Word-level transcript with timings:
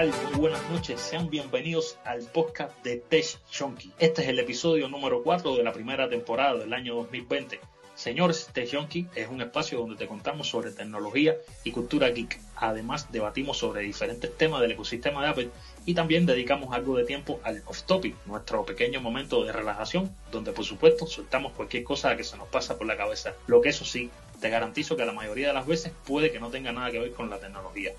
Muy 0.00 0.38
buenas 0.38 0.70
noches. 0.70 0.98
Sean 0.98 1.28
bienvenidos 1.28 1.98
al 2.04 2.22
podcast 2.22 2.72
de 2.82 2.96
Tech 2.96 3.38
Junkie. 3.52 3.92
Este 3.98 4.22
es 4.22 4.28
el 4.28 4.38
episodio 4.38 4.88
número 4.88 5.22
4 5.22 5.56
de 5.56 5.62
la 5.62 5.74
primera 5.74 6.08
temporada 6.08 6.56
del 6.56 6.72
año 6.72 6.94
2020. 6.94 7.60
Señores, 7.96 8.48
Tech 8.54 8.74
Junkie 8.74 9.08
es 9.14 9.28
un 9.28 9.42
espacio 9.42 9.78
donde 9.78 9.96
te 9.96 10.06
contamos 10.06 10.48
sobre 10.48 10.70
tecnología 10.70 11.36
y 11.64 11.72
cultura 11.72 12.08
geek. 12.08 12.40
Además, 12.56 13.12
debatimos 13.12 13.58
sobre 13.58 13.82
diferentes 13.82 14.34
temas 14.38 14.62
del 14.62 14.70
ecosistema 14.70 15.22
de 15.22 15.28
Apple 15.28 15.50
y 15.84 15.92
también 15.92 16.24
dedicamos 16.24 16.72
algo 16.72 16.96
de 16.96 17.04
tiempo 17.04 17.38
al 17.42 17.62
off-topic, 17.66 18.16
nuestro 18.24 18.64
pequeño 18.64 19.02
momento 19.02 19.44
de 19.44 19.52
relajación, 19.52 20.16
donde 20.32 20.52
por 20.52 20.64
supuesto 20.64 21.06
soltamos 21.06 21.52
cualquier 21.52 21.84
cosa 21.84 22.16
que 22.16 22.24
se 22.24 22.38
nos 22.38 22.48
pasa 22.48 22.78
por 22.78 22.86
la 22.86 22.96
cabeza. 22.96 23.34
Lo 23.46 23.60
que 23.60 23.68
eso 23.68 23.84
sí, 23.84 24.08
te 24.40 24.48
garantizo 24.48 24.96
que 24.96 25.04
la 25.04 25.12
mayoría 25.12 25.48
de 25.48 25.54
las 25.54 25.66
veces 25.66 25.92
puede 26.06 26.32
que 26.32 26.40
no 26.40 26.48
tenga 26.48 26.72
nada 26.72 26.90
que 26.90 27.00
ver 27.00 27.12
con 27.12 27.28
la 27.28 27.38
tecnología. 27.38 27.92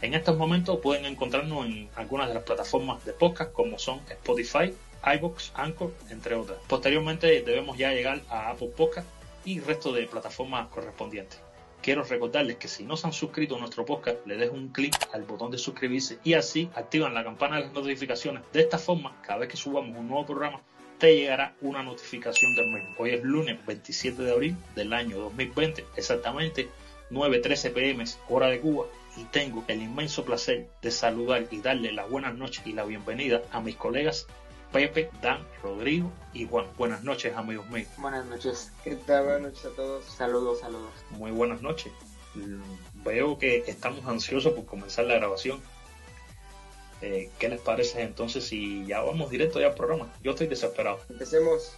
En 0.00 0.14
estos 0.14 0.36
momentos 0.36 0.78
pueden 0.78 1.06
encontrarnos 1.06 1.66
en 1.66 1.88
algunas 1.96 2.28
de 2.28 2.34
las 2.34 2.44
plataformas 2.44 3.04
de 3.04 3.12
podcast 3.12 3.52
como 3.52 3.80
son 3.80 4.00
Spotify, 4.08 4.72
iBox, 5.16 5.50
Anchor, 5.54 5.92
entre 6.08 6.36
otras. 6.36 6.58
Posteriormente 6.68 7.42
debemos 7.42 7.76
ya 7.76 7.92
llegar 7.92 8.20
a 8.28 8.50
Apple 8.50 8.70
Podcast 8.76 9.08
y 9.44 9.58
resto 9.58 9.92
de 9.92 10.06
plataformas 10.06 10.68
correspondientes. 10.68 11.40
Quiero 11.82 12.04
recordarles 12.04 12.58
que 12.58 12.68
si 12.68 12.84
no 12.84 12.96
se 12.96 13.08
han 13.08 13.12
suscrito 13.12 13.56
a 13.56 13.58
nuestro 13.58 13.84
podcast, 13.84 14.24
le 14.24 14.36
dejen 14.36 14.56
un 14.56 14.68
clic 14.68 14.94
al 15.12 15.24
botón 15.24 15.50
de 15.50 15.58
suscribirse 15.58 16.18
y 16.22 16.34
así 16.34 16.70
activan 16.76 17.14
la 17.14 17.24
campana 17.24 17.56
de 17.56 17.62
las 17.64 17.72
notificaciones. 17.72 18.44
De 18.52 18.60
esta 18.60 18.78
forma, 18.78 19.20
cada 19.22 19.40
vez 19.40 19.48
que 19.48 19.56
subamos 19.56 19.96
un 19.96 20.06
nuevo 20.06 20.26
programa, 20.26 20.60
te 20.98 21.16
llegará 21.16 21.54
una 21.60 21.82
notificación 21.82 22.54
del 22.54 22.72
mismo. 22.72 22.94
Hoy 22.98 23.10
es 23.10 23.24
lunes 23.24 23.64
27 23.66 24.22
de 24.22 24.30
abril 24.32 24.56
del 24.76 24.92
año 24.92 25.18
2020, 25.18 25.86
exactamente 25.96 26.68
9.13 27.10 27.72
pm, 27.72 28.04
hora 28.28 28.48
de 28.48 28.60
Cuba, 28.60 28.86
y 29.18 29.24
tengo 29.24 29.64
el 29.66 29.82
inmenso 29.82 30.24
placer 30.24 30.70
de 30.80 30.90
saludar 30.92 31.48
y 31.50 31.60
darle 31.60 31.92
las 31.92 32.08
buenas 32.08 32.36
noches 32.36 32.64
y 32.66 32.72
la 32.72 32.84
bienvenida 32.84 33.42
a 33.50 33.60
mis 33.60 33.74
colegas 33.74 34.26
Pepe, 34.72 35.10
Dan, 35.22 35.44
Rodrigo 35.62 36.12
y 36.34 36.46
Juan. 36.46 36.66
Buenas 36.76 37.02
noches, 37.02 37.34
amigos 37.34 37.66
míos. 37.70 37.88
Buenas 37.96 38.26
noches. 38.26 38.70
¿Qué 38.84 38.96
tal? 38.96 39.24
Buenas 39.24 39.42
noches 39.42 39.64
a 39.64 39.70
todos. 39.70 40.04
Saludos, 40.04 40.60
saludos. 40.60 40.90
Muy 41.10 41.30
buenas 41.30 41.62
noches. 41.62 41.92
Veo 43.02 43.38
que 43.38 43.64
estamos 43.66 44.04
ansiosos 44.06 44.52
por 44.52 44.66
comenzar 44.66 45.06
la 45.06 45.14
grabación. 45.14 45.60
Eh, 47.00 47.30
¿Qué 47.38 47.48
les 47.48 47.60
parece 47.60 48.02
entonces 48.02 48.44
si 48.44 48.84
ya 48.84 49.00
vamos 49.00 49.30
directo 49.30 49.58
ya 49.58 49.68
al 49.68 49.74
programa? 49.74 50.12
Yo 50.22 50.32
estoy 50.32 50.48
desesperado. 50.48 51.00
Empecemos. 51.08 51.72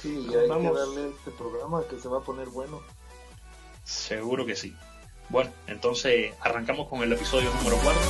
Sí, 0.00 0.26
hay 0.28 0.48
que 0.48 0.70
darle 0.70 1.08
este 1.08 1.30
programa 1.32 1.84
que 1.88 1.98
se 1.98 2.08
va 2.08 2.18
a 2.18 2.22
poner 2.22 2.48
bueno. 2.48 2.80
Seguro 3.84 4.46
que 4.46 4.54
sí. 4.54 4.74
Bueno, 5.32 5.50
entonces 5.66 6.34
arrancamos 6.42 6.88
con 6.88 7.02
el 7.02 7.10
episodio 7.10 7.50
número 7.54 7.78
4. 7.82 8.00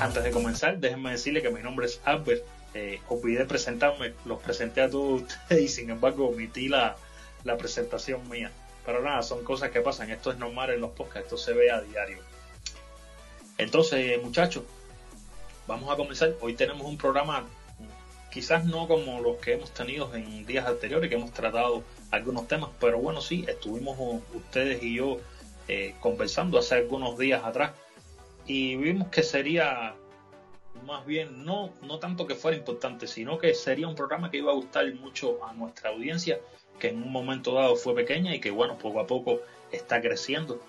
Antes 0.00 0.24
de 0.24 0.30
comenzar, 0.32 0.78
déjenme 0.80 1.12
decirle 1.12 1.40
que 1.40 1.50
mi 1.50 1.62
nombre 1.62 1.86
es 1.86 2.00
Albert. 2.04 2.42
Eh, 2.74 3.00
olvidé 3.08 3.44
presentarme, 3.44 4.12
los 4.24 4.42
presenté 4.42 4.82
a 4.82 4.90
todos 4.90 5.22
ustedes 5.22 5.62
y 5.62 5.68
sin 5.68 5.90
embargo 5.90 6.26
omití 6.26 6.66
la, 6.66 6.96
la 7.44 7.56
presentación 7.56 8.28
mía. 8.28 8.50
Pero 8.86 9.02
nada, 9.02 9.22
son 9.22 9.44
cosas 9.44 9.70
que 9.70 9.80
pasan. 9.80 10.10
Esto 10.10 10.30
es 10.30 10.38
normal 10.38 10.70
en 10.70 10.80
los 10.80 10.92
podcasts, 10.92 11.24
esto 11.24 11.36
se 11.36 11.52
ve 11.52 11.70
a 11.70 11.80
diario. 11.82 12.18
Entonces, 13.58 14.22
muchachos, 14.22 14.62
vamos 15.66 15.92
a 15.92 15.96
comenzar. 15.96 16.34
Hoy 16.40 16.54
tenemos 16.54 16.86
un 16.86 16.96
programa 16.96 17.44
quizás 18.30 18.66
no 18.66 18.86
como 18.86 19.20
los 19.20 19.38
que 19.38 19.54
hemos 19.54 19.72
tenido 19.72 20.14
en 20.14 20.44
días 20.44 20.66
anteriores, 20.66 21.08
que 21.08 21.16
hemos 21.16 21.32
tratado 21.32 21.82
algunos 22.10 22.46
temas, 22.46 22.70
pero 22.78 22.98
bueno, 22.98 23.22
sí, 23.22 23.44
estuvimos 23.48 23.98
ustedes 24.34 24.82
y 24.82 24.96
yo 24.96 25.18
eh, 25.68 25.94
conversando 26.00 26.58
hace 26.58 26.74
algunos 26.74 27.18
días 27.18 27.42
atrás 27.44 27.72
y 28.46 28.76
vimos 28.76 29.08
que 29.08 29.22
sería 29.22 29.94
más 30.84 31.06
bien 31.06 31.44
no, 31.44 31.72
no 31.80 31.98
tanto 31.98 32.26
que 32.26 32.34
fuera 32.34 32.56
importante, 32.56 33.06
sino 33.06 33.38
que 33.38 33.54
sería 33.54 33.88
un 33.88 33.94
programa 33.94 34.30
que 34.30 34.36
iba 34.36 34.52
a 34.52 34.54
gustar 34.54 34.92
mucho 34.96 35.42
a 35.42 35.54
nuestra 35.54 35.88
audiencia 35.88 36.38
que 36.78 36.88
en 36.88 37.02
un 37.02 37.12
momento 37.12 37.54
dado 37.54 37.76
fue 37.76 37.94
pequeña 37.94 38.34
y 38.34 38.40
que 38.40 38.50
bueno, 38.50 38.78
poco 38.78 39.00
a 39.00 39.06
poco 39.06 39.40
está 39.72 40.00
creciendo. 40.00 40.60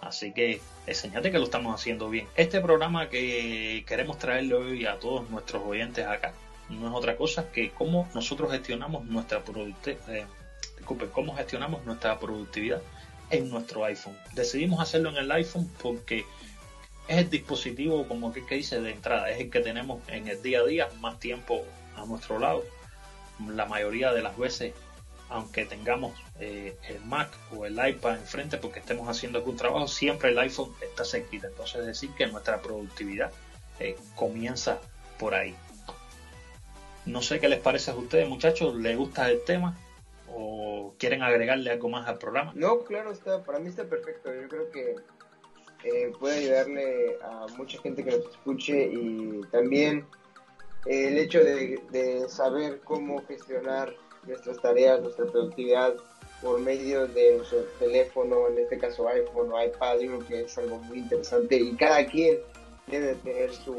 Así 0.00 0.32
que 0.32 0.60
enseñate 0.86 1.30
que 1.30 1.38
lo 1.38 1.44
estamos 1.44 1.74
haciendo 1.74 2.10
bien. 2.10 2.26
Este 2.36 2.60
programa 2.60 3.08
que 3.08 3.84
queremos 3.86 4.18
traerle 4.18 4.54
hoy 4.54 4.86
a 4.86 4.98
todos 4.98 5.30
nuestros 5.30 5.62
oyentes 5.64 6.06
acá 6.06 6.34
no 6.68 6.88
es 6.88 6.94
otra 6.94 7.16
cosa 7.16 7.50
que 7.50 7.70
cómo 7.70 8.08
nosotros 8.14 8.50
gestionamos 8.50 9.04
nuestra 9.04 9.44
productividad, 9.44 10.14
eh, 10.14 10.26
cómo 11.12 11.36
gestionamos 11.36 11.84
nuestra 11.84 12.18
productividad 12.18 12.82
en 13.30 13.50
nuestro 13.50 13.84
iPhone. 13.84 14.16
Decidimos 14.34 14.80
hacerlo 14.80 15.10
en 15.10 15.16
el 15.16 15.30
iPhone 15.32 15.70
porque 15.82 16.24
es 17.08 17.18
el 17.18 17.30
dispositivo, 17.30 18.06
como 18.06 18.32
que, 18.32 18.44
que 18.44 18.56
dice 18.56 18.80
de 18.80 18.90
entrada, 18.90 19.30
es 19.30 19.40
el 19.40 19.50
que 19.50 19.60
tenemos 19.60 20.00
en 20.08 20.28
el 20.28 20.42
día 20.42 20.60
a 20.60 20.64
día 20.64 20.88
más 21.00 21.18
tiempo 21.18 21.64
a 21.96 22.04
nuestro 22.06 22.38
lado. 22.38 22.62
La 23.48 23.66
mayoría 23.66 24.12
de 24.12 24.22
las 24.22 24.36
veces 24.36 24.74
aunque 25.32 25.64
tengamos 25.64 26.12
eh, 26.38 26.76
el 26.88 27.00
Mac 27.04 27.30
o 27.56 27.64
el 27.64 27.74
iPad 27.74 28.18
enfrente 28.18 28.58
porque 28.58 28.80
estemos 28.80 29.08
haciendo 29.08 29.38
algún 29.38 29.56
trabajo, 29.56 29.88
siempre 29.88 30.30
el 30.30 30.38
iPhone 30.38 30.70
está 30.82 31.04
cerquita. 31.04 31.48
Entonces 31.48 31.80
es 31.80 31.86
decir 31.86 32.10
que 32.16 32.26
nuestra 32.26 32.60
productividad 32.60 33.32
eh, 33.80 33.96
comienza 34.14 34.78
por 35.18 35.34
ahí. 35.34 35.56
No 37.06 37.22
sé 37.22 37.40
qué 37.40 37.48
les 37.48 37.60
parece 37.60 37.90
a 37.90 37.94
ustedes, 37.94 38.28
muchachos. 38.28 38.76
¿Les 38.76 38.96
gusta 38.96 39.30
el 39.30 39.42
tema? 39.42 39.76
¿O 40.28 40.94
quieren 40.98 41.22
agregarle 41.22 41.70
algo 41.70 41.88
más 41.88 42.06
al 42.06 42.18
programa? 42.18 42.52
No, 42.54 42.84
claro, 42.84 43.10
está, 43.10 43.42
para 43.42 43.58
mí 43.58 43.70
está 43.70 43.84
perfecto. 43.84 44.32
Yo 44.32 44.48
creo 44.48 44.70
que 44.70 44.96
eh, 45.84 46.12
puede 46.20 46.40
ayudarle 46.40 47.18
a 47.22 47.46
mucha 47.56 47.80
gente 47.80 48.04
que 48.04 48.10
nos 48.10 48.26
escuche 48.26 48.86
y 48.92 49.40
también 49.50 50.06
el 50.84 51.16
hecho 51.16 51.40
de 51.42 52.26
saber 52.28 52.80
cómo 52.84 53.24
gestionar 53.26 53.94
nuestras 54.26 54.60
tareas, 54.60 55.00
nuestra 55.00 55.26
productividad 55.26 55.94
por 56.40 56.60
medio 56.60 57.06
de 57.06 57.36
nuestro 57.36 57.60
teléfono, 57.78 58.48
en 58.48 58.58
este 58.58 58.78
caso 58.78 59.08
iPhone 59.08 59.52
o 59.52 59.62
iPad, 59.62 59.98
digo 59.98 60.18
que 60.26 60.40
es 60.42 60.58
algo 60.58 60.78
muy 60.78 60.98
interesante 60.98 61.56
y 61.56 61.76
cada 61.76 62.04
quien 62.06 62.38
debe 62.88 63.14
tener 63.16 63.52
su, 63.52 63.76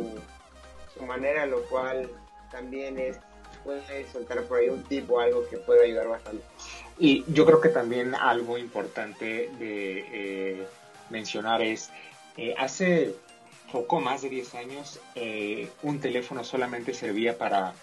su 0.94 1.04
manera, 1.06 1.46
lo 1.46 1.62
cual 1.64 2.10
también 2.52 2.98
es 2.98 3.18
puede 3.64 4.06
soltar 4.12 4.44
por 4.44 4.60
ahí 4.60 4.70
un 4.70 4.84
tipo 4.84 5.20
algo 5.20 5.48
que 5.48 5.58
puede 5.58 5.86
ayudar 5.86 6.08
bastante. 6.08 6.44
Y 7.00 7.24
yo 7.28 7.46
creo 7.46 7.62
que 7.62 7.70
también 7.70 8.14
algo 8.16 8.58
importante 8.58 9.50
de 9.60 10.06
eh, 10.12 10.68
mencionar 11.10 11.62
es, 11.62 11.90
eh, 12.38 12.54
hace 12.58 13.16
poco 13.72 14.00
más 14.00 14.22
de 14.22 14.30
10 14.30 14.56
años, 14.56 15.00
eh, 15.16 15.70
un 15.82 16.00
teléfono 16.00 16.44
solamente 16.44 16.94
servía 16.94 17.38
para 17.38 17.74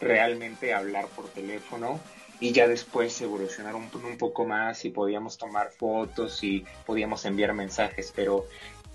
realmente 0.00 0.74
hablar 0.74 1.06
por 1.08 1.28
teléfono 1.28 2.00
y 2.38 2.52
ya 2.52 2.68
después 2.68 3.18
evolucionar 3.20 3.74
un, 3.74 3.88
un 4.04 4.18
poco 4.18 4.44
más 4.44 4.84
y 4.84 4.90
podíamos 4.90 5.38
tomar 5.38 5.70
fotos 5.70 6.44
y 6.44 6.64
podíamos 6.84 7.24
enviar 7.24 7.54
mensajes, 7.54 8.12
pero 8.14 8.46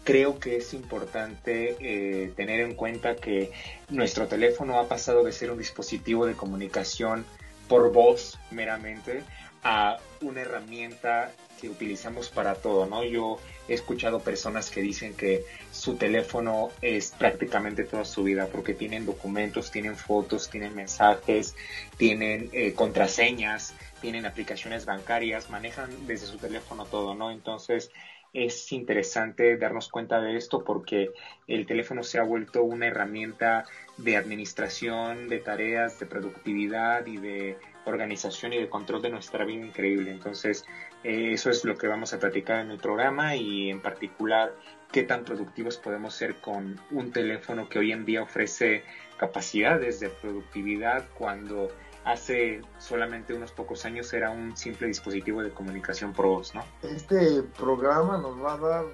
creo 0.04 0.40
que 0.40 0.58
es 0.58 0.74
importante 0.74 1.76
eh, 1.80 2.32
tener 2.36 2.62
en 2.62 2.76
cuenta 2.76 3.16
que 3.16 3.52
nuestro 3.90 4.28
teléfono 4.28 4.80
ha 4.80 4.88
pasado 4.88 5.24
de 5.24 5.32
ser 5.32 5.52
un 5.52 5.58
dispositivo 5.58 6.26
de 6.26 6.34
comunicación 6.34 7.26
por 7.72 7.94
voz 7.94 8.38
meramente 8.50 9.24
a 9.64 9.98
una 10.20 10.42
herramienta 10.42 11.32
que 11.62 11.70
utilizamos 11.70 12.28
para 12.28 12.56
todo, 12.56 12.86
¿no? 12.86 13.06
Yo 13.06 13.40
he 13.70 13.74
escuchado 13.74 14.20
personas 14.20 14.70
que 14.70 14.82
dicen 14.82 15.14
que 15.14 15.46
su 15.72 15.96
teléfono 15.96 16.72
es 16.82 17.12
prácticamente 17.12 17.86
toda 17.86 18.04
su 18.04 18.24
vida 18.24 18.48
porque 18.52 18.74
tienen 18.74 19.06
documentos, 19.06 19.72
tienen 19.72 19.96
fotos, 19.96 20.50
tienen 20.50 20.76
mensajes, 20.76 21.56
tienen 21.96 22.50
eh, 22.52 22.74
contraseñas, 22.74 23.74
tienen 24.02 24.26
aplicaciones 24.26 24.86
bancarias, 24.86 25.50
manejan 25.50 25.90
desde 26.08 26.26
su 26.26 26.40
teléfono 26.40 26.84
todo, 26.84 27.16
¿no? 27.16 27.32
Entonces 27.32 27.90
es 28.34 28.72
interesante 28.72 29.58
darnos 29.58 29.90
cuenta 29.90 30.22
de 30.22 30.38
esto 30.38 30.64
porque 30.64 31.12
el 31.48 31.66
teléfono 31.66 32.04
se 32.04 32.18
ha 32.18 32.24
vuelto 32.24 32.64
una 32.64 32.88
herramienta 32.88 33.66
de 33.98 34.16
administración, 34.16 35.28
de 35.28 35.40
tareas, 35.40 36.00
de 36.00 36.06
productividad 36.06 37.06
y 37.06 37.18
de 37.18 37.58
organización 37.86 38.54
y 38.54 38.58
de 38.58 38.70
control 38.70 39.02
de 39.02 39.10
nuestra 39.10 39.44
vida 39.44 39.66
increíble. 39.66 40.12
Entonces, 40.12 40.66
eh, 41.04 41.32
eso 41.34 41.50
es 41.50 41.66
lo 41.66 41.78
que 41.78 41.88
vamos 41.88 42.14
a 42.14 42.20
platicar 42.20 42.62
en 42.62 42.72
el 42.72 42.78
programa 42.78 43.36
y 43.36 43.70
en 43.70 43.82
particular 43.82 44.54
qué 44.92 45.04
tan 45.04 45.24
productivos 45.24 45.78
podemos 45.78 46.14
ser 46.14 46.36
con 46.36 46.80
un 46.92 47.12
teléfono 47.12 47.68
que 47.68 47.80
hoy 47.80 47.92
en 47.92 48.06
día 48.06 48.22
ofrece 48.22 48.84
capacidades 49.18 50.00
de 50.00 50.10
productividad 50.10 51.06
cuando 51.18 51.70
hace 52.04 52.62
solamente 52.80 53.34
unos 53.34 53.52
pocos 53.52 53.86
años 53.86 54.12
era 54.14 54.32
un 54.32 54.56
simple 54.58 54.88
dispositivo 54.88 55.42
de 55.44 55.52
comunicación 55.52 56.14
por 56.14 56.28
voz, 56.28 56.56
¿no? 56.56 56.64
Este 56.84 57.44
programa 57.58 58.18
nos 58.18 58.42
va 58.44 58.54
a 58.54 58.58
dar 58.58 58.86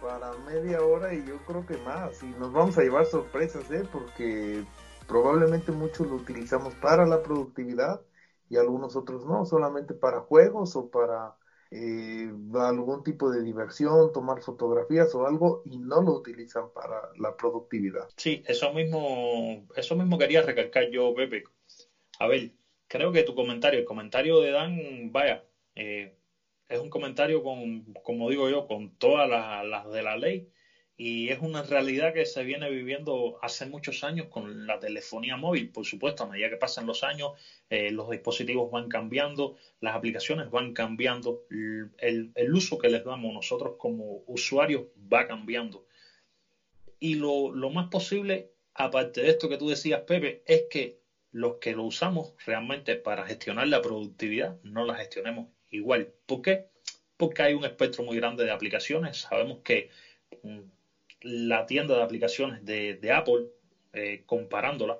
para 0.00 0.32
media 0.46 0.82
hora 0.82 1.14
y 1.14 1.24
yo 1.24 1.38
creo 1.46 1.64
que 1.64 1.78
más. 1.78 2.22
Y 2.22 2.26
nos 2.26 2.52
vamos 2.52 2.76
a 2.76 2.82
llevar 2.82 3.06
sorpresas, 3.06 3.70
¿eh? 3.70 3.84
Porque 3.90 4.62
probablemente 5.06 5.72
muchos 5.72 6.06
lo 6.06 6.16
utilizamos 6.16 6.74
para 6.74 7.06
la 7.06 7.22
productividad 7.22 8.00
y 8.50 8.56
algunos 8.56 8.96
otros 8.96 9.24
no, 9.24 9.46
solamente 9.46 9.94
para 9.94 10.20
juegos 10.20 10.76
o 10.76 10.90
para 10.90 11.34
eh, 11.70 12.30
algún 12.54 13.02
tipo 13.02 13.30
de 13.30 13.42
diversión, 13.42 14.12
tomar 14.12 14.42
fotografías 14.42 15.14
o 15.14 15.26
algo 15.26 15.62
y 15.64 15.78
no 15.78 16.02
lo 16.02 16.12
utilizan 16.12 16.70
para 16.72 17.08
la 17.18 17.34
productividad. 17.34 18.06
Sí, 18.16 18.42
eso 18.46 18.72
mismo, 18.72 19.66
eso 19.74 19.96
mismo 19.96 20.18
quería 20.18 20.42
recalcar 20.42 20.90
yo, 20.90 21.14
Pepe. 21.14 21.44
A 22.18 22.26
ver, 22.26 22.52
creo 22.86 23.12
que 23.12 23.22
tu 23.24 23.34
comentario, 23.34 23.80
el 23.80 23.84
comentario 23.84 24.40
de 24.40 24.50
Dan, 24.50 25.12
vaya, 25.12 25.44
eh, 25.74 26.14
es 26.68 26.78
un 26.78 26.90
comentario 26.90 27.42
con, 27.42 27.92
como 28.02 28.30
digo 28.30 28.48
yo, 28.48 28.66
con 28.66 28.96
todas 28.96 29.28
las 29.28 29.90
de 29.90 30.02
la 30.02 30.16
ley 30.16 30.48
y 30.96 31.30
es 31.30 31.40
una 31.40 31.62
realidad 31.62 32.12
que 32.12 32.24
se 32.24 32.44
viene 32.44 32.70
viviendo 32.70 33.36
hace 33.42 33.66
muchos 33.66 34.04
años 34.04 34.28
con 34.28 34.66
la 34.66 34.78
telefonía 34.78 35.36
móvil. 35.36 35.70
Por 35.70 35.84
supuesto, 35.84 36.22
a 36.22 36.28
medida 36.28 36.48
que 36.48 36.56
pasan 36.56 36.86
los 36.86 37.02
años, 37.02 37.32
eh, 37.68 37.90
los 37.90 38.08
dispositivos 38.10 38.70
van 38.70 38.88
cambiando, 38.88 39.56
las 39.80 39.96
aplicaciones 39.96 40.50
van 40.50 40.72
cambiando, 40.72 41.42
el, 41.98 42.32
uso 42.52 42.78
que 42.78 42.88
les 42.88 43.04
damos 43.04 43.34
nosotros 43.34 43.74
como 43.76 44.22
usuarios 44.26 44.84
va 45.12 45.26
cambiando. 45.26 45.84
Y 47.00 47.16
lo 47.16 47.50
más 47.70 47.88
posible, 47.88 48.52
aparte 48.72 49.22
de 49.22 49.30
esto 49.30 49.48
que 49.48 49.58
tú 49.58 49.68
decías, 49.68 50.02
Pepe, 50.02 50.42
es 50.46 50.66
que 50.70 51.00
los 51.34 51.56
que 51.56 51.74
lo 51.74 51.82
usamos 51.82 52.32
realmente 52.46 52.94
para 52.94 53.24
gestionar 53.24 53.66
la 53.66 53.82
productividad 53.82 54.56
no 54.62 54.84
la 54.84 54.94
gestionemos 54.94 55.48
igual. 55.68 56.08
¿Por 56.26 56.42
qué? 56.42 56.66
Porque 57.16 57.42
hay 57.42 57.54
un 57.54 57.64
espectro 57.64 58.04
muy 58.04 58.14
grande 58.14 58.44
de 58.44 58.52
aplicaciones. 58.52 59.16
Sabemos 59.22 59.58
que 59.64 59.88
mm, 60.44 60.60
la 61.22 61.66
tienda 61.66 61.96
de 61.96 62.02
aplicaciones 62.02 62.64
de, 62.64 63.12
Apple, 63.12 63.46
eh, 63.92 64.22
comparándola 64.26 64.96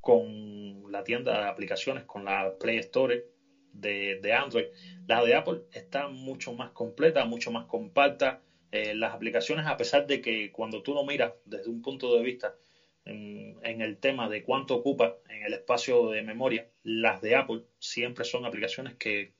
con 0.00 0.90
la 0.90 1.04
tienda 1.04 1.40
de 1.40 1.46
aplicaciones, 1.46 2.02
con 2.06 2.24
la 2.24 2.52
Play 2.58 2.78
Store 2.78 3.24
de, 3.72 4.34
Android, 4.36 4.66
la 5.06 5.22
de 5.22 5.36
Apple 5.36 5.60
está 5.70 6.08
mucho 6.08 6.52
más 6.52 6.72
completa, 6.72 7.24
mucho 7.24 7.52
más 7.52 7.66
compacta. 7.66 8.40
Eh, 8.72 8.94
las 8.96 9.14
aplicaciones, 9.14 9.64
a 9.66 9.76
pesar 9.76 10.08
de 10.08 10.20
que 10.20 10.50
cuando 10.50 10.82
tú 10.82 10.92
lo 10.92 11.04
miras 11.04 11.30
desde 11.44 11.70
un 11.70 11.80
punto 11.80 12.16
de 12.16 12.22
vista 12.22 12.56
en, 13.04 13.80
el 13.80 13.98
tema 13.98 14.28
de 14.28 14.42
cuánto 14.42 14.74
ocupa 14.74 15.16
en 15.28 15.42
el 15.42 15.54
espacio 15.54 16.10
de 16.10 16.22
memoria, 16.22 16.66
las 16.82 17.20
de 17.20 17.34
Apple 17.34 17.62
siempre 17.78 18.24
son 18.24 18.44
aplicaciones 18.44 18.94
que 18.96 19.32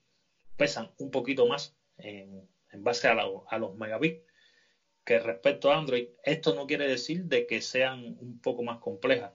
pesan 0.56 0.90
un 0.98 1.10
poquito 1.10 1.46
más 1.46 1.74
en, 1.98 2.48
base 2.74 3.08
a, 3.08 3.14
los 3.14 3.74
megabits 3.74 4.20
que 5.04 5.18
respecto 5.18 5.70
a 5.70 5.76
Android, 5.76 6.06
esto 6.22 6.52
no 6.54 6.66
quiere 6.66 6.86
decir 6.86 7.24
de 7.24 7.44
que 7.46 7.60
sean 7.60 8.16
un 8.18 8.40
poco 8.40 8.62
más 8.62 8.78
complejas. 8.78 9.32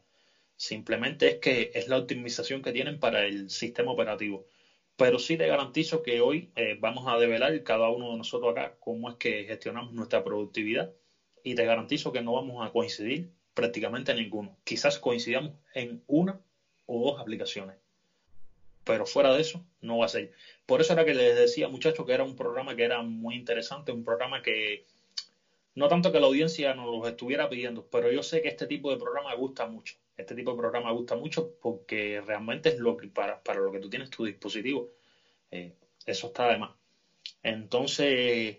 Simplemente 0.56 1.27
es 1.27 1.35
que 1.35 1.69
es 1.73 1.88
la 1.88 1.97
optimización 1.97 2.62
que 2.62 2.71
tienen 2.71 3.00
para 3.00 3.25
el 3.25 3.50
sistema 3.50 3.91
operativo. 3.91 4.45
Pero 4.95 5.19
sí 5.19 5.38
te 5.38 5.45
garantizo 5.45 6.01
que 6.01 6.21
hoy 6.21 6.50
eh, 6.56 6.75
vamos 6.80 7.06
a 7.07 7.18
develar 7.18 7.62
cada 7.63 7.89
uno 7.89 8.12
de 8.12 8.18
nosotros 8.18 8.51
acá 8.51 8.75
cómo 8.80 9.09
es 9.09 9.15
que 9.15 9.45
gestionamos 9.45 9.94
nuestra 9.94 10.23
productividad 10.23 10.89
y 11.44 11.53
te 11.53 11.65
garantizo 11.65 12.12
que 12.12 12.21
no 12.21 12.33
vamos 12.33 12.65
a 12.65 12.71
coincidir 12.71 13.30
prácticamente 13.57 14.12
en 14.12 14.19
ninguno. 14.19 14.56
Quizás 14.63 15.00
coincidamos 15.00 15.56
en 15.74 16.04
una 16.06 16.39
o 16.86 17.09
dos 17.09 17.19
aplicaciones. 17.19 17.75
Pero 18.83 19.07
fuera 19.07 19.33
de 19.33 19.42
eso, 19.42 19.65
no 19.81 19.98
va 19.98 20.06
a 20.06 20.09
ser. 20.09 20.31
Por 20.68 20.80
eso 20.80 20.94
era 20.94 21.04
que 21.04 21.15
les 21.15 21.36
decía, 21.36 21.68
muchachos, 21.68 22.06
que 22.06 22.13
era 22.13 22.24
un 22.24 22.36
programa 22.36 22.75
que 22.75 22.83
era 22.83 23.01
muy 23.01 23.33
interesante, 23.33 23.92
un 23.92 24.04
programa 24.04 24.44
que 24.44 24.86
no 25.74 25.88
tanto 25.88 26.12
que 26.12 26.19
la 26.19 26.27
audiencia 26.27 26.75
nos 26.75 26.86
los 26.86 27.07
estuviera 27.07 27.50
pidiendo, 27.50 27.83
pero 27.89 28.12
yo 28.12 28.21
sé 28.21 28.44
que 28.44 28.50
este 28.50 28.68
tipo 28.68 28.92
de 28.92 28.98
programa 28.98 29.33
gusta 29.33 29.65
mucho. 29.65 29.95
Este 30.15 30.36
tipo 30.36 30.51
de 30.51 30.57
programa 30.57 30.92
gusta 30.92 31.15
mucho 31.15 31.51
porque 31.59 32.21
realmente 32.21 32.69
es 32.69 32.77
lo 32.77 32.95
que 32.95 33.07
para, 33.07 33.42
para 33.42 33.59
lo 33.59 33.71
que 33.71 33.80
tú 33.80 33.89
tienes 33.89 34.12
tu 34.12 34.24
dispositivo. 34.24 34.92
Eh, 35.50 35.74
eso 36.06 36.27
está 36.27 36.50
de 36.50 36.57
más. 36.57 36.75
Entonces, 37.42 38.57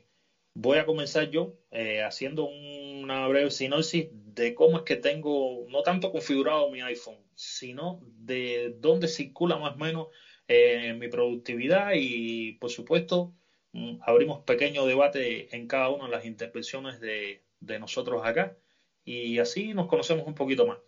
voy 0.55 0.79
a 0.79 0.87
comenzar 0.87 1.31
yo 1.31 1.55
eh, 1.71 2.03
haciendo 2.03 2.47
una 2.47 3.29
breve 3.29 3.53
sinopsis 3.53 4.09
de 4.35 4.55
cómo 4.55 4.79
es 4.79 4.83
que 4.85 4.97
tengo, 4.97 5.65
no 5.69 5.83
tanto 5.83 6.11
configurado 6.11 6.69
mi 6.71 6.81
iPhone, 6.81 7.19
sino 7.35 7.99
de 8.03 8.73
dónde 8.79 9.09
circula 9.09 9.57
más 9.57 9.75
o 9.75 9.79
menos 9.79 10.09
eh, 10.49 10.95
mi 10.95 11.09
productividad 11.09 11.93
y, 11.95 12.53
por 12.53 12.71
supuesto, 12.71 13.33
Mm, 13.73 13.99
abrimos 14.01 14.41
pequeño 14.41 14.87
debate 14.87 15.55
en 15.55 15.67
cada 15.67 15.89
una 15.91 16.07
de 16.07 16.11
las 16.11 16.25
intervenciones 16.25 17.01
de, 17.01 17.43
nosotros 17.79 18.23
acá 18.25 18.57
y 19.05 19.39
así 19.39 19.75
nos 19.75 19.87
conocemos 19.87 20.27
un 20.27 20.35
poquito 20.35 20.67
más. 20.67 20.79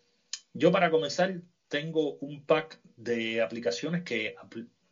Yo 0.53 0.71
para 0.73 0.91
comenzar 0.91 1.41
tengo 1.69 2.15
un 2.21 2.45
pack 2.45 2.81
de 2.97 3.41
aplicaciones 3.41 4.03
que, 4.03 4.35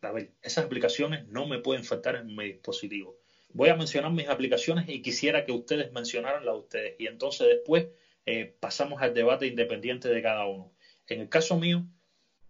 a 0.02 0.12
ver, 0.12 0.30
esas 0.42 0.64
aplicaciones 0.64 1.26
no 1.26 1.46
me 1.46 1.58
pueden 1.58 1.84
faltar 1.84 2.16
en 2.16 2.34
mi 2.34 2.44
dispositivo. 2.44 3.16
Voy 3.52 3.68
a 3.70 3.74
mencionar 3.74 4.12
mis 4.12 4.28
aplicaciones 4.28 4.88
y 4.88 5.00
quisiera 5.02 5.44
que 5.44 5.52
ustedes 5.52 5.90
mencionaran 5.90 6.44
las 6.44 6.54
de 6.54 6.60
ustedes 6.60 6.94
y 6.98 7.06
entonces 7.06 7.48
después 7.48 7.86
eh, 8.30 8.54
pasamos 8.60 9.00
al 9.00 9.14
debate 9.14 9.46
independiente 9.46 10.06
de 10.10 10.20
cada 10.20 10.44
uno. 10.44 10.70
En 11.06 11.20
el 11.20 11.30
caso 11.30 11.56
mío, 11.56 11.86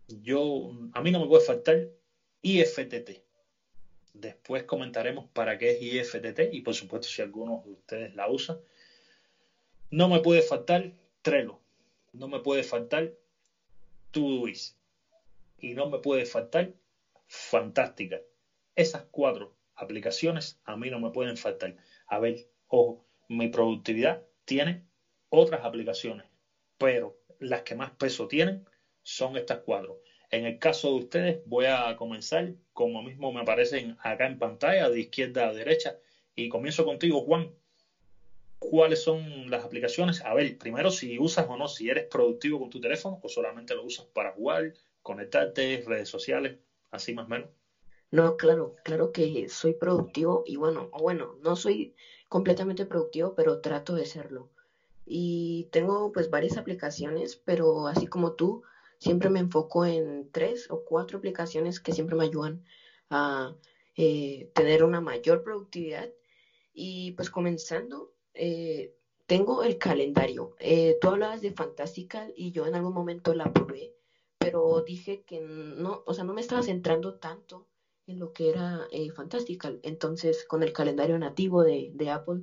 yo, 0.09 0.73
a 0.93 1.01
mí 1.01 1.13
no 1.13 1.21
me 1.21 1.29
puede 1.29 1.45
faltar 1.45 1.87
IFTT. 2.43 3.23
Después 4.13 4.65
comentaremos 4.65 5.29
para 5.33 5.57
qué 5.57 5.71
es 5.71 5.81
IFTT 5.81 6.53
y 6.53 6.63
por 6.63 6.75
supuesto 6.75 7.07
si 7.07 7.23
alguno 7.23 7.63
de 7.65 7.75
ustedes 7.75 8.17
la 8.17 8.29
usa. 8.29 8.59
No 9.89 10.09
me 10.09 10.19
puede 10.19 10.43
faltar 10.43 10.95
Trello, 11.23 11.61
no 12.13 12.27
me 12.27 12.41
puede 12.41 12.65
faltar 12.65 13.13
Todoist 14.11 14.77
y 15.61 15.75
no 15.75 15.89
me 15.89 16.01
puede 16.01 16.27
faltar 16.27 16.75
Fantástica. 17.29 18.21
Esas 18.75 19.05
cuatro 19.13 19.55
aplicaciones 19.77 20.59
a 20.65 20.77
mí 20.77 20.91
no 20.91 20.99
me 20.99 21.11
pueden 21.11 21.37
faltar. 21.37 21.77
A 22.09 22.19
ver, 22.19 22.49
ojo, 22.67 23.07
mi 23.29 23.47
productividad 23.47 24.25
tiene 24.45 24.88
otras 25.31 25.65
aplicaciones, 25.65 26.27
pero 26.77 27.17
las 27.39 27.63
que 27.63 27.75
más 27.75 27.93
peso 27.93 28.27
tienen 28.27 28.65
son 29.03 29.37
estas 29.37 29.59
cuatro. 29.65 29.99
En 30.31 30.45
el 30.45 30.59
caso 30.59 30.93
de 30.93 30.99
ustedes, 30.99 31.41
voy 31.45 31.67
a 31.67 31.95
comenzar 31.97 32.53
como 32.73 33.03
mismo 33.03 33.33
me 33.33 33.41
aparecen 33.41 33.97
acá 34.03 34.27
en 34.27 34.39
pantalla, 34.39 34.91
de 34.91 35.01
izquierda 35.01 35.49
a 35.49 35.53
derecha. 35.53 35.97
Y 36.37 36.49
comienzo 36.49 36.85
contigo, 36.85 37.23
Juan. 37.23 37.51
¿Cuáles 38.59 39.01
son 39.01 39.51
las 39.51 39.65
aplicaciones? 39.65 40.21
A 40.21 40.35
ver, 40.35 40.57
primero 40.59 40.91
si 40.91 41.19
usas 41.19 41.47
o 41.49 41.57
no, 41.57 41.69
si 41.69 41.89
eres 41.89 42.05
productivo 42.05 42.59
con 42.59 42.71
tu 42.71 42.81
teléfono 42.81 43.19
o 43.23 43.29
solamente 43.29 43.75
lo 43.75 43.85
usas 43.85 44.07
para 44.13 44.33
jugar, 44.33 44.73
conectarte, 45.03 45.83
redes 45.87 46.09
sociales, 46.09 46.57
así 46.91 47.15
más 47.15 47.27
o 47.27 47.29
menos. 47.29 47.49
No, 48.11 48.37
claro, 48.37 48.75
claro 48.85 49.11
que 49.11 49.49
soy 49.49 49.75
productivo 49.75 50.43
y 50.45 50.57
bueno, 50.57 50.89
bueno, 50.93 51.35
no 51.41 51.57
soy 51.57 51.93
completamente 52.29 52.85
productivo, 52.85 53.35
pero 53.35 53.59
trato 53.59 53.95
de 53.95 54.07
serlo. 54.07 54.49
Y 55.09 55.67
tengo 55.71 56.11
pues 56.11 56.29
varias 56.29 56.57
aplicaciones, 56.57 57.39
pero 57.45 57.87
así 57.89 58.07
como 58.07 58.31
tú, 58.31 58.61
siempre 58.99 59.29
me 59.31 59.39
enfoco 59.41 59.85
en 59.87 60.27
tres 60.33 60.67
o 60.71 60.79
cuatro 60.79 61.17
aplicaciones 61.19 61.81
que 61.81 61.93
siempre 61.93 62.17
me 62.17 62.25
ayudan 62.25 62.61
a 63.11 63.53
eh, 63.97 64.47
tener 64.53 64.83
una 64.85 65.01
mayor 65.01 65.41
productividad. 65.41 66.11
Y 66.73 67.13
pues 67.13 67.31
comenzando, 67.31 68.09
eh, 68.35 68.89
tengo 69.27 69.63
el 69.63 69.77
calendario. 69.77 70.51
Eh, 70.59 70.95
tú 71.01 71.09
hablabas 71.11 71.41
de 71.41 71.53
Fantastical 71.53 72.33
y 72.35 72.51
yo 72.51 72.67
en 72.67 72.75
algún 72.75 72.93
momento 72.95 73.35
la 73.35 73.45
probé, 73.47 73.93
pero 74.39 74.81
dije 74.83 75.21
que 75.27 75.41
no, 75.41 76.01
o 76.05 76.15
sea, 76.15 76.25
no 76.25 76.33
me 76.35 76.41
estaba 76.41 76.63
centrando 76.63 77.13
tanto 77.13 77.67
en 78.07 78.19
lo 78.19 78.29
que 78.29 78.49
era 78.49 78.87
eh, 78.91 79.11
Fantastical. 79.11 79.79
Entonces, 79.83 80.45
con 80.45 80.63
el 80.63 80.73
calendario 80.73 81.19
nativo 81.19 81.63
de, 81.63 81.89
de 81.93 82.11
Apple, 82.11 82.43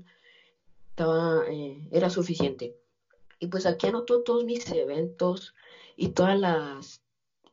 estaba, 0.96 1.44
era 1.92 2.10
suficiente. 2.10 2.74
Y 3.38 3.48
pues 3.48 3.66
aquí 3.66 3.88
anoto 3.88 4.22
todos 4.22 4.46
mis 4.46 4.66
eventos, 4.72 5.54
y 5.98 6.10
todas 6.10 6.38
las 6.38 7.02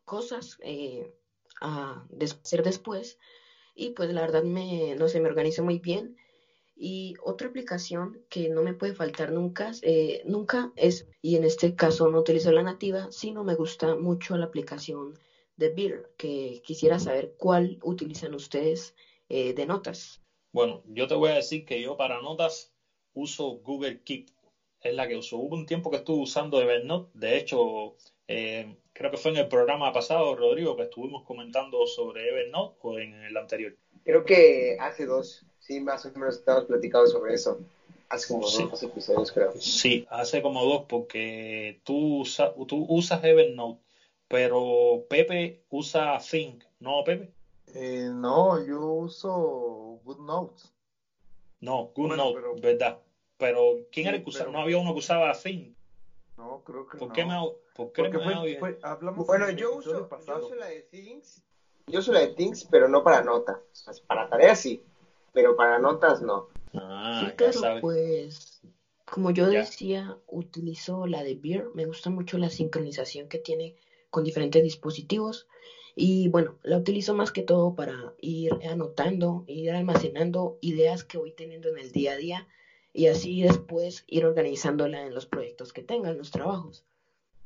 cosas 0.04 0.56
eh, 0.60 1.10
a 1.60 2.04
hacer 2.44 2.62
después. 2.62 3.18
Y 3.74 3.90
pues 3.90 4.12
la 4.12 4.20
verdad 4.20 4.44
me, 4.44 4.94
no 4.94 5.08
sé, 5.08 5.18
me 5.18 5.28
organizo 5.28 5.64
muy 5.64 5.78
bien. 5.78 6.14
Y 6.76 7.14
otra 7.22 7.48
aplicación 7.48 8.20
que 8.28 8.48
no 8.48 8.62
me 8.62 8.74
puede 8.74 8.94
faltar 8.94 9.32
nunca, 9.32 9.72
eh, 9.82 10.20
nunca 10.24 10.70
es, 10.76 11.04
y 11.20 11.36
en 11.36 11.44
este 11.44 11.74
caso 11.74 12.08
no 12.08 12.20
utilizo 12.20 12.50
la 12.52 12.62
nativa, 12.62 13.08
sino 13.10 13.44
me 13.44 13.54
gusta 13.54 13.94
mucho 13.94 14.36
la 14.36 14.46
aplicación 14.46 15.18
de 15.56 15.68
Beer, 15.68 16.10
que 16.16 16.60
quisiera 16.64 16.98
saber 16.98 17.32
cuál 17.36 17.78
utilizan 17.82 18.34
ustedes 18.34 18.94
eh, 19.28 19.52
de 19.52 19.66
notas. 19.66 20.20
Bueno, 20.52 20.80
yo 20.84 21.06
te 21.06 21.14
voy 21.14 21.30
a 21.30 21.34
decir 21.34 21.64
que 21.64 21.80
yo 21.80 21.96
para 21.96 22.20
notas 22.20 22.71
uso 23.14 23.58
Google 23.62 24.00
Keep, 24.02 24.26
es 24.80 24.94
la 24.94 25.06
que 25.06 25.16
uso. 25.16 25.38
Hubo 25.38 25.54
un 25.54 25.66
tiempo 25.66 25.90
que 25.90 25.98
estuve 25.98 26.22
usando 26.22 26.60
Evernote, 26.60 27.10
de 27.14 27.36
hecho 27.36 27.96
eh, 28.28 28.76
creo 28.92 29.10
que 29.10 29.16
fue 29.16 29.30
en 29.32 29.38
el 29.38 29.48
programa 29.48 29.92
pasado, 29.92 30.34
Rodrigo, 30.34 30.76
que 30.76 30.84
estuvimos 30.84 31.24
comentando 31.24 31.86
sobre 31.86 32.28
Evernote 32.28 32.76
o 32.82 32.98
en 32.98 33.14
el 33.14 33.36
anterior. 33.36 33.74
Creo 34.04 34.24
que 34.24 34.76
hace 34.80 35.06
dos, 35.06 35.44
sí, 35.58 35.80
más 35.80 36.04
o 36.06 36.12
menos 36.12 36.36
estamos 36.36 36.64
platicando 36.64 37.06
sobre 37.06 37.34
eso. 37.34 37.58
Hace 38.08 38.28
como 38.28 38.48
dos 38.48 38.82
episodios, 38.82 39.32
creo. 39.32 39.52
Sí, 39.58 40.06
hace 40.10 40.42
como 40.42 40.64
dos, 40.64 40.84
porque 40.88 41.80
tú, 41.84 42.24
tú 42.66 42.84
usas 42.88 43.24
Evernote, 43.24 43.80
pero 44.28 45.04
Pepe 45.08 45.62
usa 45.70 46.18
Think, 46.18 46.64
¿no, 46.78 47.02
Pepe? 47.04 47.32
Eh, 47.74 48.10
no, 48.12 48.62
yo 48.64 48.80
uso 48.80 50.00
GoodNotes. 50.04 50.72
No, 51.62 51.90
GoodNote, 51.94 52.60
¿verdad? 52.60 52.98
Pero, 53.38 53.78
¿quién 53.90 54.08
era 54.08 54.16
el 54.16 54.22
que 54.22 54.30
usaba? 54.30 54.50
No 54.50 54.60
había 54.60 54.76
uno 54.76 54.92
que 54.92 54.98
usaba 54.98 55.32
Think. 55.32 55.72
No, 56.36 56.60
creo 56.64 56.84
que 56.86 56.98
¿Por 56.98 57.08
no. 57.08 57.14
Qué 57.14 57.24
me, 57.24 57.34
¿Por 57.72 57.92
qué 57.92 58.18
me 58.18 58.58
fue, 58.58 58.78
hablamos 58.82 59.26
Bueno, 59.26 59.48
yo 59.50 59.76
uso, 59.76 60.08
yo 60.26 60.38
uso 60.38 60.54
la 60.56 60.66
de 60.66 60.82
Things. 60.82 61.40
Yo 61.86 62.00
uso 62.00 62.10
la 62.10 62.18
de 62.18 62.28
Things, 62.28 62.66
pero 62.68 62.88
no 62.88 63.04
para 63.04 63.22
notas. 63.22 63.58
para 64.08 64.28
tareas 64.28 64.58
sí, 64.58 64.80
pero 65.32 65.54
para 65.54 65.78
notas 65.78 66.20
no. 66.20 66.46
Ah, 66.74 67.28
sí, 67.30 67.36
claro, 67.36 67.60
pues 67.80 68.60
como 69.04 69.30
yo 69.30 69.48
decía, 69.48 70.18
utilizo 70.26 71.06
la 71.06 71.22
de 71.22 71.34
Beer. 71.34 71.66
Me 71.74 71.84
gusta 71.84 72.10
mucho 72.10 72.38
la 72.38 72.50
sincronización 72.50 73.28
que 73.28 73.38
tiene 73.38 73.72
con 74.10 74.24
diferentes 74.24 74.64
dispositivos. 74.64 75.46
Y 75.94 76.28
bueno, 76.28 76.56
la 76.62 76.76
utilizo 76.76 77.12
más 77.14 77.30
que 77.30 77.42
todo 77.42 77.74
para 77.74 78.14
ir 78.20 78.52
anotando, 78.68 79.44
ir 79.46 79.70
almacenando 79.70 80.56
ideas 80.60 81.04
que 81.04 81.18
voy 81.18 81.32
teniendo 81.32 81.68
en 81.68 81.78
el 81.78 81.92
día 81.92 82.12
a 82.12 82.16
día 82.16 82.46
y 82.92 83.06
así 83.06 83.42
después 83.42 84.04
ir 84.06 84.24
organizándola 84.24 85.06
en 85.06 85.14
los 85.14 85.26
proyectos 85.26 85.72
que 85.72 85.82
tenga, 85.82 86.10
en 86.10 86.18
los 86.18 86.30
trabajos. 86.30 86.84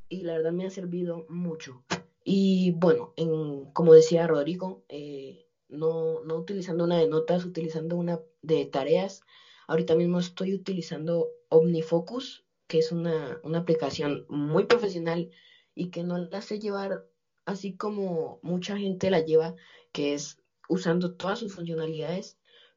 Y 0.09 0.23
la 0.23 0.35
verdad 0.35 0.53
me 0.53 0.67
ha 0.67 0.71
servido 0.71 1.25
mucho. 1.29 1.83
Y 2.23 2.71
bueno, 2.73 3.13
en, 3.17 3.67
como 3.67 3.93
decía 3.93 4.27
Rodrigo, 4.27 4.81
eh, 4.89 5.47
no, 5.69 6.21
no 6.21 6.37
utilizando 6.37 6.85
una 6.85 6.99
de 6.99 7.07
notas, 7.07 7.45
utilizando 7.45 7.97
una 7.97 8.21
de 8.43 8.65
tareas. 8.67 9.23
Ahorita 9.67 9.95
mismo 9.97 10.19
estoy 10.19 10.55
utilizando 10.55 11.29
OmniFocus, 11.49 12.45
que 12.69 12.79
es 12.79 12.93
una, 12.93 13.39
una 13.43 13.59
aplicación 13.59 14.25
muy 14.29 14.65
profesional 14.65 15.29
y 15.75 15.87
que 15.87 16.03
no 16.03 16.19
la 16.19 16.41
sé 16.41 16.59
llevar 16.59 17.03
así 17.47 17.75
como 17.75 18.39
mucha 18.43 18.77
gente 18.77 19.11
la 19.11 19.21
lleva, 19.21 19.55
que 19.93 20.15
es 20.15 20.37
usando 20.69 21.15
todas 21.15 21.39
sus 21.39 21.55
funcionalidades, 21.55 22.37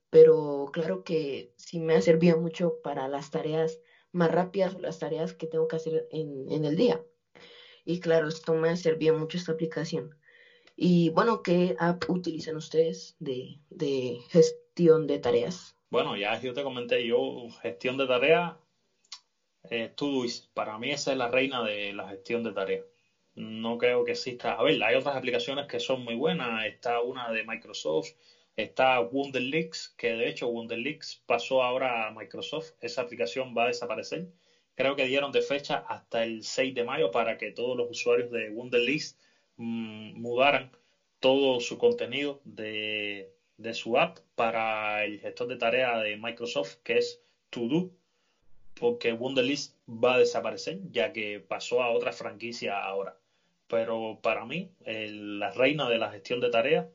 pero 0.09 0.69
claro 0.71 1.03
que 1.03 1.51
sí 1.57 1.79
me 1.79 1.95
ha 1.95 2.01
servido 2.01 2.37
mucho 2.37 2.77
para 2.81 3.07
las 3.07 3.29
tareas 3.29 3.79
más 4.11 4.31
rápidas 4.31 4.79
las 4.79 4.99
tareas 4.99 5.33
que 5.33 5.47
tengo 5.47 5.67
que 5.67 5.75
hacer 5.75 6.07
en, 6.11 6.51
en 6.51 6.65
el 6.65 6.75
día. 6.75 7.03
Y 7.85 7.99
claro, 7.99 8.27
esto 8.27 8.53
me 8.53 8.69
ha 8.69 8.75
servido 8.75 9.15
mucho 9.15 9.37
esta 9.37 9.51
aplicación. 9.51 10.15
Y 10.75 11.09
bueno, 11.09 11.41
¿qué 11.41 11.75
app 11.77 12.09
utilizan 12.09 12.55
ustedes 12.55 13.15
de, 13.19 13.59
de 13.69 14.17
gestión 14.29 15.07
de 15.07 15.19
tareas? 15.19 15.75
Bueno, 15.89 16.15
ya 16.15 16.39
yo 16.39 16.53
te 16.53 16.63
comenté, 16.63 17.05
yo 17.05 17.49
gestión 17.61 17.97
de 17.97 18.07
tareas, 18.07 18.55
eh, 19.69 19.91
Todoist, 19.95 20.53
para 20.53 20.77
mí 20.77 20.91
esa 20.91 21.11
es 21.11 21.17
la 21.17 21.27
reina 21.27 21.63
de 21.63 21.93
la 21.93 22.07
gestión 22.07 22.43
de 22.43 22.53
tareas 22.53 22.85
no 23.39 23.77
creo 23.77 24.03
que 24.03 24.11
exista. 24.11 24.51
A 24.51 24.63
ver, 24.63 24.83
hay 24.83 24.95
otras 24.95 25.15
aplicaciones 25.15 25.65
que 25.65 25.79
son 25.79 26.03
muy 26.03 26.13
buenas. 26.13 26.65
Está 26.65 26.99
una 26.99 27.31
de 27.31 27.43
Microsoft, 27.43 28.09
está 28.57 28.99
Wunderlix, 28.99 29.93
que 29.95 30.09
de 30.11 30.27
hecho 30.27 30.47
Wunderlix 30.47 31.21
pasó 31.25 31.63
ahora 31.63 32.07
a 32.07 32.11
Microsoft. 32.11 32.71
Esa 32.81 33.01
aplicación 33.01 33.55
va 33.57 33.63
a 33.63 33.67
desaparecer. 33.67 34.27
Creo 34.75 34.95
que 34.95 35.05
dieron 35.05 35.31
de 35.31 35.41
fecha 35.41 35.75
hasta 35.87 36.23
el 36.23 36.43
6 36.43 36.73
de 36.73 36.83
mayo 36.83 37.11
para 37.11 37.37
que 37.37 37.51
todos 37.51 37.77
los 37.77 37.89
usuarios 37.89 38.29
de 38.29 38.49
Wunderlix 38.49 39.15
mm, 39.55 40.19
mudaran 40.19 40.69
todo 41.21 41.61
su 41.61 41.77
contenido 41.77 42.41
de, 42.43 43.31
de 43.57 43.73
su 43.73 43.97
app 43.97 44.17
para 44.35 45.05
el 45.05 45.19
gestor 45.19 45.47
de 45.47 45.57
tareas 45.57 46.03
de 46.03 46.17
Microsoft, 46.17 46.75
que 46.83 46.97
es 46.97 47.21
To 47.51 47.89
porque 48.73 49.13
Wunderlist 49.13 49.73
va 49.87 50.15
a 50.15 50.19
desaparecer, 50.19 50.77
ya 50.91 51.11
que 51.13 51.39
pasó 51.39 51.81
a 51.81 51.91
otra 51.91 52.11
franquicia 52.11 52.77
ahora 52.83 53.18
pero 53.69 54.19
para 54.21 54.43
mí 54.45 54.71
la 54.85 55.51
reina 55.51 55.87
de 55.87 55.99
la 55.99 56.09
gestión 56.09 56.39
de 56.39 56.49
tareas 56.49 56.87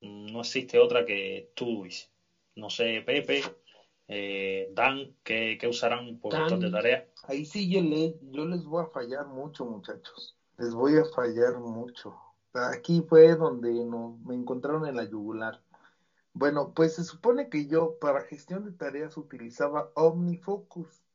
no 0.00 0.40
existe 0.40 0.78
otra 0.78 1.04
que 1.04 1.48
Todoist. 1.54 2.10
No 2.56 2.68
sé, 2.68 3.02
Pepe, 3.04 3.42
eh, 4.08 4.66
Dan, 4.70 5.14
¿qué, 5.22 5.58
usarán 5.68 6.16
por 6.16 6.34
gestión 6.34 6.60
de 6.60 6.70
tareas? 6.70 7.04
Ahí 7.24 7.44
sí 7.44 7.68
yo, 7.70 7.80
le, 7.80 8.14
yo 8.20 8.44
les 8.44 8.64
voy 8.64 8.82
a 8.82 8.88
fallar 8.88 9.26
mucho, 9.26 9.64
muchachos. 9.64 10.34
Les 10.58 10.74
voy 10.74 10.96
a 10.96 11.04
fallar 11.04 11.58
mucho. 11.58 12.16
Aquí 12.52 13.02
fue 13.06 13.34
donde 13.36 13.84
no, 13.84 14.18
me 14.24 14.34
encontraron 14.34 14.86
en 14.86 14.96
la 14.96 15.04
yugular. 15.04 15.60
Bueno, 16.32 16.72
pues 16.74 16.94
se 16.94 17.04
supone 17.04 17.48
que 17.48 17.66
yo 17.66 17.96
para 18.00 18.20
gestión 18.22 18.64
de 18.64 18.72
tareas 18.72 19.16
utilizaba 19.16 19.90
OmniFocus 19.94 21.05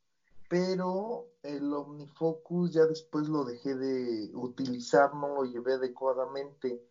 pero 0.52 1.30
el 1.44 1.74
OmniFocus 1.74 2.74
ya 2.74 2.86
después 2.86 3.30
lo 3.30 3.46
dejé 3.46 3.74
de 3.74 4.32
utilizar, 4.34 5.16
no 5.16 5.30
lo 5.30 5.46
llevé 5.46 5.76
adecuadamente. 5.76 6.84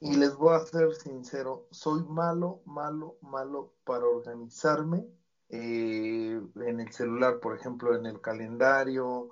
Y 0.00 0.16
les 0.16 0.34
voy 0.34 0.56
a 0.56 0.58
ser 0.58 0.92
sincero, 0.92 1.68
soy 1.70 2.02
malo, 2.02 2.62
malo, 2.64 3.16
malo 3.22 3.74
para 3.84 4.06
organizarme 4.06 5.06
eh, 5.50 6.42
en 6.56 6.80
el 6.80 6.92
celular, 6.92 7.38
por 7.38 7.56
ejemplo, 7.56 7.94
en 7.94 8.06
el 8.06 8.20
calendario. 8.20 9.30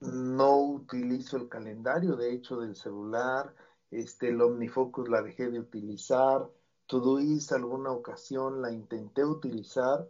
no 0.00 0.56
utilizo 0.58 1.36
el 1.36 1.50
calendario, 1.50 2.16
de 2.16 2.32
hecho, 2.32 2.60
del 2.60 2.76
celular. 2.76 3.54
Este, 3.90 4.30
el 4.30 4.40
OmniFocus 4.40 5.06
la 5.10 5.20
dejé 5.20 5.50
de 5.50 5.60
utilizar. 5.60 6.48
Todoist 6.86 7.52
alguna 7.52 7.90
ocasión 7.90 8.62
la 8.62 8.72
intenté 8.72 9.22
utilizar 9.22 10.08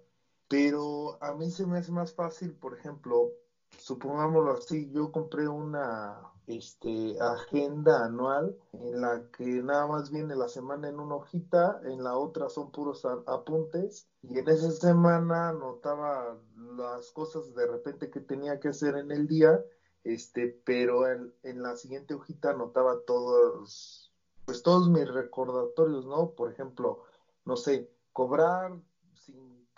pero 0.50 1.16
a 1.23 1.33
mí 1.33 1.49
se 1.49 1.64
me 1.64 1.78
hace 1.78 1.92
más 1.92 2.12
fácil, 2.12 2.57
por 2.57 2.75
ejemplo, 2.75 3.30
supongámoslo 3.78 4.50
así, 4.50 4.90
yo 4.90 5.12
compré 5.12 5.47
una 5.47 6.21
este, 6.49 7.16
agenda 7.21 8.04
anual 8.04 8.57
en 8.73 9.00
la 9.00 9.23
que 9.30 9.45
nada 9.62 9.87
más 9.87 10.11
viene 10.11 10.35
la 10.35 10.49
semana 10.49 10.88
en 10.88 10.99
una 10.99 11.14
hojita, 11.14 11.78
en 11.85 12.02
la 12.02 12.16
otra 12.16 12.49
son 12.49 12.73
puros 12.73 13.04
apuntes 13.26 14.09
y 14.23 14.38
en 14.40 14.49
esa 14.49 14.73
semana 14.73 15.50
anotaba 15.50 16.37
las 16.76 17.12
cosas 17.12 17.54
de 17.54 17.66
repente 17.66 18.11
que 18.11 18.21
tenía 18.21 18.59
que 18.59 18.71
hacer 18.71 18.97
en 18.97 19.12
el 19.12 19.28
día, 19.28 19.62
este, 20.02 20.49
pero 20.64 21.07
en, 21.09 21.33
en 21.45 21.62
la 21.62 21.76
siguiente 21.76 22.14
hojita 22.14 22.50
anotaba 22.50 22.97
todos, 22.97 24.11
pues 24.47 24.62
todos 24.62 24.88
mis 24.88 25.07
recordatorios, 25.07 26.07
¿no? 26.07 26.26
Por 26.26 26.50
ejemplo, 26.50 26.99
no 27.45 27.57
sé, 27.57 27.87
cobrar 28.12 28.73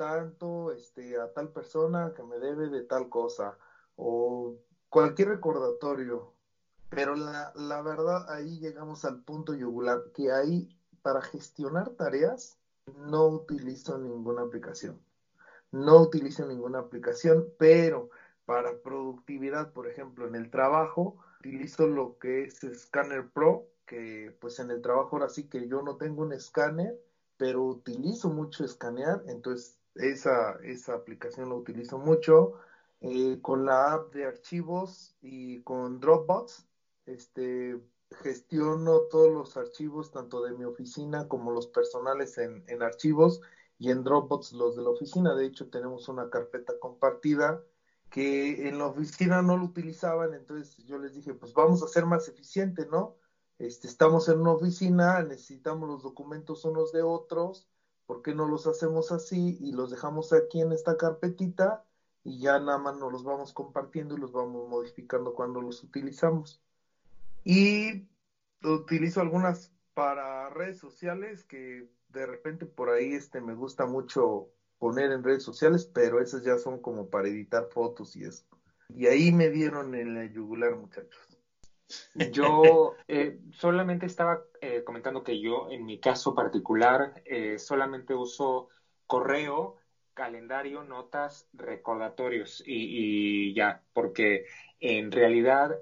tanto 0.03 0.73
este, 0.73 1.17
a 1.17 1.29
tal 1.29 1.53
persona 1.53 2.13
que 2.17 2.25
me 2.25 2.41
debe 2.41 2.69
de 2.69 2.83
tal 2.83 3.09
cosa 3.09 3.57
o 3.95 4.57
cualquier 4.89 5.29
recordatorio. 5.29 6.33
Pero 6.89 7.15
la, 7.15 7.53
la 7.55 7.81
verdad 7.83 8.29
ahí 8.29 8.59
llegamos 8.59 9.05
al 9.05 9.23
punto 9.23 9.55
yugular 9.55 10.03
que 10.13 10.33
ahí 10.33 10.69
para 11.03 11.23
gestionar 11.23 11.91
tareas 11.91 12.59
no 12.87 13.29
utilizo 13.29 13.97
ninguna 13.97 14.43
aplicación. 14.43 15.01
No 15.71 16.01
utilizo 16.01 16.45
ninguna 16.47 16.81
aplicación, 16.81 17.49
pero 17.57 18.11
para 18.45 18.77
productividad, 18.79 19.71
por 19.71 19.87
ejemplo, 19.87 20.27
en 20.27 20.35
el 20.35 20.51
trabajo, 20.51 21.15
utilizo 21.39 21.87
lo 21.87 22.19
que 22.19 22.43
es 22.43 22.59
Scanner 22.75 23.25
Pro, 23.29 23.69
que 23.87 24.35
pues 24.41 24.59
en 24.59 24.73
el 24.73 24.83
trabajo 24.83 25.11
ahora 25.17 25.29
sí 25.29 25.45
que 25.45 25.69
yo 25.69 25.81
no 25.81 25.97
tengo 25.97 26.23
un 26.23 26.33
escáner, 26.33 26.99
pero 27.37 27.63
utilizo 27.63 28.31
mucho 28.31 28.65
escanear, 28.65 29.23
entonces 29.27 29.79
esa, 29.95 30.57
esa 30.63 30.95
aplicación 30.95 31.49
la 31.51 31.57
utilizo 31.57 31.99
mucho. 31.99 32.53
Eh, 33.01 33.41
con 33.43 33.65
la 33.65 33.95
app 33.95 34.13
de 34.13 34.27
archivos 34.27 35.17
y 35.21 35.61
con 35.63 35.99
Dropbox, 35.99 36.69
este, 37.07 37.77
gestiono 38.23 39.03
todos 39.11 39.31
los 39.33 39.57
archivos, 39.57 40.11
tanto 40.13 40.41
de 40.43 40.53
mi 40.53 40.65
oficina 40.65 41.27
como 41.27 41.51
los 41.51 41.67
personales 41.67 42.39
en, 42.39 42.63
en 42.69 42.83
archivos 42.83 43.41
y 43.79 43.91
en 43.91 44.05
Dropbox 44.05 44.53
los 44.53 44.77
de 44.77 44.83
la 44.83 44.91
oficina. 44.91 45.35
De 45.35 45.47
hecho, 45.47 45.69
tenemos 45.69 46.09
una 46.09 46.29
carpeta 46.31 46.79
compartida 46.79 47.61
que 48.09 48.69
en 48.69 48.79
la 48.79 48.87
oficina 48.87 49.43
no 49.43 49.57
lo 49.57 49.65
utilizaban, 49.65 50.35
entonces 50.35 50.77
yo 50.85 50.99
les 50.99 51.15
dije, 51.15 51.35
pues 51.35 51.53
vamos 51.55 51.83
a 51.83 51.89
ser 51.89 52.05
más 52.07 52.29
eficiente, 52.29 52.87
¿no? 52.87 53.17
Este, 53.59 53.89
estamos 53.89 54.29
en 54.29 54.39
una 54.41 54.53
oficina, 54.53 55.23
necesitamos 55.23 55.89
los 55.89 56.03
documentos 56.03 56.65
unos 56.65 56.93
de 56.93 57.03
otros, 57.03 57.69
¿por 58.13 58.21
qué 58.21 58.35
no 58.35 58.47
los 58.47 58.67
hacemos 58.67 59.11
así 59.11 59.57
y 59.59 59.73
los 59.73 59.91
dejamos 59.91 60.35
aquí 60.35 60.61
en 60.61 60.73
esta 60.73 60.99
carpetita 60.99 61.83
y 62.23 62.41
ya 62.41 62.59
nada 62.59 62.77
más 62.77 62.99
nos 62.99 63.11
los 63.11 63.25
vamos 63.25 63.55
compartiendo 63.55 64.15
y 64.15 64.21
los 64.21 64.33
vamos 64.33 64.69
modificando 64.69 65.33
cuando 65.33 65.63
los 65.63 65.83
utilizamos? 65.83 66.63
Y 67.43 68.07
utilizo 68.63 69.23
algunas 69.23 69.73
para 69.95 70.51
redes 70.51 70.77
sociales 70.77 71.43
que 71.45 71.89
de 72.11 72.27
repente 72.27 72.67
por 72.67 72.91
ahí 72.91 73.15
este 73.15 73.41
me 73.41 73.55
gusta 73.55 73.87
mucho 73.87 74.51
poner 74.77 75.11
en 75.11 75.25
redes 75.25 75.43
sociales, 75.43 75.87
pero 75.87 76.21
esas 76.21 76.45
ya 76.45 76.59
son 76.59 76.83
como 76.83 77.09
para 77.09 77.29
editar 77.29 77.71
fotos 77.71 78.15
y 78.15 78.25
eso. 78.25 78.45
Y 78.91 79.07
ahí 79.07 79.33
me 79.33 79.49
dieron 79.49 79.95
en 79.95 80.19
el 80.19 80.31
yugular, 80.35 80.77
muchachos. 80.77 81.39
Yo 82.15 82.95
eh, 83.09 83.39
solamente 83.53 84.07
estaba 84.07 84.43
eh, 84.61 84.83
comentando 84.85 85.23
que 85.23 85.41
yo, 85.41 85.71
en 85.71 85.85
mi 85.85 85.99
caso 85.99 86.35
particular, 86.35 87.23
eh, 87.25 87.59
solamente 87.59 88.15
uso 88.15 88.69
correo 89.07 89.77
calendario, 90.15 90.83
notas, 90.83 91.49
recordatorios 91.53 92.63
y, 92.67 93.55
ya, 93.55 93.81
porque 93.95 94.45
en 94.79 95.11
realidad 95.11 95.79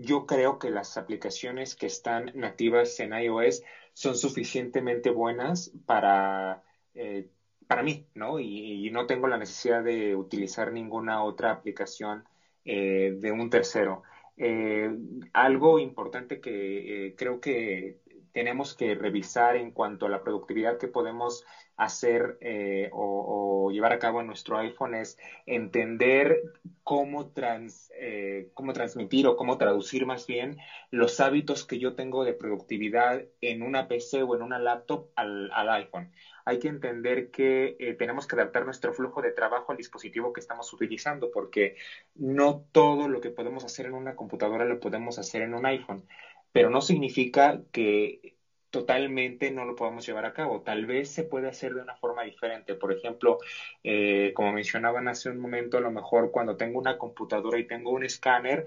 yo 0.00 0.26
creo 0.26 0.58
que 0.58 0.70
las 0.70 0.96
aplicaciones 0.96 1.74
que 1.74 1.86
están 1.86 2.30
nativas 2.34 2.98
en 3.00 3.12
iOS 3.12 3.62
son 3.92 4.16
suficientemente 4.16 5.10
buenas 5.10 5.72
para, 5.86 6.62
eh, 6.94 7.26
para 7.66 7.82
mí, 7.82 8.06
¿no? 8.14 8.38
Y, 8.38 8.88
no 8.90 9.06
tengo 9.06 9.26
la 9.26 9.38
necesidad 9.38 9.82
de 9.82 10.14
utilizar 10.14 10.72
ninguna 10.72 11.22
otra 11.22 11.50
aplicación 11.50 12.24
eh, 12.64 13.14
de 13.18 13.32
un 13.32 13.50
tercero. 13.50 14.02
Eh, 14.40 14.88
algo 15.32 15.78
importante 15.80 16.38
que 16.40 17.12
creo 17.16 17.40
que 17.40 17.96
tenemos 18.38 18.76
que 18.76 18.94
revisar 18.94 19.56
en 19.56 19.72
cuanto 19.72 20.06
a 20.06 20.08
la 20.08 20.22
productividad 20.22 20.78
que 20.78 20.86
podemos 20.86 21.44
hacer 21.76 22.38
eh, 22.40 22.88
o, 22.92 23.68
llevar 23.72 23.92
a 23.92 23.98
cabo 23.98 24.20
en 24.20 24.28
nuestro 24.28 24.58
iPhone 24.58 24.94
es 24.94 25.18
entender 25.44 26.40
cómo, 26.84 27.30
trans, 27.30 27.90
eh, 27.98 28.48
cómo 28.54 28.72
transmitir 28.72 29.26
o 29.26 29.36
cómo 29.36 29.58
traducir 29.58 30.06
más 30.06 30.26
bien 30.26 30.56
los 30.92 31.18
hábitos 31.18 31.66
que 31.66 31.80
yo 31.80 31.94
tengo 31.94 32.24
de 32.24 32.32
productividad 32.32 33.24
en 33.40 33.62
una 33.62 33.88
PC 33.88 34.22
o 34.22 34.36
en 34.36 34.42
una 34.42 34.60
laptop 34.60 35.08
al, 35.16 35.50
iPhone. 35.70 36.12
Hay 36.44 36.60
que 36.60 36.68
entender 36.68 37.30
que 37.30 37.76
eh, 37.78 37.94
tenemos 37.94 38.26
que 38.26 38.36
adaptar 38.36 38.64
nuestro 38.64 38.94
flujo 38.94 39.20
de 39.20 39.32
trabajo 39.32 39.72
al 39.72 39.78
dispositivo 39.78 40.32
que 40.32 40.40
estamos 40.40 40.72
utilizando 40.72 41.30
porque 41.32 41.74
no 42.14 42.64
todo 42.70 43.08
lo 43.08 43.20
que 43.20 43.30
podemos 43.30 43.64
hacer 43.64 43.86
en 43.86 43.94
una 43.94 44.14
computadora 44.14 44.64
lo 44.64 44.78
podemos 44.78 45.18
hacer 45.18 45.42
en 45.42 45.54
un 45.54 45.66
iPhone 45.66 46.06
pero 46.52 46.70
no 46.70 46.80
significa 46.80 47.60
que 47.72 48.34
totalmente 48.70 49.50
no 49.50 49.64
lo 49.64 49.74
podamos 49.74 50.06
llevar 50.06 50.26
a 50.26 50.32
cabo. 50.34 50.62
Tal 50.62 50.84
vez 50.86 51.08
se 51.10 51.24
puede 51.24 51.48
hacer 51.48 51.74
de 51.74 51.80
una 51.82 51.94
forma 51.96 52.22
diferente. 52.24 52.74
Por 52.74 52.92
ejemplo, 52.92 53.38
eh, 53.82 54.32
como 54.34 54.52
mencionaban 54.52 55.08
hace 55.08 55.30
un 55.30 55.38
momento, 55.38 55.78
a 55.78 55.80
lo 55.80 55.90
mejor 55.90 56.30
cuando 56.30 56.56
tengo 56.56 56.78
una 56.78 56.98
computadora 56.98 57.58
y 57.58 57.66
tengo 57.66 57.90
un 57.92 58.04
escáner, 58.04 58.64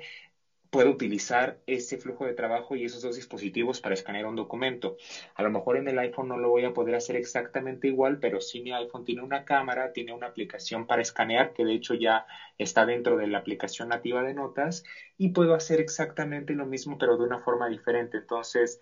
puedo 0.72 0.90
utilizar 0.90 1.60
ese 1.68 1.98
flujo 1.98 2.25
de 2.25 2.34
trabajo 2.34 2.75
y 2.75 2.86
esos 2.86 3.01
dos 3.01 3.16
dispositivos 3.16 3.82
para 3.82 3.94
escanear 3.94 4.25
un 4.25 4.36
documento. 4.36 4.96
A 5.36 5.44
lo 5.44 5.51
mejor 5.51 5.78
en 5.78 5.88
el 5.90 6.00
iPhone 6.00 6.30
no 6.30 6.38
lo 6.38 6.50
voy 6.50 6.63
a 6.63 6.72
poder 6.72 6.96
hacer 6.96 7.18
exactamente 7.18 7.88
igual, 7.88 8.20
pero 8.20 8.40
sí 8.40 8.62
mi 8.62 8.72
iPhone 8.72 9.04
tiene 9.04 9.22
una 9.22 9.44
cámara, 9.44 9.92
tiene 9.92 10.13
una 10.13 10.28
aplicación 10.28 10.86
para 10.88 11.01
escanear, 11.01 11.51
que 11.51 11.66
de 11.66 11.74
hecho 11.74 11.94
ya 11.94 12.25
está 12.58 12.86
dentro 12.86 13.18
de 13.18 13.28
la 13.28 13.40
aplicación 13.40 13.90
nativa 13.90 14.24
de 14.24 14.34
notas, 14.34 14.84
y 15.18 15.30
puedo 15.30 15.54
hacer 15.54 15.82
exactamente 15.82 16.56
lo 16.56 16.66
mismo, 16.66 16.98
pero 16.98 17.18
de 17.18 17.25
una 17.25 17.40
forma 17.40 17.68
diferente. 17.68 18.18
Entonces, 18.18 18.80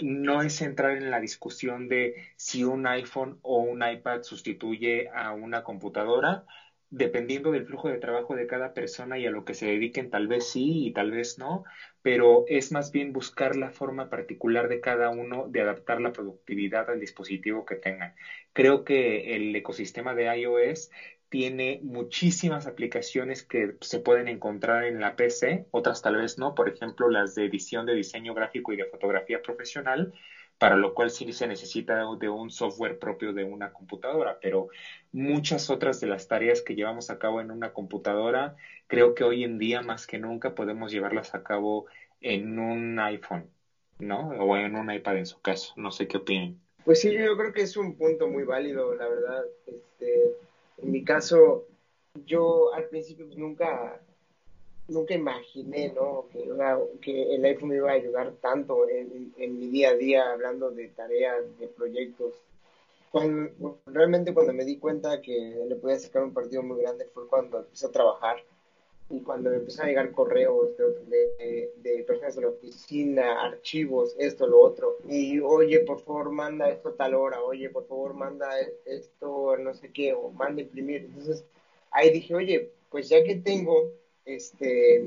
no 0.00 0.42
es 0.42 0.62
entrar 0.62 0.96
en 0.96 1.10
la 1.10 1.20
discusión 1.20 1.88
de 1.88 2.14
si 2.36 2.64
un 2.64 2.86
iPhone 2.86 3.38
o 3.42 3.58
un 3.58 3.86
iPad 3.86 4.22
sustituye 4.22 5.08
a 5.12 5.32
una 5.32 5.62
computadora, 5.62 6.44
dependiendo 6.90 7.50
del 7.50 7.64
flujo 7.64 7.88
de 7.88 7.98
trabajo 7.98 8.34
de 8.34 8.46
cada 8.46 8.72
persona 8.72 9.18
y 9.18 9.26
a 9.26 9.30
lo 9.30 9.44
que 9.44 9.54
se 9.54 9.66
dediquen, 9.66 10.10
tal 10.10 10.26
vez 10.26 10.44
sí 10.44 10.86
y 10.86 10.92
tal 10.92 11.10
vez 11.10 11.36
no, 11.38 11.62
pero 12.02 12.44
es 12.46 12.72
más 12.72 12.90
bien 12.90 13.12
buscar 13.12 13.56
la 13.56 13.70
forma 13.70 14.08
particular 14.08 14.68
de 14.68 14.80
cada 14.80 15.10
uno 15.10 15.46
de 15.48 15.60
adaptar 15.60 16.00
la 16.00 16.12
productividad 16.12 16.88
al 16.90 17.00
dispositivo 17.00 17.64
que 17.64 17.76
tengan. 17.76 18.14
Creo 18.52 18.84
que 18.84 19.36
el 19.36 19.54
ecosistema 19.54 20.14
de 20.14 20.34
iOS 20.38 20.88
tiene 21.28 21.78
muchísimas 21.82 22.66
aplicaciones 22.66 23.42
que 23.42 23.74
se 23.80 24.00
pueden 24.00 24.28
encontrar 24.28 24.84
en 24.84 25.00
la 25.00 25.14
PC, 25.14 25.66
otras 25.70 26.00
tal 26.00 26.16
vez 26.16 26.38
no, 26.38 26.54
por 26.54 26.68
ejemplo 26.68 27.08
las 27.08 27.34
de 27.34 27.44
edición 27.44 27.84
de 27.86 27.94
diseño 27.94 28.32
gráfico 28.34 28.72
y 28.72 28.76
de 28.76 28.86
fotografía 28.86 29.38
profesional, 29.40 30.10
para 30.58 30.76
lo 30.76 30.92
cual 30.92 31.10
sí 31.10 31.32
se 31.32 31.46
necesita 31.46 32.04
de 32.18 32.28
un 32.28 32.50
software 32.50 32.98
propio 32.98 33.32
de 33.32 33.44
una 33.44 33.72
computadora, 33.72 34.38
pero 34.40 34.68
muchas 35.12 35.70
otras 35.70 36.00
de 36.00 36.08
las 36.08 36.26
tareas 36.26 36.62
que 36.62 36.74
llevamos 36.74 37.10
a 37.10 37.18
cabo 37.18 37.40
en 37.40 37.50
una 37.50 37.72
computadora, 37.72 38.56
creo 38.88 39.14
que 39.14 39.24
hoy 39.24 39.44
en 39.44 39.58
día 39.58 39.82
más 39.82 40.06
que 40.06 40.18
nunca 40.18 40.54
podemos 40.54 40.90
llevarlas 40.90 41.34
a 41.34 41.42
cabo 41.42 41.86
en 42.20 42.58
un 42.58 42.98
iPhone, 42.98 43.48
¿no? 44.00 44.30
O 44.30 44.56
en 44.56 44.74
un 44.74 44.92
iPad 44.92 45.18
en 45.18 45.26
su 45.26 45.40
caso, 45.40 45.72
no 45.76 45.92
sé 45.92 46.08
qué 46.08 46.16
opinan. 46.16 46.56
Pues 46.84 47.00
sí, 47.00 47.12
yo 47.12 47.36
creo 47.36 47.52
que 47.52 47.62
es 47.62 47.76
un 47.76 47.94
punto 47.94 48.26
muy 48.28 48.42
válido, 48.42 48.94
la 48.94 49.06
verdad. 49.06 49.44
Este, 49.66 50.34
en 50.82 50.90
mi 50.90 51.04
caso, 51.04 51.66
yo 52.24 52.72
al 52.74 52.84
principio 52.84 53.26
nunca 53.36 54.00
nunca 54.88 55.14
imaginé 55.14 55.92
¿no? 55.94 56.24
que, 56.32 56.50
que 57.00 57.34
el 57.34 57.44
iPhone 57.44 57.68
me 57.68 57.76
iba 57.76 57.90
a 57.90 57.94
ayudar 57.94 58.32
tanto 58.40 58.88
en, 58.88 59.30
en, 59.36 59.58
mi 59.58 59.68
día 59.68 59.90
a 59.90 59.94
día 59.94 60.32
hablando 60.32 60.70
de 60.70 60.88
tareas, 60.88 61.44
de 61.58 61.68
proyectos. 61.68 62.32
Cuando, 63.10 63.76
realmente 63.86 64.32
cuando 64.32 64.52
me 64.52 64.64
di 64.64 64.76
cuenta 64.76 65.18
que 65.20 65.64
le 65.66 65.76
podía 65.76 65.98
sacar 65.98 66.22
un 66.22 66.32
partido 66.32 66.62
muy 66.62 66.80
grande 66.80 67.06
fue 67.06 67.26
cuando 67.26 67.58
empecé 67.58 67.86
a 67.86 67.90
trabajar 67.90 68.42
y 69.10 69.20
cuando 69.20 69.48
me 69.48 69.56
empezaron 69.56 69.86
a 69.86 69.88
llegar 69.88 70.10
correos 70.10 70.70
de, 70.76 71.70
de, 71.74 72.02
personas 72.02 72.34
de 72.34 72.42
la 72.42 72.48
oficina, 72.48 73.42
archivos, 73.42 74.14
esto, 74.18 74.46
lo 74.46 74.60
otro. 74.60 74.96
Y 75.08 75.38
oye, 75.40 75.80
por 75.80 75.98
favor, 76.00 76.30
manda 76.30 76.68
esto 76.68 76.90
a 76.90 76.92
tal 76.94 77.14
hora, 77.14 77.42
oye, 77.42 77.70
por 77.70 77.84
favor, 77.86 78.12
manda 78.12 78.50
esto, 78.84 79.56
no 79.56 79.72
sé 79.72 79.90
qué, 79.90 80.12
o 80.12 80.28
manda 80.28 80.60
imprimir. 80.60 81.04
Entonces 81.06 81.42
ahí 81.90 82.10
dije, 82.10 82.34
oye, 82.34 82.66
pues 82.90 83.08
ya 83.08 83.22
que 83.22 83.36
tengo 83.36 83.88
este, 84.28 85.02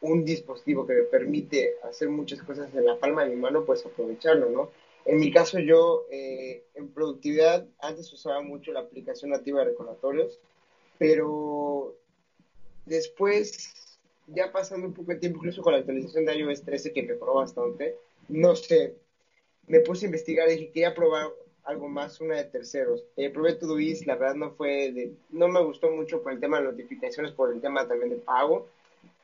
un 0.00 0.24
dispositivo 0.24 0.86
que 0.86 0.94
me 0.94 1.02
permite 1.04 1.76
hacer 1.82 2.08
muchas 2.08 2.42
cosas 2.42 2.74
en 2.74 2.84
la 2.84 2.98
palma 2.98 3.24
de 3.24 3.30
mi 3.30 3.36
mano, 3.36 3.64
pues 3.64 3.84
aprovecharlo, 3.86 4.50
¿no? 4.50 4.70
En 5.06 5.18
mi 5.18 5.30
caso 5.30 5.58
yo 5.58 6.04
eh, 6.10 6.62
en 6.74 6.88
productividad 6.88 7.66
antes 7.78 8.12
usaba 8.12 8.40
mucho 8.40 8.72
la 8.72 8.80
aplicación 8.80 9.30
nativa 9.30 9.60
de 9.60 9.66
recordatorios, 9.66 10.40
pero 10.98 11.94
después, 12.86 13.98
ya 14.26 14.50
pasando 14.50 14.86
un 14.86 14.94
poco 14.94 15.12
de 15.12 15.18
tiempo, 15.18 15.38
incluso 15.38 15.62
con 15.62 15.72
la 15.72 15.80
actualización 15.80 16.24
de 16.24 16.36
iOS 16.36 16.62
13 16.62 16.92
que 16.92 17.02
mejoró 17.02 17.34
bastante, 17.34 17.96
no 18.28 18.56
sé, 18.56 18.94
me 19.66 19.80
puse 19.80 20.06
a 20.06 20.08
investigar 20.08 20.48
y 20.48 20.52
dije, 20.52 20.70
quería 20.70 20.94
probar 20.94 21.30
algo 21.64 21.88
más, 21.88 22.20
una 22.20 22.36
de 22.36 22.44
terceros. 22.44 23.04
Eh, 23.16 23.30
probé 23.30 23.54
Todoist, 23.54 24.06
la 24.06 24.16
verdad 24.16 24.34
no 24.34 24.52
fue 24.52 24.92
de, 24.92 25.12
no 25.30 25.48
me 25.48 25.62
gustó 25.62 25.90
mucho 25.90 26.22
por 26.22 26.32
el 26.32 26.40
tema 26.40 26.58
de 26.58 26.64
notificaciones, 26.64 27.32
por 27.32 27.52
el 27.52 27.60
tema 27.60 27.86
también 27.86 28.10
de 28.10 28.16
pago. 28.16 28.68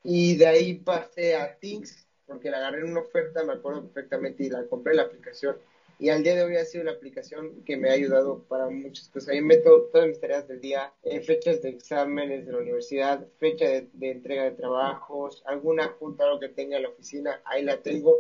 Y 0.03 0.37
de 0.37 0.47
ahí 0.47 0.75
pasé 0.75 1.37
a 1.37 1.55
Things, 1.59 2.07
porque 2.27 2.51
la 2.51 2.59
agarré 2.59 2.81
en 2.81 2.91
una 2.91 3.01
oferta, 3.01 3.45
me 3.45 3.53
acuerdo 3.55 3.83
perfectamente, 3.83 4.45
y 4.45 4.51
la 4.51 4.65
compré 4.65 4.95
la 4.95 5.03
aplicación. 5.03 5.57
Y 5.99 6.09
al 6.09 6.23
día 6.23 6.35
de 6.35 6.45
hoy 6.45 6.57
ha 6.57 6.65
sido 6.65 6.85
la 6.85 6.93
aplicación 6.93 7.63
que 7.67 7.77
me 7.77 7.91
ha 7.91 7.93
ayudado 7.93 8.43
para 8.49 8.71
muchas 8.71 9.09
cosas. 9.09 9.29
Ahí 9.29 9.43
meto 9.43 9.91
todas 9.93 10.09
mis 10.09 10.19
tareas 10.19 10.49
del 10.49 10.59
día, 10.59 10.91
eh, 11.03 11.21
fechas 11.21 11.61
de 11.61 11.69
exámenes 11.69 12.47
de 12.47 12.53
la 12.53 12.59
universidad, 12.59 13.27
fecha 13.39 13.67
de, 13.67 13.89
de 13.93 14.11
entrega 14.11 14.45
de 14.45 14.53
trabajos, 14.53 15.43
alguna 15.45 15.89
junta 15.89 16.27
lo 16.27 16.41
que 16.41 16.49
tenga 16.49 16.79
en 16.79 16.85
la 16.85 16.89
oficina, 16.89 17.43
ahí 17.45 17.63
la 17.63 17.77
tengo 17.83 18.17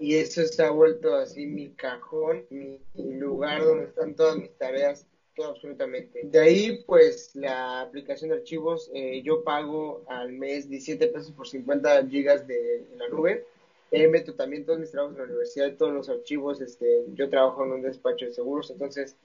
y 0.00 0.16
eso 0.16 0.44
se 0.46 0.62
ha 0.62 0.70
vuelto 0.70 1.14
así 1.14 1.46
mi 1.46 1.70
cajón, 1.70 2.44
mi 2.50 2.80
lugar 2.94 3.64
donde 3.64 3.84
están 3.84 4.14
todas 4.14 4.36
mis 4.36 4.52
tareas, 4.56 5.06
todo 5.34 5.50
absolutamente. 5.50 6.20
De 6.24 6.38
ahí, 6.38 6.82
pues, 6.86 7.34
la 7.34 7.80
aplicación 7.82 8.30
de 8.30 8.36
archivos, 8.36 8.90
eh, 8.94 9.22
yo 9.22 9.42
pago 9.42 10.04
al 10.08 10.32
mes 10.32 10.68
17 10.68 11.08
pesos 11.08 11.32
por 11.32 11.48
50 11.48 12.06
gigas 12.06 12.46
de 12.46 12.84
la 12.96 13.08
nube. 13.08 13.44
Eh, 13.90 14.08
meto 14.08 14.34
también 14.34 14.64
todos 14.64 14.80
mis 14.80 14.90
trabajos 14.90 15.16
en 15.16 15.22
la 15.22 15.28
universidad, 15.28 15.76
todos 15.76 15.92
los 15.92 16.08
archivos, 16.08 16.60
este, 16.60 17.04
yo 17.14 17.28
trabajo 17.28 17.64
en 17.64 17.72
un 17.72 17.82
despacho 17.82 18.26
de 18.26 18.32
seguros, 18.32 18.70
entonces 18.70 19.16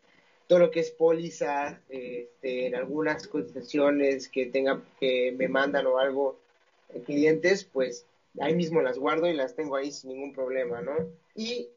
todo 0.48 0.60
lo 0.60 0.72
que 0.72 0.82
es 0.82 0.92
póliza, 0.92 1.82
este, 1.90 2.68
en 2.68 2.76
algunas 2.76 3.26
cotizaciones 3.28 4.30
que 4.30 4.48
tenga, 4.48 4.82
que 5.00 5.32
me 5.32 5.48
mandan 5.48 5.88
o 5.88 5.98
algo, 5.98 6.38
eh, 6.94 7.02
clientes, 7.06 7.64
pues 7.64 8.06
ahí 8.40 8.56
mismo 8.56 8.82
las 8.82 8.98
guardo 8.98 9.28
y 9.28 9.34
las 9.34 9.56
tengo 9.56 9.76
ahí 9.76 9.92
sin 9.92 10.12
ningún 10.12 10.34
problema, 10.34 10.82
¿no? 10.82 10.94
Y 11.36 11.70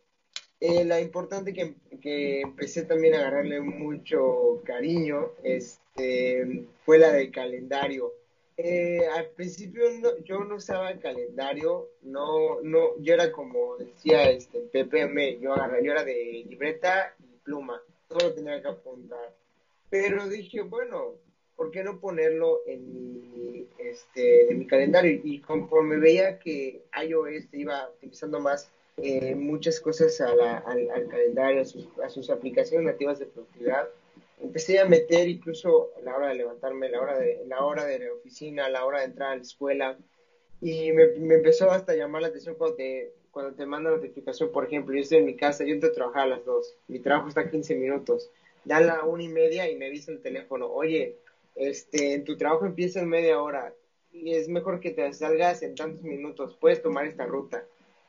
eh, 0.60 0.84
la 0.84 1.00
importante 1.00 1.52
que, 1.52 1.74
que, 2.00 2.40
empecé 2.40 2.84
también 2.84 3.14
a 3.14 3.18
agarrarle 3.18 3.60
mucho 3.60 4.62
cariño 4.64 5.32
este, 5.42 6.66
fue 6.84 6.98
la 6.98 7.12
del 7.12 7.32
calendario. 7.32 8.12
Eh, 8.56 9.06
al 9.12 9.30
principio 9.30 9.82
yo 10.24 10.44
no 10.44 10.56
usaba 10.56 10.90
el 10.90 11.00
calendario, 11.00 11.88
no, 12.02 12.60
no, 12.60 12.96
yo 13.00 13.14
era 13.14 13.32
como 13.32 13.76
decía 13.76 14.30
este 14.30 14.60
PPM, 14.60 15.40
yo 15.40 15.52
agarré, 15.52 15.84
yo 15.84 15.92
era 15.92 16.04
de 16.04 16.44
libreta 16.48 17.14
y 17.18 17.38
pluma, 17.38 17.82
todo 18.06 18.28
lo 18.28 18.34
tenía 18.34 18.62
que 18.62 18.68
apuntar. 18.68 19.34
Pero 19.90 20.28
dije, 20.28 20.60
bueno, 20.60 21.16
¿por 21.56 21.70
qué 21.70 21.82
no 21.82 22.00
ponerlo 22.00 22.60
en 22.66 22.92
mi, 22.92 23.66
este, 23.78 24.50
en 24.50 24.58
mi 24.58 24.66
calendario? 24.66 25.20
Y 25.22 25.40
conforme 25.40 25.96
veía 25.98 26.38
que 26.38 26.82
iOS 27.02 27.52
iba 27.52 27.88
utilizando 27.96 28.40
más 28.40 28.70
eh, 28.98 29.34
muchas 29.34 29.80
cosas 29.80 30.20
al, 30.20 31.08
calendario, 31.08 31.62
a 31.62 32.08
sus, 32.10 32.30
aplicaciones 32.30 32.86
nativas 32.86 33.18
de 33.18 33.26
productividad, 33.26 33.88
empecé 34.40 34.80
a 34.80 34.84
meter 34.84 35.28
incluso 35.28 35.90
a 35.96 36.00
la 36.02 36.16
hora 36.16 36.28
de 36.28 36.34
levantarme, 36.34 36.90
la 36.90 37.00
hora 37.00 37.18
de 37.18 37.42
la 37.46 37.64
hora 37.64 37.84
de 37.84 37.98
la 38.00 38.12
oficina, 38.12 38.68
la 38.68 38.84
hora 38.84 39.00
de 39.00 39.06
entrar 39.06 39.32
a 39.32 39.36
la 39.36 39.42
escuela, 39.42 39.96
y 40.60 40.92
me, 40.92 41.04
empezó 41.34 41.70
hasta 41.70 41.92
a 41.92 41.96
llamar 41.96 42.22
la 42.22 42.28
atención 42.28 42.54
cuando 42.56 42.76
te, 42.76 43.12
cuando 43.30 43.54
te 43.54 43.66
manda 43.66 43.90
notificación, 43.90 44.52
por 44.52 44.66
ejemplo, 44.66 44.94
yo 44.94 45.00
estoy 45.00 45.18
en 45.18 45.26
mi 45.26 45.36
casa, 45.36 45.64
yo 45.64 45.72
entro 45.72 45.90
a 45.90 45.94
trabajar 45.94 46.22
a 46.24 46.36
las 46.36 46.44
dos, 46.44 46.76
mi 46.86 46.98
trabajo 46.98 47.28
está 47.28 47.40
a 47.40 47.50
15 47.50 47.74
minutos, 47.74 48.30
da 48.64 48.78
la 48.80 49.04
una 49.04 49.22
y 49.22 49.28
media 49.28 49.70
y 49.70 49.76
me 49.76 49.90
dice 49.90 50.12
el 50.12 50.20
teléfono, 50.20 50.66
oye, 50.66 51.16
este, 51.54 52.18
tu 52.20 52.36
trabajo 52.36 52.66
empieza 52.66 53.00
en 53.00 53.08
media 53.08 53.40
hora 53.40 53.74
y 54.10 54.34
es 54.34 54.48
mejor 54.48 54.80
que 54.80 54.90
te 54.90 55.12
salgas 55.12 55.62
en 55.62 55.74
tantos 55.74 56.02
minutos, 56.02 56.56
puedes 56.60 56.82
tomar 56.82 57.06
esta 57.06 57.24
ruta. 57.24 57.66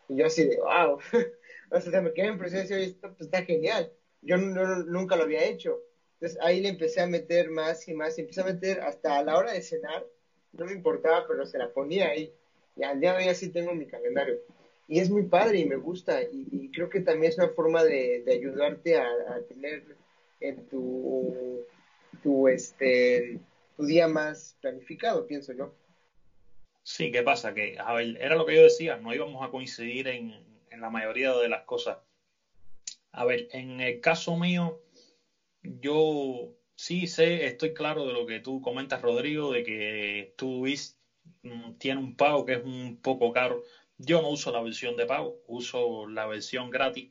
Y 0.09 0.17
yo 0.17 0.25
así 0.25 0.43
de, 0.43 0.57
wow, 0.57 0.99
o 1.71 1.81
sea, 1.81 2.01
me 2.01 2.13
quedé 2.13 2.27
en 2.27 2.39
y 2.41 2.83
esto 2.83 3.07
pues, 3.09 3.21
está 3.21 3.43
genial. 3.43 3.89
Yo 4.21 4.37
nunca 4.37 5.15
lo 5.15 5.23
había 5.23 5.45
hecho. 5.45 5.81
Entonces 6.13 6.39
ahí 6.41 6.61
le 6.61 6.69
empecé 6.69 7.01
a 7.01 7.07
meter 7.07 7.49
más 7.49 7.87
y 7.87 7.93
más, 7.93 8.17
y 8.17 8.21
empecé 8.21 8.41
a 8.41 8.45
meter 8.45 8.81
hasta 8.81 9.17
a 9.17 9.23
la 9.23 9.37
hora 9.37 9.51
de 9.51 9.61
cenar, 9.61 10.05
no 10.53 10.65
me 10.65 10.73
importaba, 10.73 11.25
pero 11.27 11.45
se 11.45 11.57
la 11.57 11.69
ponía 11.69 12.09
ahí. 12.09 12.31
Y 12.75 12.83
al 12.83 12.99
día 12.99 13.13
de 13.13 13.23
hoy 13.23 13.29
así 13.29 13.49
tengo 13.49 13.73
mi 13.73 13.87
calendario. 13.87 14.39
Y 14.87 14.99
es 14.99 15.09
muy 15.09 15.23
padre 15.23 15.59
y 15.59 15.65
me 15.65 15.75
gusta. 15.75 16.21
Y, 16.21 16.69
creo 16.71 16.89
que 16.89 17.01
también 17.01 17.31
es 17.31 17.37
una 17.37 17.49
forma 17.49 17.83
de, 17.83 18.23
ayudarte 18.27 18.97
a, 18.97 19.41
tener 19.47 19.83
en 20.39 20.65
tu, 20.67 21.65
tu, 22.23 22.47
este, 22.47 23.39
tu 23.75 23.85
día 23.85 24.07
más 24.07 24.55
planificado, 24.61 25.25
pienso 25.25 25.53
yo. 25.53 25.71
Sí, 26.83 27.11
¿qué 27.11 27.21
pasa? 27.23 27.53
Que, 27.53 27.77
a 27.79 27.93
ver, 27.93 28.17
era 28.19 28.35
lo 28.35 28.45
que 28.45 28.55
yo 28.55 28.63
decía, 28.63 28.97
no 28.97 29.13
íbamos 29.13 29.45
a 29.45 29.49
coincidir 29.49 30.07
en, 30.07 30.43
en 30.69 30.81
la 30.81 30.89
mayoría 30.89 31.33
de 31.33 31.49
las 31.49 31.63
cosas. 31.63 31.97
A 33.11 33.25
ver, 33.25 33.47
en 33.51 33.79
el 33.79 33.99
caso 33.99 34.35
mío, 34.35 34.79
yo 35.61 36.49
sí 36.75 37.07
sé, 37.07 37.45
estoy 37.45 37.73
claro 37.73 38.05
de 38.07 38.13
lo 38.13 38.25
que 38.25 38.39
tú 38.39 38.59
comentas, 38.61 39.01
Rodrigo, 39.01 39.51
de 39.51 39.63
que 39.63 40.31
tú 40.35 40.65
mm, 41.43 41.73
tiene 41.77 42.01
un 42.01 42.15
pago 42.15 42.43
que 42.43 42.53
es 42.53 42.63
un 42.63 42.97
poco 43.01 43.31
caro. 43.31 43.63
Yo 43.97 44.21
no 44.21 44.29
uso 44.29 44.51
la 44.51 44.61
versión 44.61 44.97
de 44.97 45.05
pago, 45.05 45.37
uso 45.45 46.07
la 46.07 46.25
versión 46.25 46.69
gratis, 46.69 47.09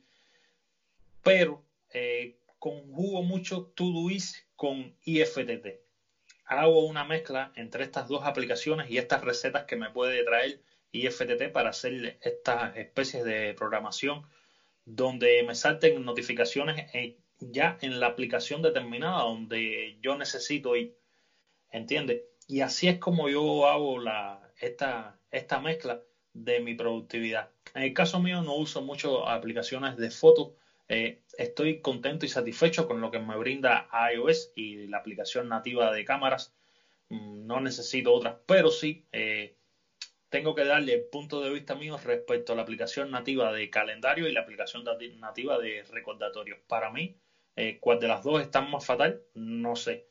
pero 1.23 1.63
eh, 1.89 2.33
conjugo 2.63 3.23
mucho 3.23 3.73
Todoist 3.75 4.37
con 4.55 4.95
IFTT. 5.03 5.81
Hago 6.45 6.85
una 6.85 7.03
mezcla 7.03 7.51
entre 7.57 7.83
estas 7.83 8.07
dos 8.07 8.23
aplicaciones 8.23 8.89
y 8.89 8.97
estas 8.97 9.21
recetas 9.21 9.65
que 9.65 9.75
me 9.75 9.89
puede 9.89 10.23
traer 10.23 10.61
IFTT 10.93 11.51
para 11.51 11.71
hacer 11.71 12.17
estas 12.21 12.77
especies 12.77 13.25
de 13.25 13.53
programación 13.53 14.25
donde 14.85 15.43
me 15.43 15.55
salten 15.55 16.05
notificaciones 16.05 16.89
ya 17.39 17.77
en 17.81 17.99
la 17.99 18.07
aplicación 18.07 18.61
determinada 18.61 19.23
donde 19.23 19.97
yo 19.99 20.15
necesito 20.15 20.77
ir. 20.77 20.95
¿Entiendes? 21.69 22.21
Y 22.47 22.61
así 22.61 22.87
es 22.87 22.97
como 22.97 23.27
yo 23.27 23.67
hago 23.67 23.99
esta, 24.57 25.19
esta 25.31 25.59
mezcla 25.59 26.01
de 26.31 26.61
mi 26.61 26.75
productividad. 26.75 27.49
En 27.73 27.83
el 27.83 27.93
caso 27.93 28.21
mío 28.21 28.41
no 28.41 28.55
uso 28.55 28.81
mucho 28.81 29.27
aplicaciones 29.27 29.97
de 29.97 30.09
fotos. 30.09 30.53
Eh, 30.87 31.22
estoy 31.37 31.81
contento 31.81 32.25
y 32.25 32.29
satisfecho 32.29 32.85
con 32.87 33.01
lo 33.01 33.11
que 33.11 33.19
me 33.19 33.37
brinda 33.37 33.87
iOS 34.13 34.51
y 34.55 34.87
la 34.87 34.97
aplicación 34.97 35.49
nativa 35.49 35.91
de 35.91 36.05
cámaras. 36.05 36.53
Mm, 37.09 37.45
no 37.47 37.59
necesito 37.59 38.13
otras, 38.13 38.37
pero 38.45 38.71
sí 38.71 39.03
eh, 39.11 39.55
tengo 40.29 40.55
que 40.55 40.63
darle 40.65 40.93
el 40.93 41.03
punto 41.03 41.41
de 41.41 41.51
vista 41.51 41.75
mío 41.75 41.97
respecto 41.97 42.53
a 42.53 42.55
la 42.55 42.63
aplicación 42.63 43.11
nativa 43.11 43.51
de 43.53 43.69
calendario 43.69 44.27
y 44.27 44.31
la 44.33 44.41
aplicación 44.41 44.83
nativa 45.19 45.59
de 45.59 45.83
recordatorio. 45.83 46.59
Para 46.67 46.89
mí, 46.89 47.15
eh, 47.55 47.77
¿Cuál 47.79 47.99
de 47.99 48.07
las 48.07 48.23
dos 48.23 48.41
está 48.41 48.61
más 48.61 48.83
fatal? 48.85 49.21
No 49.35 49.75
sé. 49.75 50.05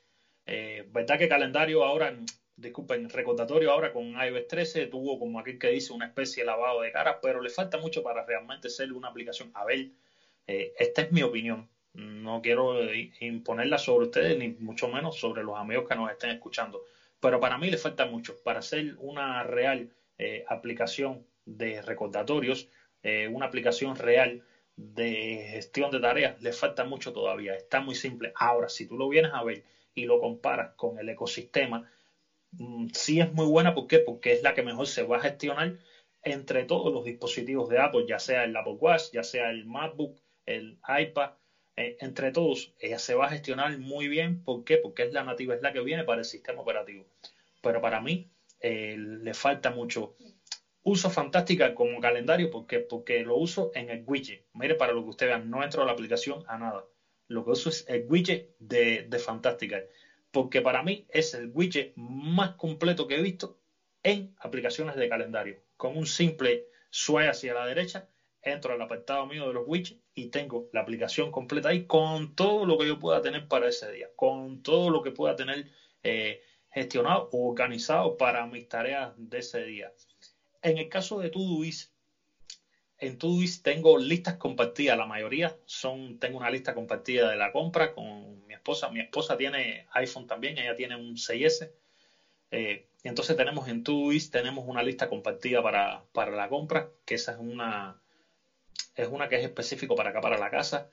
Eh, 0.47 0.85
¿Verdad 0.89 1.19
que 1.19 1.29
calendario 1.29 1.85
ahora, 1.85 2.15
disculpen, 2.57 3.09
recordatorio 3.09 3.73
ahora 3.73 3.93
con 3.93 4.13
iOS 4.13 4.47
13 4.47 4.87
tuvo 4.87 5.19
como 5.19 5.41
aquel 5.41 5.59
que 5.59 5.69
dice 5.69 5.93
una 5.93 6.07
especie 6.07 6.43
de 6.43 6.47
lavado 6.47 6.81
de 6.83 6.93
cara, 6.93 7.19
pero 7.21 7.41
le 7.41 7.51
falta 7.51 7.79
mucho 7.79 8.03
para 8.03 8.25
realmente 8.25 8.69
ser 8.71 8.93
una 8.93 9.09
aplicación. 9.09 9.51
A 9.55 9.65
ver, 9.65 9.89
eh, 10.47 10.73
esta 10.79 11.03
es 11.03 11.13
mi 11.13 11.23
opinión. 11.23 11.69
No 11.95 12.41
quiero 12.41 12.79
imponerla 13.21 13.79
sobre 13.79 14.07
ustedes, 14.07 14.39
ni 14.39 14.49
mucho 14.49 14.89
menos 14.89 15.19
sobre 15.19 15.43
los 15.43 15.59
amigos 15.59 15.87
que 15.89 15.95
nos 15.95 16.11
estén 16.11 16.31
escuchando. 16.31 16.85
Pero 17.21 17.39
para 17.39 17.59
mí 17.59 17.71
le 17.71 17.77
falta 17.77 18.07
mucho. 18.07 18.37
Para 18.43 18.63
ser 18.63 18.95
una 18.99 19.43
real 19.43 19.91
aplicación 20.49 21.27
de 21.45 21.83
recordatorios, 21.83 22.69
una 23.31 23.47
aplicación 23.47 23.97
real 23.97 24.43
de 24.77 25.49
gestión 25.51 25.91
de 25.91 26.01
tareas 26.01 26.41
le 26.41 26.53
falta 26.53 26.85
mucho 26.85 27.13
todavía. 27.13 27.55
Está 27.55 27.81
muy 27.81 27.95
simple. 27.95 28.33
Ahora, 28.35 28.69
si 28.69 28.87
tú 28.87 28.97
lo 28.97 29.09
vienes 29.09 29.33
a 29.35 29.43
ver 29.43 29.63
y 29.95 30.07
lo 30.07 30.19
comparas 30.19 30.73
con 30.77 30.99
el 30.99 31.09
ecosistema, 31.09 31.89
mm, 32.53 32.89
sí 32.93 33.21
es 33.21 33.33
muy 33.33 33.47
buena. 33.47 33.75
¿Por 33.75 33.87
qué? 33.87 33.99
Porque 33.99 34.33
es 34.33 34.43
la 34.43 34.55
que 34.55 34.63
mejor 34.63 34.87
se 34.87 35.03
va 35.03 35.19
a 35.19 35.21
gestionar 35.21 35.75
entre 36.23 36.65
todos 36.65 36.93
los 36.93 37.05
dispositivos 37.05 37.69
de 37.69 37.81
Apple, 37.81 38.05
ya 38.07 38.19
sea 38.19 38.45
el 38.45 38.57
Apple 38.57 38.77
Watch, 38.79 39.11
ya 39.13 39.23
sea 39.23 39.51
el 39.51 39.67
MacBook, 39.67 40.17
el 40.47 40.79
iPad, 40.87 41.33
eh, 41.77 41.97
entre 42.01 42.33
todos, 42.33 42.75
ella 42.79 42.99
se 42.99 43.15
va 43.15 43.27
a 43.27 43.31
gestionar 43.31 43.79
muy 43.79 44.09
bien. 44.09 44.43
¿Por 44.43 44.65
qué? 44.65 44.77
Porque 44.79 45.05
es 45.05 45.13
la 45.13 45.25
nativa, 45.25 45.55
es 45.55 45.63
la 45.63 45.73
que 45.73 45.81
viene 45.81 46.05
para 46.05 46.21
el 46.21 46.25
sistema 46.25 46.61
operativo. 46.61 47.07
Pero 47.63 47.81
para 47.81 48.01
mí 48.01 48.31
eh, 48.61 48.97
le 48.99 49.35
falta 49.35 49.71
mucho 49.71 50.17
uso 50.85 51.11
Fantástica 51.11 51.75
como 51.75 52.01
calendario 52.01 52.51
porque, 52.51 52.81
porque 52.81 53.23
lo 53.23 53.37
uso 53.37 53.71
en 53.75 53.91
el 53.91 54.05
widget. 54.07 54.47
Mire, 54.53 54.75
para 54.75 54.93
lo 54.93 55.03
que 55.03 55.11
usted 55.11 55.27
vean, 55.27 55.49
no 55.49 55.63
entro 55.63 55.83
a 55.83 55.87
la 55.87 55.93
aplicación 55.93 56.45
a 56.49 56.59
nada. 56.59 56.85
Lo 57.29 57.45
que 57.45 57.53
uso 57.53 57.69
es 57.69 57.85
el 57.89 58.05
widget 58.09 58.51
de, 58.59 59.07
de 59.09 59.19
Fantástica. 59.19 59.83
Porque 60.31 60.61
para 60.61 60.83
mí 60.83 61.07
es 61.09 61.35
el 61.35 61.51
widget 61.53 61.93
más 61.97 62.57
completo 62.57 63.07
que 63.07 63.17
he 63.17 63.23
visto 63.23 63.59
en 64.03 64.35
aplicaciones 64.39 64.97
de 64.97 65.09
calendario. 65.09 65.61
Con 65.77 65.97
un 65.97 66.07
simple 66.07 66.67
swipe 66.91 67.29
hacia 67.29 67.55
la 67.55 67.67
derecha, 67.67 68.09
entro 68.43 68.75
al 68.75 68.81
apartado 68.81 69.27
mío 69.27 69.47
de 69.47 69.55
los 69.55 69.65
widgets 69.67 70.01
y 70.15 70.27
tengo 70.27 70.67
la 70.73 70.81
aplicación 70.81 71.31
completa 71.31 71.69
ahí 71.69 71.85
con 71.85 72.35
todo 72.35 72.65
lo 72.67 72.77
que 72.77 72.87
yo 72.87 72.99
pueda 72.99 73.21
tener 73.21 73.47
para 73.47 73.69
ese 73.69 73.91
día, 73.91 74.09
con 74.17 74.61
todo 74.61 74.91
lo 74.91 75.01
que 75.01 75.13
pueda 75.13 75.35
tener 75.37 75.67
eh, 76.03 76.41
gestionado 76.71 77.29
o 77.31 77.49
organizado 77.49 78.17
para 78.17 78.45
mis 78.47 78.67
tareas 78.67 79.13
de 79.17 79.39
ese 79.39 79.65
día. 79.65 79.93
En 80.61 80.79
el 80.79 80.89
caso 80.89 81.21
de 81.21 81.31
Todoist, 81.31 81.93
en 82.99 83.17
Todoist 83.17 83.65
tengo 83.65 83.99
listas 83.99 84.37
compartidas, 84.37 84.97
la 84.97 85.07
mayoría 85.07 85.57
son, 85.65 86.19
tengo 86.19 86.39
una 86.39 86.51
lista 86.51 86.73
compartida 86.73 87.29
de 87.31 87.37
la 87.37 87.51
compra 87.51 87.91
con 87.91 88.47
mi 88.47 88.55
esposa. 88.55 88.91
Mi 88.91 89.01
esposa 89.01 89.37
tiene 89.37 89.87
iPhone 89.95 90.27
también, 90.27 90.57
ella 90.57 90.77
tiene 90.77 90.95
un 90.95 91.17
6S. 91.17 91.69
Eh, 92.53 92.85
entonces 93.03 93.37
tenemos 93.37 93.67
en 93.67 93.83
Todoist, 93.83 94.33
tenemos 94.33 94.65
una 94.69 94.85
lista 94.85 95.09
compartida 95.09 95.61
para, 95.61 96.05
para 96.13 96.37
la 96.37 96.49
compra, 96.49 96.89
que 97.05 97.15
esa 97.15 97.33
es 97.33 97.39
una, 97.39 98.01
es 98.95 99.09
una 99.09 99.29
que 99.29 99.37
es 99.37 99.43
específico 99.43 99.95
para 99.95 100.11
acá, 100.11 100.21
para 100.21 100.39
la 100.39 100.51
casa. 100.51 100.87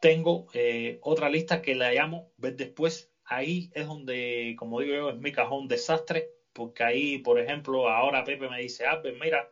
Tengo 0.00 0.46
eh, 0.52 0.98
otra 1.00 1.28
lista 1.28 1.62
que 1.62 1.74
la 1.74 1.92
llamo 1.92 2.28
ver 2.36 2.54
después. 2.54 3.10
Ahí 3.24 3.70
es 3.72 3.86
donde, 3.86 4.54
como 4.58 4.80
digo 4.80 4.94
yo, 4.94 5.10
es 5.10 5.16
mi 5.16 5.32
cajón 5.32 5.68
desastre 5.68 6.30
porque 6.56 6.82
ahí, 6.84 7.18
por 7.18 7.38
ejemplo, 7.38 7.86
ahora 7.86 8.24
Pepe 8.24 8.48
me 8.48 8.58
dice, 8.58 8.86
ah, 8.86 8.98
pues 9.02 9.14
mira, 9.20 9.50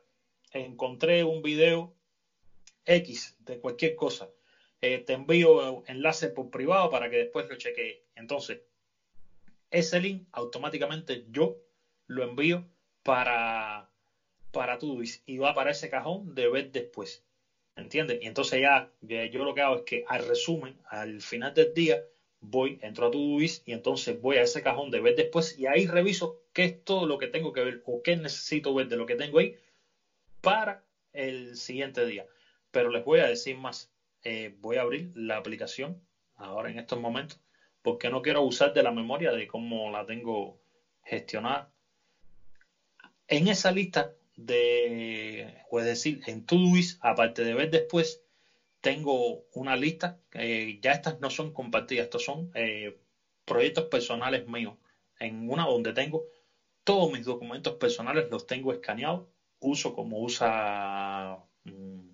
encontré 0.52 1.22
un 1.22 1.42
video 1.42 1.92
X 2.87 3.37
de 3.40 3.58
cualquier 3.58 3.94
cosa. 3.94 4.30
Eh, 4.80 5.00
te 5.00 5.12
envío 5.12 5.82
enlace 5.87 6.30
por 6.30 6.48
privado 6.48 6.88
para 6.88 7.10
que 7.10 7.16
después 7.16 7.46
lo 7.46 7.56
chequee. 7.56 8.00
Entonces, 8.14 8.60
ese 9.70 10.00
link 10.00 10.26
automáticamente 10.32 11.24
yo 11.28 11.58
lo 12.06 12.24
envío 12.24 12.66
para, 13.02 13.90
para 14.54 14.78
y 15.26 15.38
va 15.38 15.54
para 15.54 15.72
ese 15.72 15.90
cajón 15.90 16.34
de 16.34 16.48
ver 16.48 16.70
después. 16.70 17.22
¿Entiendes? 17.76 18.18
Y 18.22 18.26
entonces 18.26 18.60
ya, 18.60 18.88
yo 19.00 19.44
lo 19.44 19.52
que 19.52 19.60
hago 19.60 19.76
es 19.76 19.82
que 19.82 20.04
al 20.06 20.26
resumen, 20.26 20.78
al 20.88 21.20
final 21.20 21.52
del 21.52 21.74
día, 21.74 22.02
voy, 22.40 22.78
entro 22.80 23.06
a 23.06 23.10
Todoist 23.10 23.66
y 23.68 23.72
entonces 23.72 24.18
voy 24.20 24.36
a 24.36 24.42
ese 24.42 24.62
cajón 24.62 24.90
de 24.90 25.00
ver 25.00 25.16
después 25.16 25.58
y 25.58 25.66
ahí 25.66 25.86
reviso 25.86 26.38
qué 26.52 26.64
es 26.64 26.84
todo 26.84 27.06
lo 27.06 27.18
que 27.18 27.26
tengo 27.26 27.52
que 27.52 27.62
ver 27.62 27.82
o 27.84 28.00
qué 28.00 28.16
necesito 28.16 28.72
ver 28.72 28.86
de 28.86 28.96
lo 28.96 29.06
que 29.06 29.16
tengo 29.16 29.38
ahí 29.38 29.56
para 30.40 30.82
el 31.12 31.56
siguiente 31.56 32.06
día. 32.06 32.24
Pero 32.70 32.90
les 32.90 33.04
voy 33.04 33.18
a 33.20 33.26
decir 33.26 33.56
más. 33.56 33.90
Eh, 34.22 34.54
voy 34.58 34.76
a 34.76 34.82
abrir 34.82 35.10
la 35.14 35.36
aplicación 35.36 36.00
ahora 36.36 36.70
en 36.70 36.78
estos 36.78 36.98
momentos 36.98 37.38
porque 37.84 38.08
no 38.08 38.22
quiero 38.22 38.40
usar 38.40 38.72
de 38.72 38.82
la 38.82 38.90
memoria 38.90 39.30
de 39.30 39.46
cómo 39.46 39.90
la 39.90 40.06
tengo 40.06 40.58
gestionada. 41.02 41.68
En 43.28 43.48
esa 43.48 43.70
lista 43.70 44.14
de, 44.37 45.62
o 45.70 45.81
es 45.81 45.87
decir, 45.87 46.20
en 46.27 46.44
Todoist, 46.44 46.99
aparte 47.01 47.44
de 47.44 47.55
ver 47.55 47.70
después, 47.70 48.20
tengo 48.81 49.44
una 49.53 49.77
lista, 49.77 50.18
eh, 50.33 50.79
ya 50.83 50.92
estas 50.92 51.20
no 51.20 51.31
son 51.31 51.53
compartidas, 51.53 52.05
estos 52.05 52.25
son 52.25 52.51
eh, 52.55 52.97
proyectos 53.44 53.85
personales 53.87 54.47
míos, 54.47 54.75
en 55.18 55.49
una 55.49 55.64
donde 55.64 55.92
tengo 55.92 56.27
todos 56.85 57.11
mis 57.11 57.25
documentos 57.25 57.77
personales, 57.77 58.29
los 58.31 58.47
tengo 58.47 58.73
escaneados, 58.73 59.25
uso 59.61 59.94
como 59.94 60.20
usa 60.20 61.38
mm, 61.64 62.11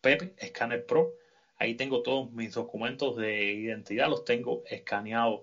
Pepe, 0.00 0.34
Scanner 0.46 0.84
Pro, 0.84 1.12
ahí 1.56 1.74
tengo 1.74 2.02
todos 2.02 2.30
mis 2.32 2.54
documentos 2.54 3.16
de 3.16 3.52
identidad, 3.52 4.08
los 4.08 4.24
tengo 4.24 4.62
escaneados 4.66 5.42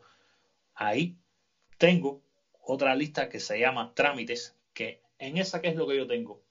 ahí. 0.73 1.15
Tengo 1.77 2.21
otra 2.59 2.95
lista 2.95 3.29
que 3.29 3.39
se 3.39 3.59
llama 3.59 3.91
trámites, 3.93 4.55
que 4.73 5.00
en 5.21 5.37
esa, 5.37 5.61
¿qué 5.61 5.69
es 5.69 5.75
lo 5.75 5.87
que 5.87 5.97
yo 5.97 6.07
tengo? 6.07 6.41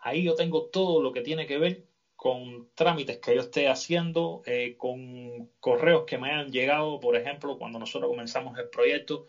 Ahí 0.00 0.22
yo 0.22 0.34
tengo 0.34 0.66
todo 0.66 1.00
lo 1.00 1.12
que 1.12 1.22
tiene 1.22 1.46
que 1.46 1.58
ver 1.58 1.82
con 2.16 2.68
trámites 2.74 3.18
que 3.18 3.34
yo 3.34 3.40
esté 3.40 3.68
haciendo, 3.68 4.42
eh, 4.44 4.74
con 4.76 5.48
correos 5.60 6.04
que 6.04 6.18
me 6.18 6.30
hayan 6.30 6.52
llegado, 6.52 7.00
por 7.00 7.16
ejemplo, 7.16 7.56
cuando 7.58 7.78
nosotros 7.78 8.10
comenzamos 8.10 8.58
el 8.58 8.68
proyecto, 8.68 9.26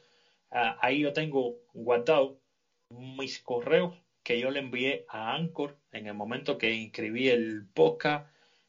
ah, 0.52 0.78
ahí 0.82 1.00
yo 1.00 1.14
tengo 1.14 1.56
guardado 1.74 2.36
mis 2.90 3.40
correos 3.40 3.94
que 4.24 4.40
yo 4.40 4.52
le 4.52 4.60
envié 4.60 5.06
a 5.08 5.34
Anchor 5.34 5.76
en 5.92 6.08
el 6.08 6.14
momento 6.14 6.58
que 6.58 6.74
inscribí 6.74 7.30
el 7.30 7.66
podcast. 7.74 8.28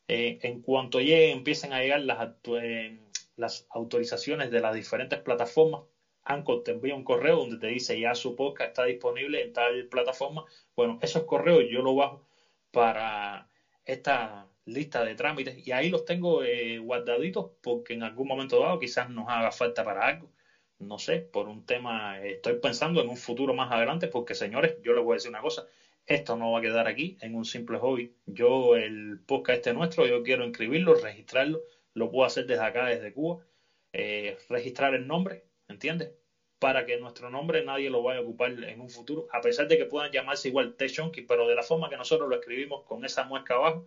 Eh, 0.08 0.38
en 0.42 0.58
cuanto 0.60 1.00
lleguen, 1.00 1.38
empiecen 1.38 1.72
a 1.72 1.80
llegar 1.80 2.00
las, 2.00 2.30
eh, 2.60 2.98
las 3.36 3.66
autorizaciones 3.70 4.50
de 4.50 4.60
las 4.60 4.74
diferentes 4.74 5.18
plataformas, 5.20 5.82
Anchor 6.24 6.62
te 6.62 6.72
envía 6.72 6.94
un 6.94 7.04
correo 7.04 7.36
donde 7.38 7.58
te 7.58 7.68
dice 7.68 7.98
ya 7.98 8.14
su 8.14 8.34
podcast 8.36 8.68
está 8.70 8.84
disponible 8.84 9.42
en 9.42 9.52
tal 9.52 9.86
plataforma. 9.86 10.44
Bueno, 10.76 10.98
esos 11.02 11.24
correos 11.24 11.64
yo 11.70 11.82
los 11.82 11.96
bajo 11.96 12.24
para 12.70 13.48
esta 13.84 14.48
lista 14.64 15.04
de 15.04 15.14
trámites 15.14 15.66
y 15.66 15.72
ahí 15.72 15.90
los 15.90 16.04
tengo 16.04 16.42
eh, 16.42 16.78
guardaditos 16.78 17.50
porque 17.60 17.94
en 17.94 18.02
algún 18.02 18.28
momento 18.28 18.60
dado 18.60 18.78
quizás 18.78 19.08
nos 19.10 19.28
haga 19.28 19.50
falta 19.50 19.84
para 19.84 20.06
algo. 20.06 20.30
No 20.78 20.98
sé, 20.98 21.20
por 21.20 21.48
un 21.48 21.66
tema, 21.66 22.20
estoy 22.22 22.54
pensando 22.54 23.00
en 23.02 23.08
un 23.08 23.16
futuro 23.16 23.52
más 23.54 23.70
adelante 23.72 24.08
porque 24.08 24.34
señores, 24.34 24.76
yo 24.82 24.92
les 24.94 25.04
voy 25.04 25.14
a 25.14 25.16
decir 25.16 25.30
una 25.30 25.42
cosa, 25.42 25.66
esto 26.06 26.36
no 26.36 26.52
va 26.52 26.58
a 26.58 26.62
quedar 26.62 26.88
aquí 26.88 27.16
en 27.20 27.34
un 27.34 27.44
simple 27.44 27.78
hobby. 27.78 28.12
Yo 28.26 28.76
el 28.76 29.20
podcast 29.26 29.58
este 29.58 29.72
nuestro, 29.74 30.06
yo 30.06 30.22
quiero 30.22 30.44
inscribirlo, 30.44 30.94
registrarlo, 30.94 31.60
lo 31.94 32.10
puedo 32.10 32.24
hacer 32.26 32.46
desde 32.46 32.64
acá, 32.64 32.86
desde 32.86 33.12
Cuba, 33.12 33.44
eh, 33.92 34.36
registrar 34.48 34.94
el 34.94 35.06
nombre, 35.06 35.44
¿entiendes? 35.70 36.10
Para 36.58 36.84
que 36.84 36.98
nuestro 36.98 37.30
nombre 37.30 37.62
nadie 37.62 37.88
lo 37.88 38.02
vaya 38.02 38.18
a 38.18 38.22
ocupar 38.22 38.50
en 38.50 38.80
un 38.80 38.90
futuro, 38.90 39.26
a 39.30 39.40
pesar 39.40 39.66
de 39.66 39.78
que 39.78 39.86
puedan 39.86 40.10
llamarse 40.10 40.48
igual 40.48 40.74
T 40.76 40.86
pero 41.26 41.46
de 41.46 41.54
la 41.54 41.62
forma 41.62 41.88
que 41.88 41.96
nosotros 41.96 42.28
lo 42.28 42.34
escribimos 42.34 42.82
con 42.82 43.04
esa 43.04 43.24
muesca 43.24 43.54
abajo 43.54 43.86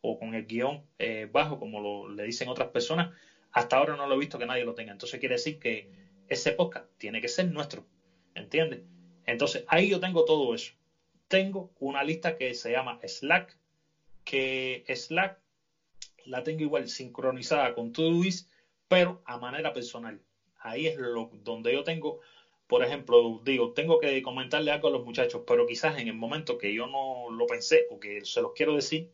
o 0.00 0.18
con 0.18 0.34
el 0.34 0.44
guion 0.44 0.82
eh, 0.98 1.28
bajo, 1.30 1.58
como 1.58 1.80
lo, 1.80 2.08
le 2.08 2.24
dicen 2.24 2.48
otras 2.48 2.68
personas, 2.68 3.08
hasta 3.52 3.76
ahora 3.76 3.96
no 3.96 4.06
lo 4.06 4.14
he 4.14 4.18
visto 4.18 4.38
que 4.38 4.46
nadie 4.46 4.64
lo 4.64 4.74
tenga. 4.74 4.92
Entonces 4.92 5.20
quiere 5.20 5.36
decir 5.36 5.58
que 5.58 5.86
ese 6.28 6.52
podcast 6.52 6.86
tiene 6.98 7.20
que 7.20 7.28
ser 7.28 7.46
nuestro, 7.46 7.84
¿entiendes? 8.34 8.80
Entonces 9.26 9.64
ahí 9.68 9.88
yo 9.88 10.00
tengo 10.00 10.24
todo 10.24 10.54
eso. 10.54 10.72
Tengo 11.28 11.70
una 11.78 12.02
lista 12.02 12.34
que 12.34 12.54
se 12.54 12.72
llama 12.72 12.98
Slack, 13.06 13.56
que 14.24 14.82
Slack 14.88 15.38
la 16.24 16.42
tengo 16.42 16.62
igual 16.62 16.88
sincronizada 16.88 17.74
con 17.74 17.92
Todoist, 17.92 18.48
pero 18.88 19.20
a 19.24 19.36
manera 19.36 19.72
personal. 19.72 20.20
Ahí 20.58 20.86
es 20.86 20.96
lo, 20.96 21.28
donde 21.30 21.72
yo 21.72 21.82
tengo, 21.82 22.18
por 22.66 22.82
ejemplo, 22.82 23.40
digo, 23.42 23.70
tengo 23.70 23.98
que 23.98 24.20
comentarle 24.22 24.70
algo 24.70 24.88
a 24.88 24.90
los 24.90 25.04
muchachos, 25.04 25.42
pero 25.46 25.66
quizás 25.66 25.98
en 25.98 26.08
el 26.08 26.14
momento 26.14 26.58
que 26.58 26.72
yo 26.72 26.86
no 26.86 27.30
lo 27.30 27.46
pensé 27.46 27.84
o 27.88 27.98
que 27.98 28.24
se 28.24 28.40
los 28.40 28.52
quiero 28.52 28.74
decir, 28.74 29.06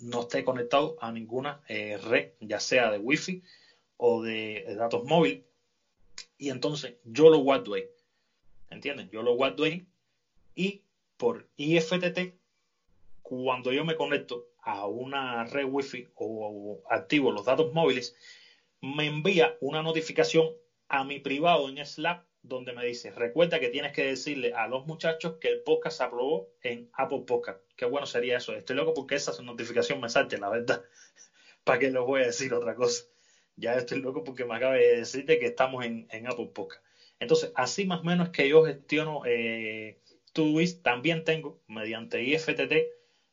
no 0.00 0.20
esté 0.20 0.44
conectado 0.44 0.94
a 0.98 1.10
ninguna 1.10 1.60
eh, 1.68 1.96
red, 1.96 2.28
ya 2.40 2.60
sea 2.60 2.90
de 2.90 2.98
Wi-Fi 2.98 3.40
o 3.96 4.22
de, 4.22 4.64
datos 4.76 5.02
móviles. 5.02 5.40
Y 6.36 6.50
entonces 6.50 6.94
yo 7.02 7.28
lo 7.28 7.38
guardo 7.38 7.74
ahí. 7.74 7.86
¿Entienden? 8.70 9.08
Yo 9.10 9.22
lo 9.22 9.32
guardo 9.32 9.64
ahí 9.64 9.82
y 10.54 10.80
por 11.16 11.46
IFTT, 11.56 12.32
cuando 13.22 13.72
yo 13.72 13.84
me 13.84 13.94
conecto 13.94 14.44
a 14.60 14.86
una 14.86 15.44
red 15.44 15.64
Wi-Fi 15.64 16.06
o, 16.14 16.80
activo 16.88 17.30
los 17.30 17.44
datos 17.44 17.72
móviles, 17.72 18.14
me 18.80 19.06
envía 19.06 19.56
una 19.60 19.82
notificación 19.82 20.54
a 20.88 21.04
mi 21.04 21.18
privado 21.18 21.68
en 21.68 21.84
Slack 21.84 22.22
donde 22.42 22.72
me 22.72 22.84
dice, 22.84 23.10
recuerda 23.10 23.58
que 23.58 23.68
tienes 23.68 23.92
que 23.92 24.04
decirle 24.04 24.52
a 24.52 24.66
los 24.66 24.86
muchachos 24.86 25.34
que 25.38 25.48
el 25.48 25.60
podcast 25.60 25.98
se 25.98 26.04
aprobó 26.04 26.48
en 26.62 26.88
Apple 26.92 27.24
Podcast. 27.26 27.60
Qué 27.76 27.84
bueno 27.84 28.06
sería 28.06 28.38
eso. 28.38 28.54
Estoy 28.54 28.76
loco 28.76 28.94
porque 28.94 29.16
esa 29.16 29.32
notificación 29.42 30.00
me 30.00 30.08
salte, 30.08 30.38
la 30.38 30.48
verdad. 30.48 30.80
¿Para 31.64 31.78
qué 31.78 31.90
les 31.90 32.02
voy 32.02 32.22
a 32.22 32.26
decir 32.26 32.54
otra 32.54 32.74
cosa? 32.74 33.04
Ya 33.56 33.74
estoy 33.74 34.00
loco 34.00 34.22
porque 34.22 34.44
me 34.44 34.54
acaba 34.54 34.74
de 34.74 34.98
decirte 34.98 35.38
que 35.38 35.46
estamos 35.46 35.84
en, 35.84 36.06
Apple 36.26 36.50
Podcast. 36.52 36.82
Entonces, 37.18 37.50
así 37.54 37.84
más 37.84 38.00
o 38.00 38.04
menos 38.04 38.30
que 38.30 38.48
yo 38.48 38.62
gestiono 38.62 39.22
eh, 39.26 39.98
también 40.82 41.24
tengo, 41.24 41.58
mediante 41.66 42.22
IFTT, 42.22 42.88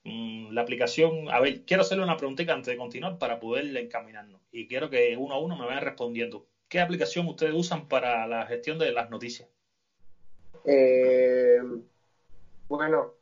la 0.06 0.62
aplicación. 0.62 1.30
A 1.32 1.40
ver, 1.40 1.62
quiero 1.66 1.82
hacerle 1.82 2.04
una 2.04 2.18
preguntita 2.18 2.54
antes 2.54 2.72
de 2.72 2.78
continuar 2.78 3.18
para 3.18 3.40
poder 3.40 3.76
encaminarnos. 3.76 4.42
Y 4.52 4.68
quiero 4.68 4.90
que 4.90 5.18
uno 5.18 5.34
a 5.34 5.40
uno 5.40 5.58
me 5.58 5.66
vayan 5.66 5.84
respondiendo. 5.84 6.46
¿Qué 6.70 6.80
aplicación 6.80 7.28
ustedes 7.28 7.54
usan 7.54 7.88
para 7.88 8.26
la 8.28 8.46
gestión 8.46 8.78
de 8.78 8.92
las 8.92 9.10
noticias? 9.10 9.50
Eh, 10.64 11.62
bueno, 12.68 13.14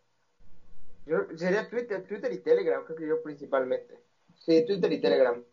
yo, 1.06 1.26
sería 1.36 1.70
Twitter, 1.70 2.04
Twitter 2.04 2.32
y 2.32 2.38
Telegram, 2.38 2.84
creo 2.86 2.98
que 2.98 3.08
yo 3.08 3.22
principalmente. 3.22 4.00
Sí, 4.40 4.64
Twitter 4.66 4.92
y 4.92 5.02
Telegram. 5.02 5.44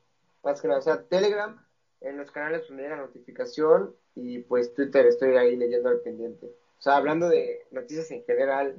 Más 0.43 0.61
que 0.61 0.69
nada, 0.69 0.81
o 0.81 0.83
sea, 0.83 1.03
Telegram 1.03 1.61
en 2.01 2.17
los 2.17 2.31
canales 2.31 2.67
donde 2.67 2.85
llega 2.85 2.97
notificación 2.97 3.95
y 4.15 4.39
pues 4.39 4.73
Twitter 4.73 5.07
estoy 5.07 5.37
ahí 5.37 5.57
leyendo 5.57 5.89
al 5.89 6.01
pendiente. 6.01 6.47
O 6.47 6.83
sea, 6.83 6.97
hablando 6.97 7.29
de 7.29 7.67
noticias 7.71 8.11
en 8.11 8.25
general, 8.25 8.77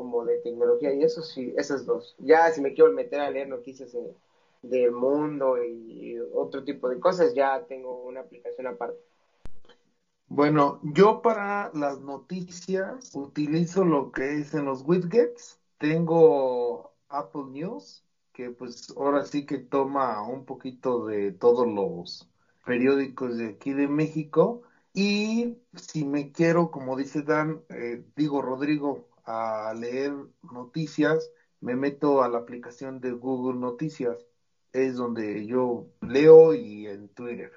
como 0.00 0.24
de 0.24 0.38
tecnología 0.38 0.94
y 0.94 1.02
eso, 1.02 1.20
sí, 1.20 1.52
esas 1.58 1.84
dos. 1.84 2.14
Ya 2.16 2.50
si 2.52 2.62
me 2.62 2.72
quiero 2.72 2.90
meter 2.90 3.20
a 3.20 3.28
leer 3.28 3.48
noticias 3.48 3.92
de 3.92 4.14
del 4.62 4.92
mundo 4.92 5.62
y 5.62 6.18
otro 6.32 6.64
tipo 6.64 6.88
de 6.88 6.98
cosas, 6.98 7.34
ya 7.34 7.62
tengo 7.66 8.02
una 8.02 8.20
aplicación 8.20 8.66
aparte. 8.66 8.98
Bueno, 10.28 10.80
yo 10.82 11.20
para 11.20 11.70
las 11.74 12.00
noticias 12.00 13.10
utilizo 13.14 13.84
lo 13.84 14.10
que 14.10 14.38
es 14.38 14.54
en 14.54 14.64
los 14.64 14.82
widgets. 14.86 15.60
Tengo 15.76 16.94
Apple 17.10 17.44
News, 17.50 18.06
que 18.32 18.50
pues 18.50 18.94
ahora 18.96 19.26
sí 19.26 19.44
que 19.44 19.58
toma 19.58 20.26
un 20.26 20.46
poquito 20.46 21.04
de 21.04 21.32
todos 21.32 21.66
los 21.66 22.26
periódicos 22.64 23.36
de 23.36 23.48
aquí 23.48 23.74
de 23.74 23.86
México. 23.86 24.62
Y 24.94 25.58
si 25.76 26.04
me 26.04 26.32
quiero, 26.32 26.70
como 26.70 26.96
dice 26.96 27.22
Dan, 27.22 27.60
eh, 27.68 28.02
digo 28.16 28.40
Rodrigo, 28.40 29.09
a 29.24 29.72
leer 29.76 30.12
noticias, 30.42 31.30
me 31.60 31.76
meto 31.76 32.22
a 32.22 32.28
la 32.28 32.38
aplicación 32.38 33.00
de 33.00 33.12
Google 33.12 33.58
Noticias 33.58 34.26
es 34.72 34.96
donde 34.96 35.46
yo 35.46 35.86
leo 36.00 36.54
y 36.54 36.86
en 36.86 37.08
Twitter. 37.10 37.50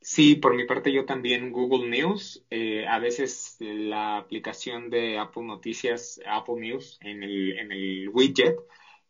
Sí, 0.00 0.34
por 0.34 0.54
mi 0.54 0.64
parte 0.64 0.92
yo 0.92 1.04
también 1.04 1.52
Google 1.52 1.88
News, 1.88 2.42
eh, 2.50 2.84
a 2.88 2.98
veces 2.98 3.56
la 3.60 4.16
aplicación 4.16 4.90
de 4.90 5.16
Apple 5.16 5.44
Noticias, 5.44 6.20
Apple 6.26 6.56
News 6.56 6.98
en 7.00 7.22
el, 7.22 7.56
en 7.56 7.70
el 7.70 8.08
widget 8.08 8.56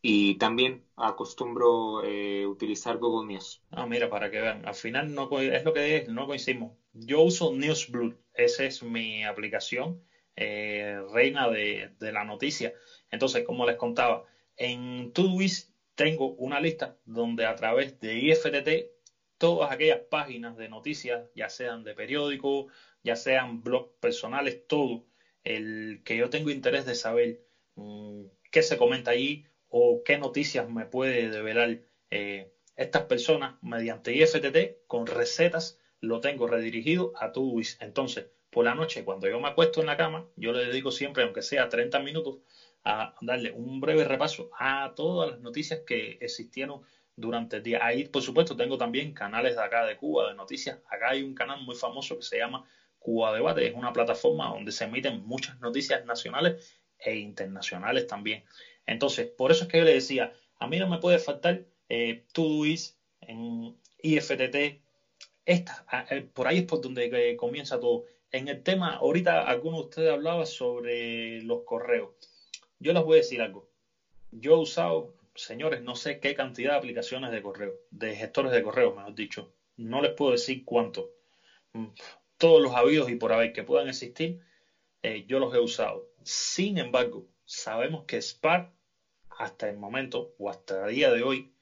y 0.02 0.34
también 0.34 0.82
acostumbro 0.96 2.04
eh, 2.04 2.46
utilizar 2.46 2.98
Google 2.98 3.26
News. 3.26 3.62
Ah, 3.70 3.86
mira, 3.86 4.10
para 4.10 4.30
que 4.30 4.40
vean, 4.40 4.66
al 4.66 4.74
final 4.74 5.14
no 5.14 5.30
es 5.40 5.64
lo 5.64 5.72
que 5.72 5.96
es, 5.96 6.08
no 6.08 6.26
coincidimos. 6.26 6.74
Yo 6.92 7.22
uso 7.22 7.52
NewsBlue, 7.52 8.14
esa 8.34 8.64
es 8.64 8.82
mi 8.82 9.24
aplicación 9.24 9.98
eh, 10.36 11.00
reina 11.12 11.48
de, 11.48 11.90
la 12.00 12.24
noticia. 12.24 12.72
Entonces, 13.10 13.42
como 13.44 13.66
les 13.66 13.76
contaba, 13.76 14.22
en 14.56 15.12
Todoist 15.12 15.68
tengo 15.94 16.34
una 16.36 16.60
lista 16.60 16.96
donde 17.04 17.46
a 17.46 17.54
través 17.54 17.98
de 18.00 18.18
IFTT 18.18 18.88
todas 19.38 19.70
aquellas 19.70 20.00
páginas 20.08 20.56
de 20.56 20.68
noticias, 20.68 21.26
ya 21.34 21.48
sean 21.48 21.82
de 21.84 21.94
periódico, 21.94 22.66
ya 23.02 23.16
sean 23.16 23.62
blogs 23.62 23.90
personales, 24.00 24.60
todo 24.66 25.04
el 25.44 26.00
que 26.04 26.16
yo 26.16 26.30
tengo 26.30 26.50
interés 26.50 26.84
de 26.84 26.94
saber 26.94 27.38
mm, 27.74 28.24
qué 28.50 28.62
se 28.62 28.76
comenta 28.76 29.10
allí 29.10 29.44
o 29.68 30.02
qué 30.04 30.16
noticias 30.18 30.68
me 30.68 30.86
puede 30.86 31.28
develar 31.30 31.80
eh, 32.10 32.48
estas 32.76 33.04
personas 33.04 33.56
mediante 33.60 34.14
IFTT 34.14 34.76
con 34.86 35.06
recetas 35.06 35.76
lo 36.00 36.20
tengo 36.20 36.46
redirigido 36.46 37.12
a 37.14 37.32
Todoist. 37.32 37.80
Entonces, 37.80 38.26
por 38.52 38.66
la 38.66 38.74
noche, 38.74 39.02
cuando 39.02 39.26
yo 39.26 39.40
me 39.40 39.48
acuesto 39.48 39.80
en 39.80 39.86
la 39.86 39.96
cama, 39.96 40.26
yo 40.36 40.52
le 40.52 40.66
dedico 40.66 40.90
siempre, 40.90 41.22
aunque 41.22 41.40
sea 41.40 41.70
30 41.70 41.98
minutos, 42.00 42.36
a 42.84 43.14
darle 43.22 43.50
un 43.50 43.80
breve 43.80 44.04
repaso 44.04 44.50
a 44.58 44.92
todas 44.94 45.30
las 45.30 45.40
noticias 45.40 45.80
que 45.86 46.18
existieron 46.20 46.82
durante 47.16 47.56
el 47.56 47.62
día. 47.62 47.78
Ahí, 47.80 48.04
por 48.04 48.20
supuesto, 48.20 48.54
tengo 48.54 48.76
también 48.76 49.14
canales 49.14 49.56
de 49.56 49.62
acá 49.62 49.86
de 49.86 49.96
Cuba 49.96 50.28
de 50.28 50.34
noticias. 50.34 50.78
Acá 50.90 51.10
hay 51.10 51.22
un 51.22 51.34
canal 51.34 51.62
muy 51.62 51.74
famoso 51.74 52.14
que 52.18 52.24
se 52.24 52.36
llama 52.36 52.62
Cuba 52.98 53.32
Debate. 53.32 53.66
Es 53.66 53.74
una 53.74 53.90
plataforma 53.90 54.50
donde 54.50 54.70
se 54.70 54.84
emiten 54.84 55.22
muchas 55.22 55.58
noticias 55.58 56.04
nacionales 56.04 56.62
e 56.98 57.16
internacionales 57.16 58.06
también. 58.06 58.44
Entonces, 58.84 59.28
por 59.28 59.50
eso 59.50 59.64
es 59.64 59.70
que 59.70 59.78
yo 59.78 59.84
le 59.84 59.94
decía, 59.94 60.30
a 60.58 60.66
mí 60.66 60.78
no 60.78 60.88
me 60.88 60.98
puede 60.98 61.18
faltar 61.18 61.64
eh, 61.88 62.24
Todoist, 62.34 62.98
en 63.22 63.78
IFTT, 64.02 64.82
esta, 65.44 65.84
eh, 66.10 66.22
por 66.32 66.46
ahí 66.46 66.58
es 66.58 66.64
por 66.64 66.82
donde 66.82 67.06
eh, 67.06 67.36
comienza 67.36 67.80
todo. 67.80 68.04
En 68.32 68.48
el 68.48 68.62
tema, 68.62 68.94
ahorita 68.94 69.46
alguno 69.46 69.76
de 69.76 69.82
ustedes 69.84 70.10
hablaba 70.10 70.46
sobre 70.46 71.42
los 71.42 71.64
correos. 71.64 72.12
Yo 72.78 72.94
les 72.94 73.04
voy 73.04 73.14
a 73.14 73.20
decir 73.20 73.42
algo. 73.42 73.68
Yo 74.30 74.54
he 74.54 74.58
usado, 74.58 75.14
señores, 75.34 75.82
no 75.82 75.94
sé 75.94 76.18
qué 76.18 76.34
cantidad 76.34 76.72
de 76.72 76.78
aplicaciones 76.78 77.30
de 77.30 77.42
correo, 77.42 77.74
de 77.90 78.16
gestores 78.16 78.52
de 78.52 78.62
correo, 78.62 78.94
mejor 78.94 79.14
dicho. 79.14 79.52
No 79.76 80.00
les 80.00 80.12
puedo 80.14 80.32
decir 80.32 80.64
cuánto. 80.64 81.10
Mm, 81.74 81.88
todos 82.38 82.62
los 82.62 82.74
habidos 82.74 83.10
y 83.10 83.16
por 83.16 83.34
haber 83.34 83.52
que 83.52 83.64
puedan 83.64 83.88
existir, 83.88 84.40
eh, 85.02 85.24
yo 85.26 85.38
los 85.38 85.54
he 85.54 85.58
usado. 85.58 86.08
Sin 86.22 86.78
embargo, 86.78 87.26
sabemos 87.44 88.04
que 88.06 88.16
Spark 88.16 88.72
hasta 89.28 89.68
el 89.68 89.76
momento 89.76 90.32
o 90.38 90.48
hasta 90.48 90.88
el 90.88 90.94
día 90.94 91.12
de 91.12 91.22
hoy 91.22 91.52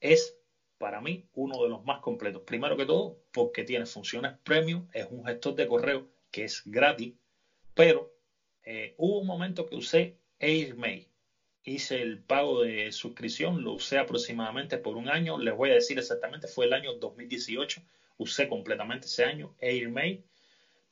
es 0.00 0.39
para 0.80 1.02
mí 1.02 1.26
uno 1.34 1.62
de 1.62 1.68
los 1.68 1.84
más 1.84 2.00
completos. 2.00 2.42
Primero 2.46 2.74
que 2.74 2.86
todo, 2.86 3.18
porque 3.32 3.64
tiene 3.64 3.84
funciones 3.84 4.32
premium, 4.42 4.88
es 4.94 5.06
un 5.10 5.26
gestor 5.26 5.54
de 5.54 5.68
correo 5.68 6.08
que 6.30 6.44
es 6.44 6.62
gratis, 6.64 7.12
pero 7.74 8.10
eh, 8.64 8.94
hubo 8.96 9.18
un 9.20 9.26
momento 9.26 9.66
que 9.66 9.76
usé 9.76 10.16
AirMail. 10.40 11.06
Hice 11.64 12.00
el 12.00 12.22
pago 12.22 12.62
de 12.62 12.92
suscripción, 12.92 13.62
lo 13.62 13.72
usé 13.74 13.98
aproximadamente 13.98 14.78
por 14.78 14.96
un 14.96 15.10
año. 15.10 15.38
Les 15.38 15.54
voy 15.54 15.68
a 15.68 15.74
decir 15.74 15.98
exactamente, 15.98 16.48
fue 16.48 16.64
el 16.64 16.72
año 16.72 16.94
2018. 16.94 17.82
Usé 18.16 18.48
completamente 18.48 19.06
ese 19.06 19.24
año 19.24 19.54
AirMail. 19.60 20.24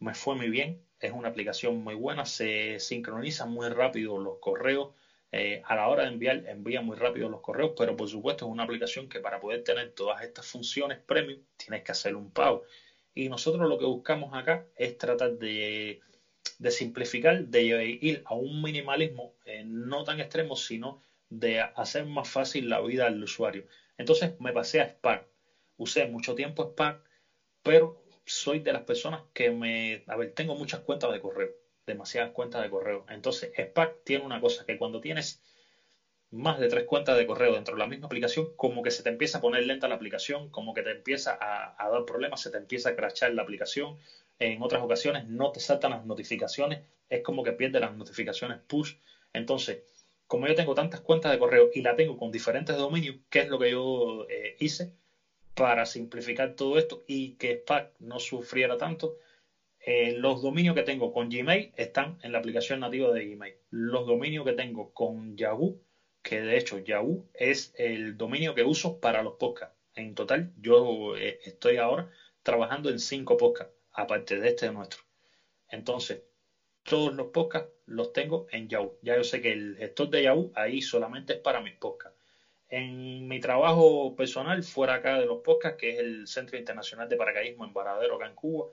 Me 0.01 0.13
fue 0.13 0.37
muy 0.37 0.51
bien. 0.51 0.83
Es 1.01 1.13
una 1.13 1.29
aplicación 1.29 1.83
muy 1.83 1.95
buena. 1.95 2.27
Se 2.27 2.79
sincronizan 2.79 3.51
muy 3.51 3.71
rápido 3.71 4.19
los 4.19 4.37
correos 4.39 4.91
eh, 5.31 5.61
a 5.65 5.77
la 5.77 5.89
hora 5.89 6.05
de 6.05 6.09
enviar, 6.09 6.43
envía 6.47 6.81
muy 6.81 6.97
rápido 6.97 7.29
los 7.29 7.41
correos, 7.41 7.73
pero 7.77 7.97
por 7.97 8.09
supuesto 8.09 8.47
es 8.47 8.51
una 8.51 8.63
aplicación 8.63 9.09
que 9.09 9.21
para 9.21 9.39
poder 9.41 9.63
tener 9.63 9.91
todas 9.91 10.23
estas 10.23 10.47
funciones 10.47 10.99
premium 11.05 11.41
tienes 11.57 11.83
que 11.83 11.93
hacer 11.93 12.17
un 12.17 12.31
pago. 12.31 12.63
Y 13.15 13.29
nosotros 13.29 13.69
lo 13.69 13.77
que 13.79 13.85
buscamos 13.85 14.33
acá 14.35 14.65
es 14.75 14.97
tratar 14.97 15.33
de, 15.33 16.01
simplificar, 16.71 17.45
de 17.45 17.99
ir 18.01 18.23
a 18.25 18.35
un 18.35 18.63
minimalismo 18.63 19.35
eh, 19.45 19.65
no 19.67 20.05
tan 20.05 20.21
extremo, 20.21 20.57
sino 20.57 21.01
de 21.29 21.61
hacer 21.61 22.07
más 22.07 22.29
fácil 22.29 22.69
la 22.69 22.81
vida 22.81 23.07
al 23.07 23.23
usuario. 23.23 23.67
Entonces 23.99 24.33
me 24.39 24.53
pasé 24.53 24.81
a 24.81 24.89
Spark. 24.89 25.27
Usé 25.77 26.07
mucho 26.07 26.35
tiempo 26.35 26.65
Spark, 26.71 27.03
pero 27.63 28.03
soy 28.25 28.61
de 28.61 28.73
las 28.73 28.83
personas 28.83 29.23
que 29.35 29.51
me... 29.51 30.03
A 30.07 30.17
ver, 30.17 30.33
tengo 30.33 30.55
muchas 30.55 30.81
cuentas 30.81 31.13
de 31.13 31.21
correo 31.21 31.53
demasiadas 31.89 32.31
cuentas 32.31 32.63
de 32.63 32.71
correo. 32.71 33.05
Entonces, 33.09 33.51
Spark 33.59 33.97
tiene 34.05 34.25
una 34.25 34.41
cosa 34.41 34.65
que 34.65 34.77
cuando 34.77 35.01
tienes 35.01 35.41
más 36.31 36.59
de 36.59 36.69
tres 36.69 36.85
cuentas 36.85 37.17
de 37.17 37.27
correo 37.27 37.55
dentro 37.55 37.75
de 37.75 37.81
la 37.81 37.87
misma 37.87 38.07
aplicación, 38.07 38.51
como 38.55 38.83
que 38.83 38.91
se 38.91 39.03
te 39.03 39.09
empieza 39.09 39.39
a 39.39 39.41
poner 39.41 39.65
lenta 39.65 39.89
la 39.89 39.95
aplicación, 39.95 40.49
como 40.49 40.75
que 40.75 40.83
te 40.83 40.91
empieza 40.91 41.37
a, 41.41 41.89
dar 41.89 42.05
problemas, 42.05 42.41
se 42.41 42.51
te 42.51 42.59
empieza 42.59 42.91
a 42.91 42.95
crachar 42.95 43.33
la 43.33 43.43
aplicación. 43.43 43.97
En 44.39 44.63
otras 44.63 44.83
ocasiones 44.83 45.25
no 45.25 45.51
te 45.51 45.61
saltan 45.61 45.93
las 45.93 46.05
notificaciones, 46.05 46.81
es 47.09 47.23
como 47.23 47.43
que 47.43 47.53
pierde 47.53 47.81
las 47.81 47.95
notificaciones 47.95 48.59
push. 48.67 48.95
Entonces, 49.33 49.79
como 50.27 50.47
yo 50.47 50.55
tengo 50.55 50.75
tantas 50.75 51.01
cuentas 51.01 51.33
de 51.33 51.39
correo 51.39 51.71
y 51.73 51.81
la 51.81 51.97
tengo 51.97 52.17
con 52.17 52.31
diferentes 52.31 52.77
dominios, 52.77 53.17
¿qué 53.31 53.41
es 53.41 53.49
lo 53.49 53.59
que 53.59 53.71
yo 53.71 54.27
eh, 54.29 54.55
hice 54.59 54.91
para 55.55 55.87
simplificar 55.87 56.53
todo 56.53 56.77
esto 56.77 57.03
y 57.07 57.33
que 57.33 57.55
Spark 57.55 57.89
no 58.01 58.21
sufriera 58.21 58.77
tanto? 58.77 59.17
Eh, 59.91 60.13
los 60.13 60.43
dominios 60.43 60.75
que 60.75 60.83
tengo 60.83 61.11
con 61.11 61.31
Gmail 61.31 61.71
están 61.75 62.19
en 62.21 62.33
la 62.33 62.37
aplicación 62.37 62.81
nativa 62.81 63.11
de 63.11 63.25
Gmail. 63.25 63.57
Los 63.71 64.05
dominios 64.07 64.45
que 64.45 64.53
tengo 64.53 64.91
con 64.93 65.35
Yahoo, 65.35 65.79
que 66.21 66.43
de 66.43 66.59
hecho 66.59 66.77
Yahoo 66.77 67.25
es 67.33 67.73
el 67.73 68.15
dominio 68.15 68.53
que 68.55 68.65
uso 68.65 68.99
para 68.99 69.23
los 69.23 69.33
podcasts. 69.37 69.75
En 69.95 70.15
total, 70.15 70.51
yo 70.57 71.17
eh, 71.17 71.39
estoy 71.41 71.79
ahora 71.79 72.07
trabajando 72.43 72.91
en 72.91 72.99
cinco 72.99 73.39
podcasts, 73.39 73.73
aparte 73.93 74.39
de 74.39 74.49
este 74.49 74.71
nuestro. 74.71 75.01
Entonces, 75.71 76.21
todos 76.83 77.15
los 77.15 77.29
podcasts 77.29 77.71
los 77.87 78.13
tengo 78.13 78.45
en 78.51 78.69
Yahoo. 78.69 78.95
Ya 79.01 79.17
yo 79.17 79.25
sé 79.25 79.41
que 79.41 79.53
el 79.53 79.75
gestor 79.79 80.11
de 80.11 80.23
Yahoo 80.25 80.51
ahí 80.53 80.83
solamente 80.83 81.33
es 81.33 81.39
para 81.39 81.63
mis 81.63 81.77
podcasts. 81.77 82.19
En 82.69 83.27
mi 83.27 83.41
trabajo 83.41 84.15
personal, 84.15 84.63
fuera 84.63 84.97
acá 84.97 85.19
de 85.19 85.25
los 85.25 85.39
podcasts, 85.39 85.79
que 85.79 85.93
es 85.93 85.99
el 85.99 86.27
Centro 86.27 86.59
Internacional 86.59 87.09
de 87.09 87.17
Paracaidismo 87.17 87.65
en 87.65 87.73
Varadero, 87.73 88.17
acá 88.17 88.27
en 88.27 88.35
Cuba, 88.35 88.69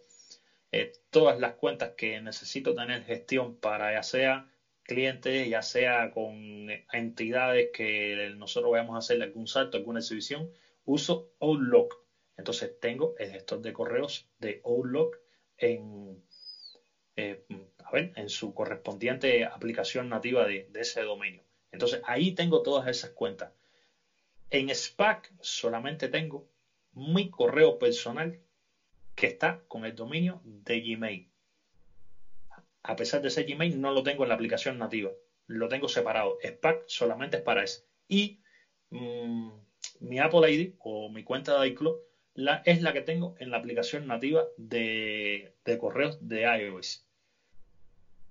eh, 0.76 0.92
todas 1.10 1.38
las 1.38 1.54
cuentas 1.54 1.92
que 1.96 2.20
necesito 2.20 2.76
tener 2.76 3.02
gestión 3.02 3.54
para 3.54 3.94
ya 3.94 4.04
sea 4.04 4.46
clientes, 4.84 5.50
ya 5.50 5.62
sea 5.62 6.10
con 6.10 6.68
entidades 6.92 7.70
que 7.72 8.34
nosotros 8.36 8.72
vayamos 8.72 8.96
a 8.96 8.98
hacer 8.98 9.22
algún 9.22 9.48
salto, 9.48 9.78
alguna 9.78 10.00
exhibición, 10.00 10.50
uso 10.84 11.30
Outlook. 11.40 11.96
Entonces 12.36 12.74
tengo 12.78 13.14
el 13.18 13.30
gestor 13.30 13.62
de 13.62 13.72
correos 13.72 14.28
de 14.38 14.60
Outlook 14.66 15.18
en, 15.56 16.22
eh, 17.16 17.40
a 17.82 17.92
ver, 17.92 18.12
en 18.16 18.28
su 18.28 18.54
correspondiente 18.54 19.46
aplicación 19.46 20.10
nativa 20.10 20.46
de, 20.46 20.66
de 20.68 20.82
ese 20.82 21.04
dominio. 21.04 21.46
Entonces 21.72 22.02
ahí 22.04 22.32
tengo 22.32 22.62
todas 22.62 22.86
esas 22.90 23.12
cuentas. 23.12 23.54
En 24.50 24.68
SPAC 24.76 25.32
solamente 25.40 26.10
tengo 26.10 26.46
mi 26.92 27.30
correo 27.30 27.78
personal 27.78 28.38
que 29.16 29.28
está 29.28 29.62
con 29.68 29.86
el 29.86 29.96
dominio 29.96 30.42
de 30.44 30.82
Gmail. 30.82 31.30
A 32.84 32.96
pesar 32.96 33.22
de 33.22 33.30
ser 33.30 33.46
Gmail, 33.46 33.80
no 33.80 33.92
lo 33.92 34.04
tengo 34.04 34.24
en 34.24 34.30
la 34.30 34.36
aplicación 34.36 34.78
nativa. 34.78 35.12
Lo 35.48 35.68
tengo 35.68 35.88
separado. 35.88 36.38
Spark 36.44 36.84
solamente 36.88 37.38
es 37.38 37.44
para 37.44 37.64
eso. 37.64 37.82
Y 38.08 38.40
mm, 38.90 39.52
mi 40.02 40.20
Apple 40.20 40.52
ID 40.52 40.74
o 40.80 41.10
mi 41.10 41.24
cuenta 41.24 41.60
de 41.60 41.68
iCloud 41.70 41.96
es 42.66 42.82
la 42.82 42.94
que 42.94 43.02
tengo 43.02 43.36
en 43.40 43.50
la 43.50 43.58
aplicación 43.58 44.08
nativa 44.08 44.46
de, 44.58 45.54
correos 45.80 46.18
de 46.20 46.42
iOS. 46.42 47.06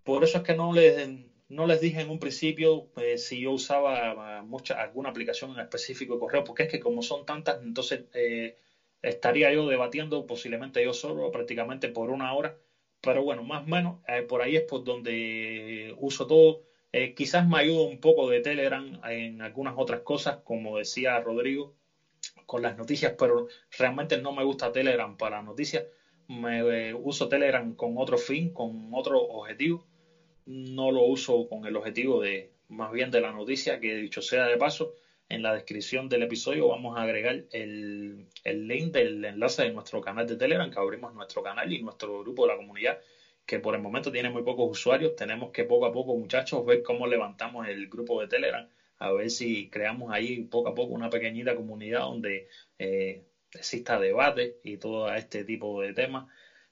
Por 0.05 0.23
eso 0.23 0.38
es 0.38 0.44
que 0.44 0.55
no 0.55 0.75
les, 0.75 1.09
no 1.49 1.66
les 1.66 1.81
dije 1.81 2.03
en 2.03 2.11
un 2.11 2.18
principio 2.18 2.90
eh, 2.97 3.16
si 3.16 3.40
yo 3.40 3.53
usaba 3.53 4.42
mucha, 4.42 4.81
alguna 4.81 5.09
aplicación 5.09 5.53
en 5.53 5.61
específico 5.61 6.14
de 6.14 6.20
correo, 6.20 6.44
porque 6.44 6.64
es 6.64 6.68
que 6.68 6.81
como 6.81 7.01
son 7.01 7.25
tantas, 7.25 7.62
entonces 7.62 8.05
eh, 8.12 8.59
estaría 9.04 9.52
yo 9.52 9.68
debatiendo 9.68 10.26
posiblemente 10.26 10.82
yo 10.82 10.92
solo 10.92 11.30
prácticamente 11.30 11.88
por 11.88 12.10
una 12.10 12.32
hora, 12.34 12.56
pero 13.00 13.22
bueno, 13.22 13.42
más 13.42 13.62
o 13.62 13.66
menos 13.66 13.98
eh, 14.08 14.22
por 14.22 14.42
ahí 14.42 14.56
es 14.56 14.62
por 14.62 14.82
donde 14.82 15.94
uso 15.98 16.26
todo. 16.26 16.62
Eh, 16.92 17.12
quizás 17.14 17.46
me 17.46 17.58
ayuda 17.58 17.82
un 17.82 18.00
poco 18.00 18.30
de 18.30 18.40
Telegram 18.40 19.00
en 19.04 19.42
algunas 19.42 19.74
otras 19.76 20.00
cosas, 20.00 20.38
como 20.44 20.78
decía 20.78 21.20
Rodrigo, 21.20 21.74
con 22.46 22.62
las 22.62 22.76
noticias, 22.76 23.14
pero 23.18 23.48
realmente 23.76 24.16
no 24.16 24.32
me 24.32 24.44
gusta 24.44 24.72
Telegram 24.72 25.16
para 25.16 25.42
noticias. 25.42 25.84
Me 26.28 26.60
eh, 26.60 26.94
uso 26.94 27.28
Telegram 27.28 27.74
con 27.74 27.98
otro 27.98 28.16
fin, 28.16 28.50
con 28.50 28.90
otro 28.92 29.20
objetivo. 29.20 29.84
No 30.46 30.90
lo 30.90 31.02
uso 31.02 31.46
con 31.48 31.66
el 31.66 31.76
objetivo 31.76 32.20
de 32.20 32.50
más 32.68 32.92
bien 32.92 33.10
de 33.10 33.20
la 33.20 33.32
noticia, 33.32 33.80
que 33.80 33.96
dicho 33.96 34.22
sea 34.22 34.46
de 34.46 34.56
paso, 34.56 34.94
en 35.28 35.42
la 35.42 35.54
descripción 35.54 36.08
del 36.08 36.22
episodio 36.22 36.68
vamos 36.68 36.96
a 36.96 37.02
agregar 37.02 37.44
el, 37.50 38.26
link 38.44 38.92
del 38.92 39.24
enlace 39.24 39.62
de 39.62 39.70
nuestro 39.70 40.00
canal 40.00 40.26
de 40.26 40.37
Telegram, 40.37 40.70
que 40.70 40.78
abrimos 40.78 41.14
nuestro 41.14 41.42
canal 41.42 41.72
y 41.72 41.82
nuestro 41.82 42.20
grupo 42.20 42.46
de 42.46 42.52
la 42.52 42.56
comunidad, 42.56 42.98
que 43.46 43.58
por 43.58 43.74
el 43.74 43.80
momento 43.80 44.12
tiene 44.12 44.30
muy 44.30 44.42
pocos 44.42 44.70
usuarios. 44.70 45.16
Tenemos 45.16 45.50
que 45.50 45.64
poco 45.64 45.87
a 45.87 45.92
poco, 45.92 46.16
muchachos, 46.16 46.64
ver 46.64 46.82
cómo 46.82 47.06
levantamos 47.06 47.66
el 47.68 47.88
grupo 47.88 48.20
de 48.20 48.28
Telegram, 48.28 48.66
a 48.98 49.12
ver 49.12 49.30
si 49.30 49.68
creamos 49.68 50.12
ahí 50.12 50.42
poco 50.44 50.68
a 50.68 50.74
poco 50.74 50.94
una 50.94 51.10
pequeñita 51.10 51.54
comunidad 51.54 52.00
donde 52.00 52.46
eh, 52.78 53.22
exista 53.52 53.98
debate 53.98 54.56
y 54.62 54.76
todo 54.78 55.12
este 55.14 55.44
tipo 55.44 55.80
de 55.80 55.92
temas. 55.92 56.26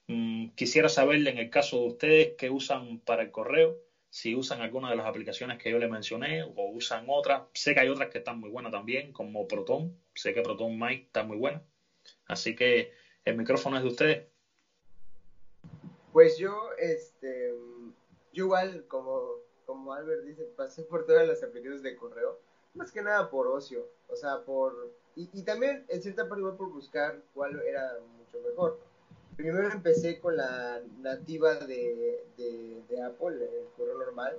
Mm, 0.07 0.49
quisiera 0.55 0.89
saberle 0.89 1.29
en 1.29 1.37
el 1.37 1.49
caso 1.49 1.79
de 1.79 1.87
ustedes 1.87 2.33
que 2.37 2.49
usan 2.49 2.99
para 2.99 3.23
el 3.23 3.31
correo 3.31 3.77
si 4.13 4.35
usan 4.35 4.61
alguna 4.61 4.91
de 4.91 4.95
las 4.95 5.07
aplicaciones 5.07 5.57
que 5.57 5.71
yo 5.71 5.79
les 5.79 5.89
mencioné 5.89 6.43
o 6.43 6.69
usan 6.69 7.05
otras. 7.07 7.47
Sé 7.51 7.73
que 7.73 7.79
hay 7.79 7.89
otras 7.89 8.11
que 8.11 8.19
están 8.19 8.39
muy 8.39 8.51
buenas 8.51 8.71
también, 8.71 9.11
como 9.11 9.47
Proton. 9.47 9.91
Sé 10.13 10.35
que 10.35 10.43
Proton 10.43 10.77
Mic 10.77 11.05
está 11.07 11.23
muy 11.23 11.35
buena. 11.35 11.63
Así 12.27 12.55
que 12.55 12.91
el 13.25 13.35
micrófono 13.35 13.75
es 13.75 13.81
de 13.81 13.89
ustedes. 13.89 14.27
Pues 16.11 16.37
yo, 16.37 16.69
este, 16.77 17.55
igual, 18.33 18.85
como, 18.87 19.37
como 19.65 19.93
Albert 19.93 20.25
dice, 20.25 20.43
pasé 20.55 20.83
por 20.83 21.07
todas 21.07 21.27
las 21.27 21.41
aplicaciones 21.41 21.81
de 21.81 21.95
correo, 21.95 22.37
más 22.75 22.91
que 22.91 23.01
nada 23.01 23.31
por 23.31 23.47
ocio, 23.47 23.89
o 24.09 24.15
sea, 24.15 24.41
por, 24.41 24.93
y, 25.15 25.27
y 25.33 25.41
también 25.41 25.85
en 25.87 26.03
cierta 26.03 26.29
parte 26.29 26.41
igual 26.41 26.55
por 26.55 26.71
buscar 26.71 27.19
cuál 27.33 27.59
era 27.63 27.97
mucho 28.15 28.47
mejor 28.47 28.77
primero 29.35 29.71
empecé 29.71 30.19
con 30.19 30.37
la 30.37 30.81
nativa 31.01 31.55
de, 31.55 32.23
de, 32.37 33.01
Apple, 33.01 33.43
el 33.43 33.67
correo 33.75 33.97
normal, 33.97 34.37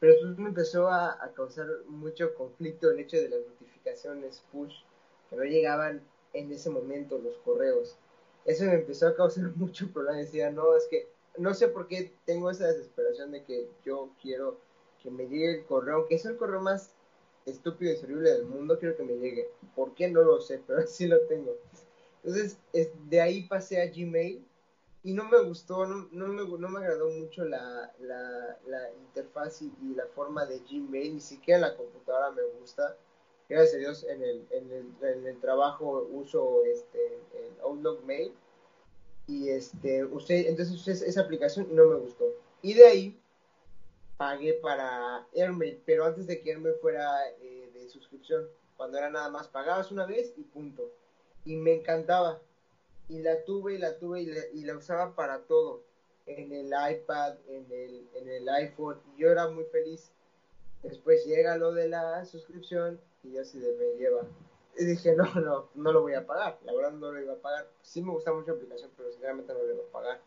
pero 0.00 0.12
después 0.12 0.38
me 0.38 0.48
empezó 0.48 0.88
a, 0.88 1.18
causar 1.34 1.66
mucho 1.86 2.34
conflicto 2.34 2.90
el 2.90 3.00
hecho 3.00 3.16
de 3.16 3.28
las 3.28 3.40
notificaciones 3.40 4.42
push, 4.52 4.74
que 5.28 5.36
no 5.36 5.44
llegaban 5.44 6.02
en 6.32 6.52
ese 6.52 6.70
momento 6.70 7.18
los 7.18 7.36
correos. 7.38 7.96
Eso 8.44 8.64
me 8.64 8.74
empezó 8.74 9.08
a 9.08 9.16
causar 9.16 9.44
mucho 9.56 9.90
problema. 9.92 10.18
Decía, 10.18 10.50
no, 10.50 10.76
es 10.76 10.86
que 10.86 11.08
no 11.38 11.52
sé 11.54 11.68
por 11.68 11.88
qué 11.88 12.12
tengo 12.24 12.50
esa 12.50 12.68
desesperación 12.68 13.32
de 13.32 13.42
que 13.42 13.68
yo 13.84 14.10
quiero 14.22 14.58
que 15.02 15.10
me 15.10 15.24
llegue 15.28 15.56
el 15.56 15.64
correo, 15.64 15.96
aunque 15.96 16.14
es 16.14 16.24
el 16.24 16.36
correo 16.36 16.60
más 16.60 16.90
estúpido 17.44 17.92
y 17.92 17.96
horrible 17.96 18.32
del 18.32 18.44
mundo, 18.44 18.78
quiero 18.78 18.96
que 18.96 19.02
me 19.02 19.16
llegue. 19.16 19.48
¿Por 19.74 19.94
qué? 19.94 20.08
No 20.08 20.22
lo 20.22 20.40
sé, 20.40 20.60
pero 20.66 20.80
sí 20.86 21.06
lo 21.06 21.20
tengo. 21.22 21.56
Entonces, 22.26 22.58
de 23.08 23.20
ahí 23.20 23.44
pasé 23.44 23.80
a 23.80 23.86
Gmail 23.86 24.44
y 25.04 25.12
no 25.12 25.26
me 25.26 25.40
gustó, 25.42 25.86
no, 25.86 26.08
no, 26.10 26.26
me, 26.26 26.42
no 26.58 26.68
me 26.68 26.80
agradó 26.80 27.08
mucho 27.10 27.44
la, 27.44 27.94
la, 28.00 28.58
la 28.66 28.92
interfaz 28.94 29.62
y, 29.62 29.72
la 29.94 30.06
forma 30.06 30.44
de 30.44 30.58
Gmail, 30.58 31.14
ni 31.14 31.20
siquiera 31.20 31.60
la 31.60 31.76
computadora 31.76 32.32
me 32.32 32.42
gusta. 32.58 32.96
Gracias 33.48 33.74
a 33.74 33.78
Dios 33.78 34.04
en 34.08 34.24
el, 34.24 34.44
en 34.50 34.72
el, 34.72 35.08
en 35.08 35.26
el 35.28 35.40
trabajo 35.40 36.08
uso 36.10 36.64
este, 36.64 37.20
el 37.34 37.60
Outlook 37.62 38.04
Mail 38.04 38.32
y 39.28 39.50
este, 39.50 40.04
usted, 40.04 40.48
entonces 40.48 40.74
usé 40.74 40.92
esa 41.08 41.20
aplicación 41.20 41.68
y 41.70 41.74
no 41.74 41.86
me 41.86 41.94
gustó. 41.94 42.24
Y 42.60 42.74
de 42.74 42.86
ahí 42.86 43.20
pagué 44.16 44.54
para 44.54 45.24
Airmail, 45.32 45.80
pero 45.86 46.04
antes 46.04 46.26
de 46.26 46.40
que 46.40 46.50
Airmail 46.50 46.74
fuera 46.80 47.08
eh, 47.40 47.70
de 47.72 47.88
suscripción, 47.88 48.48
cuando 48.76 48.98
era 48.98 49.10
nada 49.10 49.30
más 49.30 49.46
pagabas 49.46 49.92
una 49.92 50.06
vez 50.06 50.32
y 50.36 50.42
punto. 50.42 50.90
Y 51.46 51.56
me 51.56 51.76
encantaba. 51.76 52.42
Y 53.08 53.20
la 53.20 53.44
tuve 53.44 53.74
y 53.74 53.78
la 53.78 53.98
tuve 53.98 54.20
y 54.22 54.26
la, 54.26 54.40
y 54.52 54.64
la 54.64 54.76
usaba 54.76 55.14
para 55.14 55.38
todo. 55.44 55.84
En 56.26 56.52
el 56.52 56.66
iPad, 56.66 57.36
en 57.48 57.70
el, 57.70 58.08
en 58.14 58.28
el 58.28 58.48
iPhone. 58.48 59.00
Y 59.14 59.22
yo 59.22 59.30
era 59.30 59.48
muy 59.48 59.64
feliz. 59.64 60.10
Después 60.82 61.24
llega 61.24 61.56
lo 61.56 61.72
de 61.72 61.88
la 61.88 62.24
suscripción 62.26 63.00
y 63.22 63.32
ya 63.32 63.44
se 63.44 63.58
me 63.58 63.96
lleva. 63.96 64.22
Y 64.78 64.84
dije, 64.84 65.14
no, 65.14 65.24
no, 65.40 65.68
no 65.74 65.92
lo 65.92 66.02
voy 66.02 66.14
a 66.14 66.26
pagar. 66.26 66.58
La 66.64 66.74
verdad 66.74 66.92
no 66.92 67.10
lo 67.10 67.20
iba 67.20 67.32
a 67.32 67.36
pagar. 67.36 67.68
Sí 67.82 68.02
me 68.02 68.12
gusta 68.12 68.32
mucho 68.32 68.48
la 68.48 68.56
aplicación, 68.56 68.90
pero 68.96 69.10
sinceramente 69.10 69.52
no 69.52 69.62
lo 69.62 69.74
iba 69.74 69.84
a 69.84 69.92
pagar. 69.92 70.20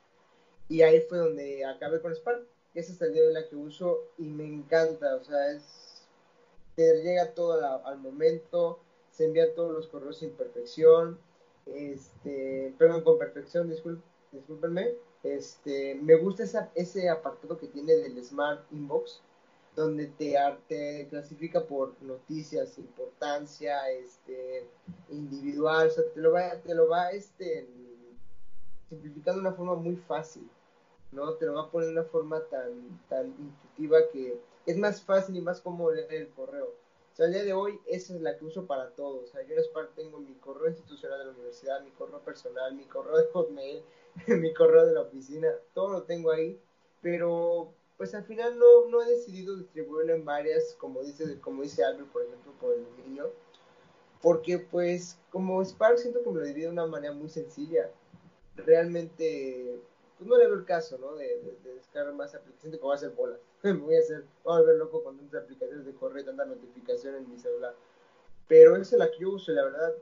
Y 0.70 0.82
ahí 0.82 1.02
fue 1.02 1.18
donde 1.18 1.66
acabé 1.66 2.02
con 2.02 2.16
Spark. 2.16 2.46
Esa 2.74 2.94
es 2.94 3.02
el 3.02 3.14
día 3.14 3.24
de 3.24 3.34
la 3.34 3.48
que 3.48 3.56
uso 3.56 4.06
y 4.18 4.24
me 4.24 4.46
encanta. 4.46 5.16
O 5.16 5.24
sea, 5.24 5.52
es. 5.52 6.08
Te 6.76 7.04
llega 7.04 7.34
todo 7.34 7.86
al 7.86 7.98
momento. 7.98 8.80
Se 9.20 9.26
envían 9.26 9.50
todos 9.54 9.74
los 9.74 9.88
correos 9.88 10.20
sin 10.20 10.30
perfección. 10.32 11.20
Este. 11.66 12.74
Perdón, 12.78 13.02
con 13.02 13.20
perfección, 13.20 13.70
discúlpenme. 14.32 14.94
Este. 15.24 15.96
Me 15.96 16.16
gusta 16.16 16.44
esa, 16.44 16.72
ese 16.74 17.10
apartado 17.10 17.58
que 17.58 17.68
tiene 17.68 17.98
del 17.98 18.24
Smart 18.24 18.64
Inbox 18.72 19.20
donde 19.76 20.08
te, 20.08 20.38
te 20.70 21.08
clasifica 21.10 21.66
por 21.66 22.02
noticias, 22.02 22.78
importancia, 22.78 23.90
este, 23.92 24.66
individual, 25.10 25.88
o 25.88 25.92
sea, 25.92 26.04
te 26.14 26.22
lo 26.22 26.32
va, 26.32 26.56
te 26.56 26.74
lo 26.74 26.88
va 26.88 27.12
este, 27.12 27.68
simplificando 28.88 29.42
de 29.42 29.48
una 29.48 29.56
forma 29.56 29.76
muy 29.76 29.98
fácil, 29.98 30.50
¿no? 31.12 31.34
Te 31.34 31.46
lo 31.46 31.56
va 31.56 31.64
a 31.64 31.72
poner 31.72 31.90
de 31.90 31.94
una 31.94 32.06
forma 32.06 32.42
tan, 32.46 33.02
tan 33.10 33.28
intuitiva 33.28 33.98
que 34.14 34.40
es 34.66 34.78
más 34.78 35.02
fácil 35.02 35.36
y 35.36 35.42
más 35.42 35.60
cómodo 35.60 35.94
leer 35.94 36.14
el 36.14 36.30
correo. 36.30 36.79
Sea, 37.20 37.26
al 37.26 37.34
día 37.34 37.44
de 37.44 37.52
hoy 37.52 37.78
esa 37.86 38.16
es 38.16 38.22
la 38.22 38.38
que 38.38 38.46
uso 38.46 38.66
para 38.66 38.92
todo. 38.92 39.24
O 39.24 39.28
sea, 39.28 39.42
yo 39.42 39.56
tengo 39.94 40.20
mi 40.20 40.36
correo 40.36 40.70
institucional 40.70 41.20
de 41.20 41.26
la 41.26 41.32
universidad, 41.32 41.82
mi 41.82 41.92
correo 41.92 42.20
personal, 42.22 42.74
mi 42.74 42.86
correo 42.86 43.18
de 43.18 43.28
Hotmail, 43.34 43.84
mi 44.28 44.54
correo 44.54 44.86
de 44.86 44.94
la 44.94 45.02
oficina, 45.02 45.50
todo 45.74 45.90
lo 45.90 46.04
tengo 46.04 46.32
ahí, 46.32 46.58
pero 47.02 47.74
pues 47.98 48.16
al 48.16 48.24
final 48.24 48.58
no, 48.58 48.86
no 48.88 49.02
he 49.02 49.10
decidido 49.10 49.58
distribuirlo 49.58 50.14
en 50.14 50.24
varias, 50.24 50.76
como 50.80 51.02
dice, 51.02 51.42
como 51.42 51.64
dice 51.64 51.84
Albert, 51.84 52.10
por 52.10 52.24
ejemplo, 52.24 52.54
por 52.54 52.74
el 52.74 52.86
dominio, 52.86 53.34
porque 54.22 54.58
pues 54.60 55.20
como 55.30 55.62
Spark 55.62 55.98
siento 55.98 56.24
que 56.24 56.30
me 56.30 56.40
lo 56.40 56.46
divido 56.46 56.70
de 56.70 56.74
una 56.74 56.88
manera 56.88 57.14
muy 57.14 57.28
sencilla. 57.28 57.92
Realmente, 58.56 59.78
pues 60.18 60.30
no 60.30 60.38
le 60.38 60.46
veo 60.48 60.56
el 60.56 60.64
caso, 60.64 60.98
¿no? 60.98 61.16
De, 61.16 61.42
de, 61.66 61.74
descargar 61.74 62.14
más 62.14 62.34
aplicaciones, 62.34 62.80
como 62.80 62.94
hacer 62.94 63.10
bolas. 63.10 63.40
Me 63.64 63.74
voy 63.74 63.96
a 63.96 64.00
hacer, 64.00 64.24
voy 64.44 64.56
a 64.56 64.60
volver 64.60 64.76
loco 64.76 65.04
con 65.04 65.18
tantas 65.18 65.44
aplicaciones 65.44 65.86
de 65.86 65.94
correo 65.94 66.22
y 66.22 66.26
tanta 66.26 66.46
notificación 66.46 67.16
en 67.16 67.30
mi 67.30 67.38
celular. 67.38 67.74
Pero 68.48 68.76
esa 68.76 68.96
es 68.96 69.00
la 69.00 69.12
que 69.12 69.20
yo 69.20 69.32
uso 69.32 69.52
la 69.52 69.64
verdad 69.64 69.94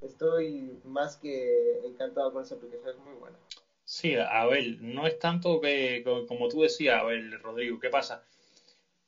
estoy 0.00 0.78
más 0.84 1.16
que 1.16 1.80
encantado 1.84 2.32
con 2.32 2.42
esa 2.42 2.54
aplicación, 2.54 2.90
es 2.90 2.98
muy 2.98 3.14
buena. 3.14 3.36
Sí, 3.84 4.16
a 4.16 4.46
ver, 4.46 4.76
no 4.80 5.06
es 5.06 5.18
tanto 5.18 5.60
que, 5.60 6.02
como 6.26 6.48
tú 6.48 6.62
decías, 6.62 7.00
a 7.00 7.04
ver, 7.04 7.40
Rodrigo, 7.40 7.78
¿qué 7.78 7.88
pasa? 7.88 8.22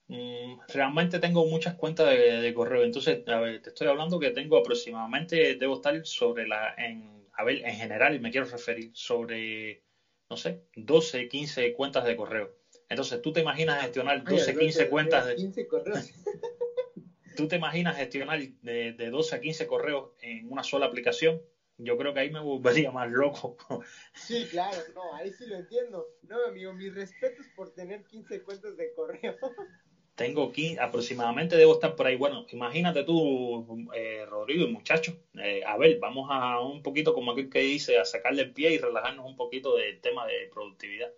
Mm, 0.08 0.58
realmente 0.68 1.20
tengo 1.20 1.44
muchas 1.46 1.74
cuentas 1.74 2.08
de, 2.08 2.52
correo, 2.54 2.82
entonces, 2.82 3.20
a 3.28 3.38
ver, 3.38 3.60
te 3.60 3.68
estoy 3.68 3.86
hablando 3.88 4.18
que 4.18 4.30
tengo 4.30 4.56
aproximadamente, 4.56 5.54
debo 5.54 5.74
estar 5.74 6.04
sobre 6.04 6.46
la, 6.46 6.74
en, 6.76 7.28
a 7.34 7.44
ver, 7.44 7.64
en 7.64 7.74
general, 7.74 8.18
me 8.20 8.30
quiero 8.30 8.46
referir 8.46 8.90
sobre, 8.92 9.80
no 10.28 10.36
sé, 10.36 10.58
12, 10.74 11.28
15 11.28 11.72
cuentas 11.72 12.04
de 12.04 12.16
correo. 12.16 12.50
Entonces, 12.90 13.22
tú 13.22 13.32
te 13.32 13.40
imaginas 13.40 13.80
gestionar 13.80 14.22
12, 14.22 14.54
15 14.54 14.88
cuentas 14.88 15.26
de... 15.26 15.36
15 15.36 15.66
correos. 15.66 16.10
¿Tú 17.36 17.48
te 17.48 17.56
imaginas 17.56 17.96
gestionar 17.96 18.38
de, 18.38 18.92
de 18.92 19.10
12 19.10 19.36
a 19.36 19.40
15 19.40 19.66
correos 19.66 20.10
en 20.20 20.50
una 20.52 20.62
sola 20.62 20.86
aplicación? 20.86 21.40
yo 21.82 21.96
creo 21.96 22.12
que 22.12 22.20
ahí 22.20 22.30
me 22.30 22.40
volvería 22.40 22.90
más 22.90 23.10
loco. 23.10 23.56
Sí, 24.14 24.46
claro, 24.50 24.78
no, 24.94 25.14
ahí 25.14 25.32
sí 25.32 25.46
lo 25.46 25.56
entiendo. 25.56 26.06
No, 26.22 26.36
amigo, 26.46 26.72
mis 26.72 26.94
respetos 26.94 27.46
por 27.56 27.70
tener 27.70 28.04
15 28.04 28.42
cuentas 28.42 28.76
de 28.76 28.92
correo. 28.92 29.36
Tengo 30.14 30.52
15, 30.52 30.78
aproximadamente 30.80 31.56
debo 31.56 31.74
estar 31.74 31.96
por 31.96 32.06
ahí. 32.06 32.16
Bueno, 32.16 32.44
imagínate 32.50 33.04
tú, 33.04 33.88
eh, 33.94 34.26
Rodrigo 34.26 34.66
y 34.66 34.70
muchachos. 34.70 35.14
Eh, 35.34 35.62
a 35.64 35.78
ver, 35.78 35.98
vamos 35.98 36.28
a 36.30 36.60
un 36.60 36.82
poquito, 36.82 37.14
como 37.14 37.32
aquel 37.32 37.48
que 37.48 37.60
dice, 37.60 37.98
a 37.98 38.04
sacarle 38.04 38.42
el 38.42 38.52
pie 38.52 38.72
y 38.72 38.78
relajarnos 38.78 39.24
un 39.24 39.36
poquito 39.36 39.76
del 39.76 39.98
tema 40.00 40.26
de 40.26 40.50
productividad. 40.52 41.10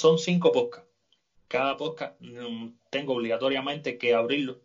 Son 0.00 0.16
cinco 0.16 0.50
podcasts. 0.50 0.90
Cada 1.48 1.76
podcast 1.76 2.14
mm, 2.18 2.68
tengo 2.88 3.12
obligatoriamente 3.12 3.98
que 3.98 4.14
abrirlo 4.14 4.58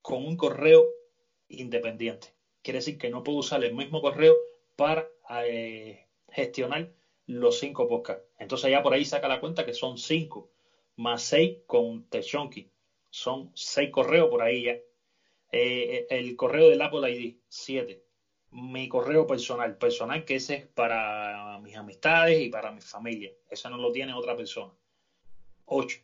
con 0.00 0.24
un 0.24 0.36
correo 0.36 0.86
independiente 1.48 2.28
quiere 2.62 2.78
decir 2.78 2.96
que 2.96 3.10
no 3.10 3.24
puedo 3.24 3.38
usar 3.38 3.64
el 3.64 3.74
mismo 3.74 4.00
correo 4.00 4.36
para 4.76 5.10
eh, 5.40 6.06
gestionar 6.30 6.88
los 7.26 7.58
cinco 7.58 7.88
podcasts. 7.88 8.24
Entonces 8.38 8.70
ya 8.70 8.80
por 8.80 8.94
ahí 8.94 9.04
saca 9.04 9.26
la 9.26 9.40
cuenta 9.40 9.64
que 9.64 9.72
son 9.72 9.98
cinco 9.98 10.48
más 10.94 11.22
seis 11.22 11.56
con 11.66 12.04
Techonky. 12.08 12.68
Son 13.10 13.50
seis 13.54 13.90
correos 13.90 14.28
por 14.28 14.42
ahí 14.42 14.62
ya. 14.62 14.78
Eh, 15.50 16.06
el 16.08 16.36
correo 16.36 16.68
del 16.68 16.82
Apple 16.82 17.10
ID, 17.10 17.34
siete. 17.48 18.00
Mi 18.50 18.88
correo 18.88 19.26
personal, 19.26 19.76
personal 19.76 20.24
que 20.24 20.36
ese 20.36 20.54
es 20.54 20.66
para 20.68 21.58
mis 21.58 21.76
amistades 21.76 22.40
y 22.40 22.48
para 22.48 22.72
mi 22.72 22.80
familia. 22.80 23.32
Eso 23.50 23.68
no 23.68 23.76
lo 23.76 23.92
tiene 23.92 24.14
otra 24.14 24.36
persona. 24.36 24.74
Ocho. 25.66 25.98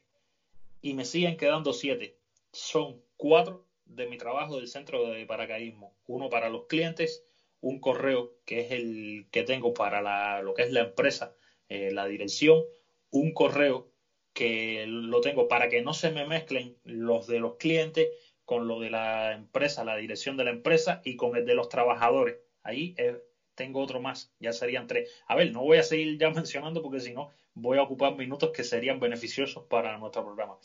Y 0.83 0.95
me 0.95 1.05
siguen 1.05 1.37
quedando 1.37 1.73
siete. 1.73 2.17
Son 2.53 3.01
cuatro 3.17 3.67
de 3.87 4.07
mi 4.07 4.19
trabajo 4.19 4.59
del 4.59 4.69
centro 4.69 5.09
de 5.09 5.27
paracaidismo. 5.27 5.95
Uno 6.07 6.29
para 6.29 6.51
los 6.51 6.67
clientes, 6.67 7.25
un 7.61 7.81
correo 7.81 8.35
que 8.45 8.61
es 8.61 8.71
el 8.73 9.27
que 9.31 9.43
tengo 9.43 9.73
para 9.73 10.03
la, 10.03 10.43
lo 10.43 10.53
que 10.55 10.63
es 10.63 10.71
la 10.71 10.81
empresa, 10.81 11.35
eh, 11.69 11.91
la 11.91 12.07
dirección, 12.07 12.63
un 13.11 13.33
correo 13.33 13.89
que 14.35 14.85
lo 14.87 15.21
tengo 15.21 15.49
para 15.49 15.69
que 15.69 15.81
no 15.81 15.95
se 15.95 16.11
me 16.11 16.27
mezclen 16.27 16.77
los 16.83 17.27
de 17.27 17.39
los 17.39 17.57
clientes 17.57 18.09
con 18.45 18.69
lo 18.69 18.81
de 18.81 18.91
la 18.91 19.33
empresa, 19.33 19.85
la 19.85 19.97
dirección 19.97 20.37
de 20.37 20.45
la 20.45 20.51
empresa 20.51 21.01
y 21.03 21.17
con 21.17 21.37
el 21.37 21.45
de 21.45 21.55
los 21.55 21.69
trabajadores. 21.69 22.37
Ahí 22.63 22.95
eh, 22.97 23.19
tengo 23.55 23.81
otro 23.81 24.01
más, 24.01 24.31
ya 24.39 24.53
serían 24.53 24.87
tres. 24.87 25.09
A 25.27 25.35
ver, 25.35 25.51
no 25.53 25.63
voy 25.63 25.79
a 25.79 25.83
seguir 25.83 26.19
ya 26.19 26.31
mencionando 26.31 26.83
porque 26.83 27.01
si 27.01 27.13
no 27.13 27.29
voy 27.55 27.79
a 27.79 27.83
ocupar 27.83 28.15
minutos 28.15 28.51
que 28.51 28.65
serían 28.65 28.99
beneficiosos 29.01 29.65
para 29.69 29.97
nuestro 29.97 30.25
programa. 30.25 30.57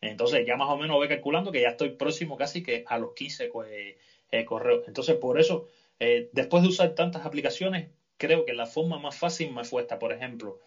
Entonces 0.00 0.44
ya 0.46 0.56
más 0.56 0.68
o 0.68 0.76
menos 0.76 0.96
voy 0.96 1.08
calculando 1.08 1.50
que 1.50 1.60
ya 1.60 1.68
estoy 1.68 1.90
próximo 1.90 2.36
casi 2.36 2.62
que 2.62 2.84
a 2.86 2.98
los 2.98 3.12
15 3.14 3.50
eh, 4.30 4.44
correos. 4.44 4.82
Entonces 4.86 5.16
por 5.16 5.40
eso, 5.40 5.64
eh, 5.98 6.28
después 6.32 6.62
de 6.62 6.68
usar 6.68 6.94
tantas 6.94 7.24
aplicaciones, 7.24 7.88
creo 8.16 8.44
que 8.44 8.52
la 8.54 8.66
forma 8.66 8.98
más 8.98 9.16
fácil 9.16 9.52
me 9.52 9.64
fue 9.64 9.82
esta. 9.82 9.98
Por 9.98 10.12
ejemplo, 10.12 10.58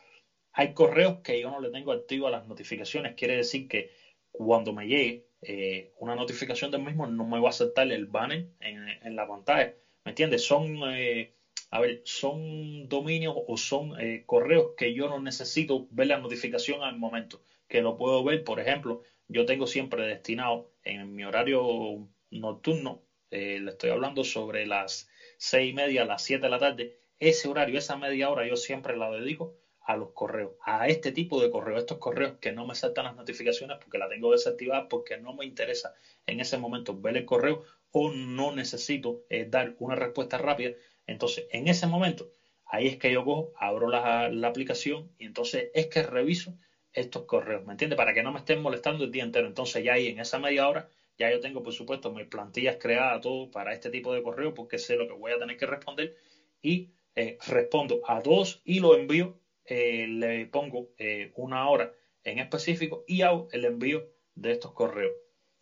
hay 0.51 0.73
correos 0.73 1.17
que 1.23 1.39
yo 1.39 1.49
no 1.49 1.59
le 1.61 1.69
tengo 1.69 1.91
activo 1.91 2.27
a 2.27 2.31
las 2.31 2.45
notificaciones. 2.45 3.13
Quiere 3.15 3.35
decir 3.37 3.67
que 3.67 3.87
cuando 4.31 4.73
me 4.73 4.87
llegue 4.87 5.23
eh, 5.41 5.89
una 5.97 6.15
notificación 6.15 6.71
del 6.71 6.81
mismo 6.81 7.07
no 7.07 7.25
me 7.25 7.39
va 7.39 7.47
a 7.47 7.49
aceptar 7.49 7.91
el 7.91 8.05
banner 8.05 8.45
en, 8.59 9.15
la 9.15 9.27
pantalla. 9.27 9.73
¿Me 10.03 10.11
entiendes? 10.11 10.41
Son, 10.43 10.83
a 10.83 11.79
ver, 11.79 12.01
son 12.03 12.87
dominios 12.87 13.33
o 13.35 13.57
son 13.57 13.93
correos 14.25 14.71
que 14.75 14.93
yo 14.93 15.07
no 15.07 15.19
necesito 15.19 15.85
ver 15.89 16.07
la 16.07 16.17
notificación 16.17 16.83
al 16.83 16.95
momento. 16.97 17.41
Que 17.67 17.81
lo 17.81 17.95
puedo 17.95 18.23
ver, 18.23 18.43
por 18.43 18.59
ejemplo, 18.59 19.01
yo 19.27 19.45
tengo 19.45 19.67
siempre 19.67 20.05
destinado 20.05 20.65
en 20.83 21.15
mi 21.15 21.23
horario 21.23 22.07
nocturno, 22.31 23.01
eh, 23.31 23.59
le 23.59 23.71
estoy 23.71 23.91
hablando 23.91 24.23
sobre 24.23 24.65
las 24.65 25.07
seis 25.37 25.69
y 25.69 25.73
media, 25.73 26.05
las 26.05 26.23
siete 26.23 26.47
de 26.47 26.49
la 26.49 26.59
tarde, 26.59 26.91
ese 27.19 27.47
horario, 27.47 27.77
esa 27.77 27.95
media 27.95 28.29
hora, 28.29 28.45
yo 28.45 28.55
siempre 28.55 28.97
la 28.97 29.11
dedico 29.11 29.53
a 29.81 29.95
los 29.95 30.11
correos, 30.11 30.53
a 30.61 30.87
este 30.87 31.11
tipo 31.11 31.41
de 31.41 31.49
correos, 31.49 31.79
estos 31.79 31.97
correos 31.97 32.33
que 32.39 32.51
no 32.51 32.65
me 32.65 32.75
saltan 32.75 33.05
las 33.05 33.15
notificaciones 33.15 33.77
porque 33.79 33.97
la 33.97 34.07
tengo 34.07 34.31
desactivada, 34.31 34.87
porque 34.87 35.17
no 35.17 35.33
me 35.33 35.45
interesa 35.45 35.93
en 36.25 36.39
ese 36.39 36.57
momento 36.57 36.93
ver 36.95 37.17
el 37.17 37.25
correo 37.25 37.61
o 37.91 38.09
no 38.09 38.51
necesito 38.51 39.21
eh, 39.29 39.45
dar 39.47 39.73
una 39.77 39.95
respuesta 39.95 40.37
rápida. 40.37 40.73
Entonces, 41.07 41.45
en 41.49 41.67
ese 41.67 41.87
momento, 41.87 42.29
ahí 42.65 42.87
es 42.87 42.97
que 42.97 43.11
yo 43.11 43.23
cojo, 43.23 43.51
abro 43.55 43.89
la, 43.89 44.25
aplicación 44.45 45.09
y 45.17 45.25
entonces 45.25 45.69
es 45.73 45.87
que 45.87 46.03
reviso 46.03 46.55
estos 46.93 47.23
correos, 47.23 47.63
¿me 47.65 47.73
entiendes? 47.73 47.97
Para 47.97 48.13
que 48.13 48.23
no 48.23 48.31
me 48.31 48.39
estén 48.39 48.61
molestando 48.61 49.03
el 49.03 49.11
día 49.11 49.23
entero. 49.23 49.47
Entonces 49.47 49.83
ya 49.83 49.93
ahí 49.93 50.07
en 50.07 50.19
esa 50.19 50.39
media 50.39 50.67
hora 50.67 50.87
ya 51.17 51.29
yo 51.29 51.39
tengo, 51.39 51.61
por 51.61 51.73
supuesto, 51.73 52.11
mis 52.11 52.27
plantillas 52.27 52.77
creadas, 52.77 53.21
todo 53.21 53.49
para 53.49 53.73
este 53.73 53.89
tipo 53.89 54.13
de 54.13 54.21
correo, 54.23 54.53
porque 54.53 54.77
sé 54.77 54.95
lo 54.95 55.05
que 55.05 55.13
voy 55.13 55.31
a 55.31 55.37
tener 55.37 55.57
que 55.57 55.65
responder 55.65 56.13
y 56.61 56.87
eh, 57.15 57.35
respondo 57.47 57.99
a 58.07 58.21
todos 58.21 58.61
y 58.63 58.79
lo 58.79 58.95
envío, 58.95 59.35
eh, 59.69 60.07
le 60.07 60.47
pongo 60.47 60.89
eh, 60.97 61.31
una 61.35 61.69
hora 61.69 61.91
en 62.23 62.39
específico 62.39 63.03
y 63.05 63.21
hago 63.21 63.47
el 63.51 63.65
envío 63.65 64.07
de 64.33 64.51
estos 64.51 64.73
correos, 64.73 65.13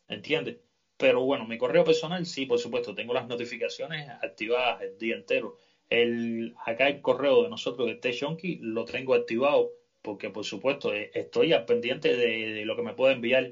¿entiendes? 0.07 0.55
Pero 0.95 1.23
bueno, 1.23 1.45
mi 1.45 1.57
correo 1.57 1.83
personal, 1.83 2.25
sí, 2.25 2.45
por 2.45 2.57
supuesto, 2.57 2.95
tengo 2.95 3.13
las 3.13 3.27
notificaciones 3.27 4.07
activadas 4.09 4.81
el 4.81 4.97
día 4.97 5.15
entero. 5.15 5.55
El, 5.89 6.53
acá 6.65 6.87
el 6.87 7.01
correo 7.01 7.43
de 7.43 7.49
nosotros 7.49 7.85
de 7.87 7.95
T-Shonky 7.95 8.59
lo 8.61 8.85
tengo 8.85 9.13
activado 9.13 9.73
porque 10.01 10.29
por 10.29 10.45
supuesto 10.45 10.93
eh, 10.93 11.09
estoy 11.13 11.51
al 11.51 11.65
pendiente 11.65 12.15
de, 12.15 12.63
lo 12.65 12.75
que 12.77 12.81
me 12.83 12.93
puede 12.93 13.13
enviar 13.13 13.51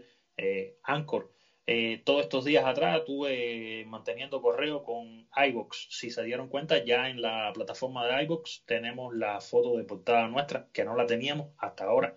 Anchor. 0.83 1.29
Eh, 1.67 2.01
todos 2.03 2.21
estos 2.23 2.45
días 2.45 2.63
atrás 2.65 2.99
estuve 2.99 3.83
manteniendo 3.87 4.41
correo 4.41 4.83
con 4.83 5.27
iBox. 5.35 5.87
Si 5.89 6.11
se 6.11 6.23
dieron 6.23 6.47
cuenta, 6.47 6.77
ya 6.83 7.09
en 7.09 7.21
la 7.21 7.51
plataforma 7.53 8.05
de 8.05 8.23
iBox 8.23 8.63
tenemos 8.65 9.15
la 9.15 9.41
foto 9.41 9.75
de 9.77 9.83
portada 9.83 10.27
nuestra, 10.27 10.67
que 10.71 10.85
no 10.85 10.95
la 10.95 11.07
teníamos 11.07 11.49
hasta 11.57 11.85
ahora. 11.85 12.15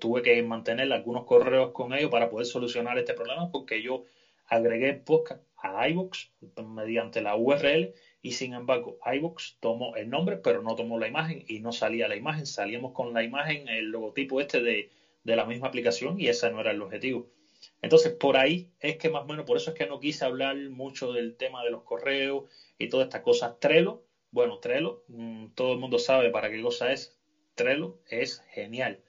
tuve 0.00 0.22
que 0.22 0.42
mantener 0.42 0.92
algunos 0.92 1.24
correos 1.24 1.72
con 1.72 1.92
ellos 1.94 2.10
para 2.10 2.28
poder 2.30 2.46
solucionar 2.46 2.98
este 2.98 3.14
problema 3.14 3.50
porque 3.50 3.82
yo 3.82 4.04
agregué 4.46 4.94
podcast 4.94 5.42
a 5.56 5.88
iBox 5.88 6.30
mediante 6.56 7.20
la 7.20 7.36
URL 7.36 7.92
y 8.22 8.32
sin 8.32 8.54
embargo 8.54 8.98
iBox 9.04 9.58
tomó 9.60 9.94
el 9.96 10.08
nombre 10.08 10.36
pero 10.36 10.62
no 10.62 10.74
tomó 10.74 10.98
la 10.98 11.08
imagen 11.08 11.44
y 11.46 11.60
no 11.60 11.72
salía 11.72 12.08
la 12.08 12.16
imagen, 12.16 12.46
salíamos 12.46 12.92
con 12.92 13.12
la 13.12 13.22
imagen, 13.22 13.68
el 13.68 13.90
logotipo 13.90 14.40
este 14.40 14.62
de, 14.62 14.90
de 15.24 15.36
la 15.36 15.44
misma 15.44 15.68
aplicación 15.68 16.18
y 16.18 16.28
ese 16.28 16.50
no 16.50 16.60
era 16.60 16.70
el 16.70 16.80
objetivo. 16.80 17.28
Entonces 17.82 18.12
por 18.12 18.36
ahí 18.36 18.68
es 18.80 18.96
que 18.96 19.08
más 19.08 19.22
o 19.24 19.26
menos, 19.26 19.44
por 19.44 19.56
eso 19.56 19.70
es 19.70 19.76
que 19.76 19.86
no 19.86 20.00
quise 20.00 20.24
hablar 20.24 20.56
mucho 20.70 21.12
del 21.12 21.36
tema 21.36 21.62
de 21.64 21.70
los 21.70 21.82
correos 21.82 22.44
y 22.78 22.88
todas 22.88 23.06
estas 23.06 23.22
cosas. 23.22 23.58
Trello, 23.58 24.02
bueno, 24.30 24.58
Trello, 24.58 25.02
mm, 25.08 25.48
todo 25.54 25.72
el 25.72 25.78
mundo 25.78 25.98
sabe 25.98 26.30
para 26.30 26.50
qué 26.50 26.60
cosa 26.60 26.92
es. 26.92 27.16
Trello 27.54 27.98
es 28.06 28.40
genial. 28.50 29.00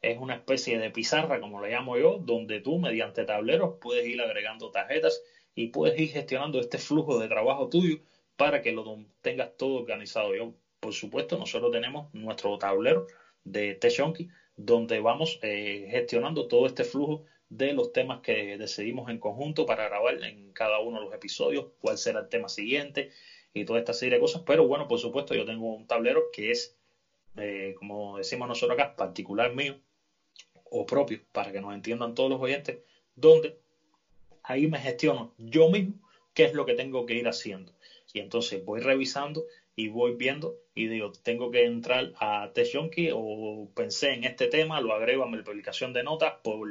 Es 0.00 0.18
una 0.18 0.34
especie 0.34 0.78
de 0.78 0.90
pizarra, 0.90 1.40
como 1.40 1.60
le 1.60 1.70
llamo 1.70 1.96
yo, 1.96 2.18
donde 2.18 2.60
tú 2.60 2.78
mediante 2.78 3.24
tableros 3.24 3.76
puedes 3.80 4.06
ir 4.06 4.20
agregando 4.20 4.70
tarjetas 4.70 5.22
y 5.54 5.68
puedes 5.68 5.98
ir 5.98 6.10
gestionando 6.10 6.60
este 6.60 6.78
flujo 6.78 7.18
de 7.18 7.28
trabajo 7.28 7.68
tuyo 7.68 7.96
para 8.36 8.62
que 8.62 8.72
lo 8.72 8.84
tengas 9.20 9.56
todo 9.56 9.74
organizado. 9.74 10.34
Yo, 10.34 10.54
por 10.80 10.94
supuesto, 10.94 11.36
nosotros 11.36 11.72
tenemos 11.72 12.12
nuestro 12.14 12.56
tablero 12.58 13.06
de 13.42 13.74
Techonky 13.74 14.28
donde 14.58 14.98
vamos 15.00 15.38
eh, 15.40 15.86
gestionando 15.90 16.46
todo 16.46 16.66
este 16.66 16.84
flujo 16.84 17.24
de 17.48 17.72
los 17.72 17.92
temas 17.92 18.20
que 18.20 18.58
decidimos 18.58 19.10
en 19.10 19.18
conjunto 19.18 19.66
para 19.66 19.88
grabar 19.88 20.22
en 20.22 20.52
cada 20.52 20.80
uno 20.80 20.98
de 20.98 21.06
los 21.06 21.14
episodios, 21.14 21.66
cuál 21.80 21.96
será 21.96 22.20
el 22.20 22.28
tema 22.28 22.48
siguiente 22.48 23.10
y 23.54 23.64
toda 23.64 23.78
esta 23.78 23.92
serie 23.92 24.16
de 24.16 24.20
cosas. 24.20 24.42
Pero 24.46 24.66
bueno, 24.66 24.86
por 24.86 24.98
supuesto, 24.98 25.34
yo 25.34 25.44
tengo 25.44 25.74
un 25.74 25.86
tablero 25.86 26.30
que 26.32 26.50
es, 26.50 26.76
eh, 27.36 27.74
como 27.78 28.18
decimos 28.18 28.48
nosotros 28.48 28.78
acá, 28.78 28.94
particular 28.94 29.54
mío 29.54 29.78
o 30.70 30.84
propio, 30.84 31.22
para 31.32 31.50
que 31.50 31.60
nos 31.60 31.74
entiendan 31.74 32.14
todos 32.14 32.28
los 32.28 32.40
oyentes, 32.40 32.78
donde 33.14 33.58
ahí 34.42 34.66
me 34.66 34.78
gestiono 34.78 35.34
yo 35.38 35.70
mismo 35.70 35.94
qué 36.34 36.44
es 36.44 36.52
lo 36.52 36.66
que 36.66 36.74
tengo 36.74 37.06
que 37.06 37.14
ir 37.14 37.26
haciendo. 37.26 37.72
Y 38.12 38.20
entonces 38.20 38.64
voy 38.64 38.80
revisando 38.80 39.46
y 39.74 39.88
voy 39.88 40.14
viendo 40.14 40.56
y 40.78 40.86
digo, 40.86 41.10
tengo 41.24 41.50
que 41.50 41.64
entrar 41.64 42.12
a 42.20 42.52
TestJunkie 42.54 43.10
o 43.12 43.68
pensé 43.74 44.12
en 44.12 44.22
este 44.22 44.46
tema, 44.46 44.80
lo 44.80 44.92
agrego 44.92 45.24
a 45.24 45.28
mi 45.28 45.42
publicación 45.42 45.92
de 45.92 46.04
notas 46.04 46.34
por 46.40 46.68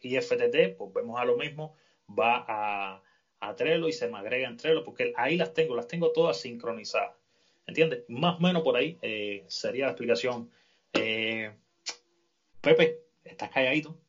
IFTT, 0.00 0.76
pues 0.78 0.92
vemos 0.94 1.20
a 1.20 1.26
lo 1.26 1.36
mismo, 1.36 1.74
va 2.08 2.42
a, 2.48 3.02
a 3.40 3.56
Trello 3.56 3.86
y 3.86 3.92
se 3.92 4.08
me 4.08 4.16
agrega 4.16 4.48
en 4.48 4.56
Trello, 4.56 4.82
porque 4.82 5.12
ahí 5.14 5.36
las 5.36 5.52
tengo, 5.52 5.76
las 5.76 5.86
tengo 5.86 6.10
todas 6.10 6.40
sincronizadas. 6.40 7.12
¿Entiendes? 7.66 8.02
Más 8.08 8.38
o 8.38 8.40
menos 8.40 8.62
por 8.62 8.78
ahí 8.78 8.96
eh, 9.02 9.44
sería 9.48 9.84
la 9.84 9.90
explicación. 9.90 10.48
Eh, 10.94 11.52
Pepe, 12.62 12.98
¿estás 13.24 13.50
calladito? 13.50 13.99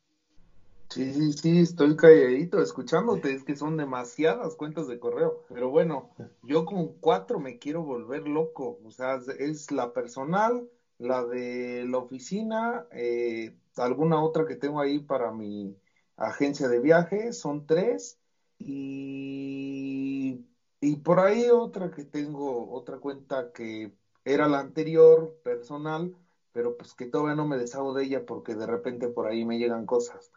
Sí, 0.94 1.14
sí, 1.14 1.32
sí, 1.34 1.60
estoy 1.62 1.96
calladito 1.96 2.62
escuchándote, 2.62 3.32
es 3.32 3.44
que 3.46 3.56
son 3.56 3.78
demasiadas 3.78 4.56
cuentas 4.56 4.88
de 4.88 5.00
correo. 5.00 5.42
Pero 5.48 5.70
bueno, 5.70 6.10
yo 6.42 6.66
con 6.66 6.90
cuatro 7.00 7.40
me 7.40 7.58
quiero 7.58 7.82
volver 7.84 8.28
loco. 8.28 8.78
O 8.84 8.92
sea, 8.92 9.16
es 9.40 9.72
la 9.72 9.94
personal, 9.94 10.68
la 10.98 11.24
de 11.24 11.86
la 11.88 11.98
oficina, 11.98 12.86
eh, 12.92 13.52
alguna 13.78 14.20
otra 14.22 14.44
que 14.46 14.58
tengo 14.58 14.82
ahí 14.82 15.00
para 15.00 15.32
mi 15.32 15.74
agencia 16.18 16.68
de 16.68 16.80
viaje, 16.82 17.32
son 17.32 17.66
tres. 17.66 18.18
Y, 18.60 20.44
y 20.82 20.98
por 20.98 21.22
ahí 21.22 21.50
otra 21.50 21.90
que 21.90 22.04
tengo, 22.04 22.70
otra 22.70 22.98
cuenta 22.98 23.50
que 23.54 23.94
era 24.26 24.46
la 24.48 24.60
anterior, 24.60 25.34
personal, 25.42 26.12
pero 26.52 26.76
pues 26.76 26.94
que 26.94 27.08
todavía 27.08 27.36
no 27.36 27.46
me 27.46 27.58
deshago 27.58 27.94
de 27.94 28.04
ella 28.04 28.26
porque 28.26 28.56
de 28.56 28.66
repente 28.66 29.08
por 29.10 29.28
ahí 29.28 29.46
me 29.46 29.58
llegan 29.58 29.86
cosas. 29.86 30.32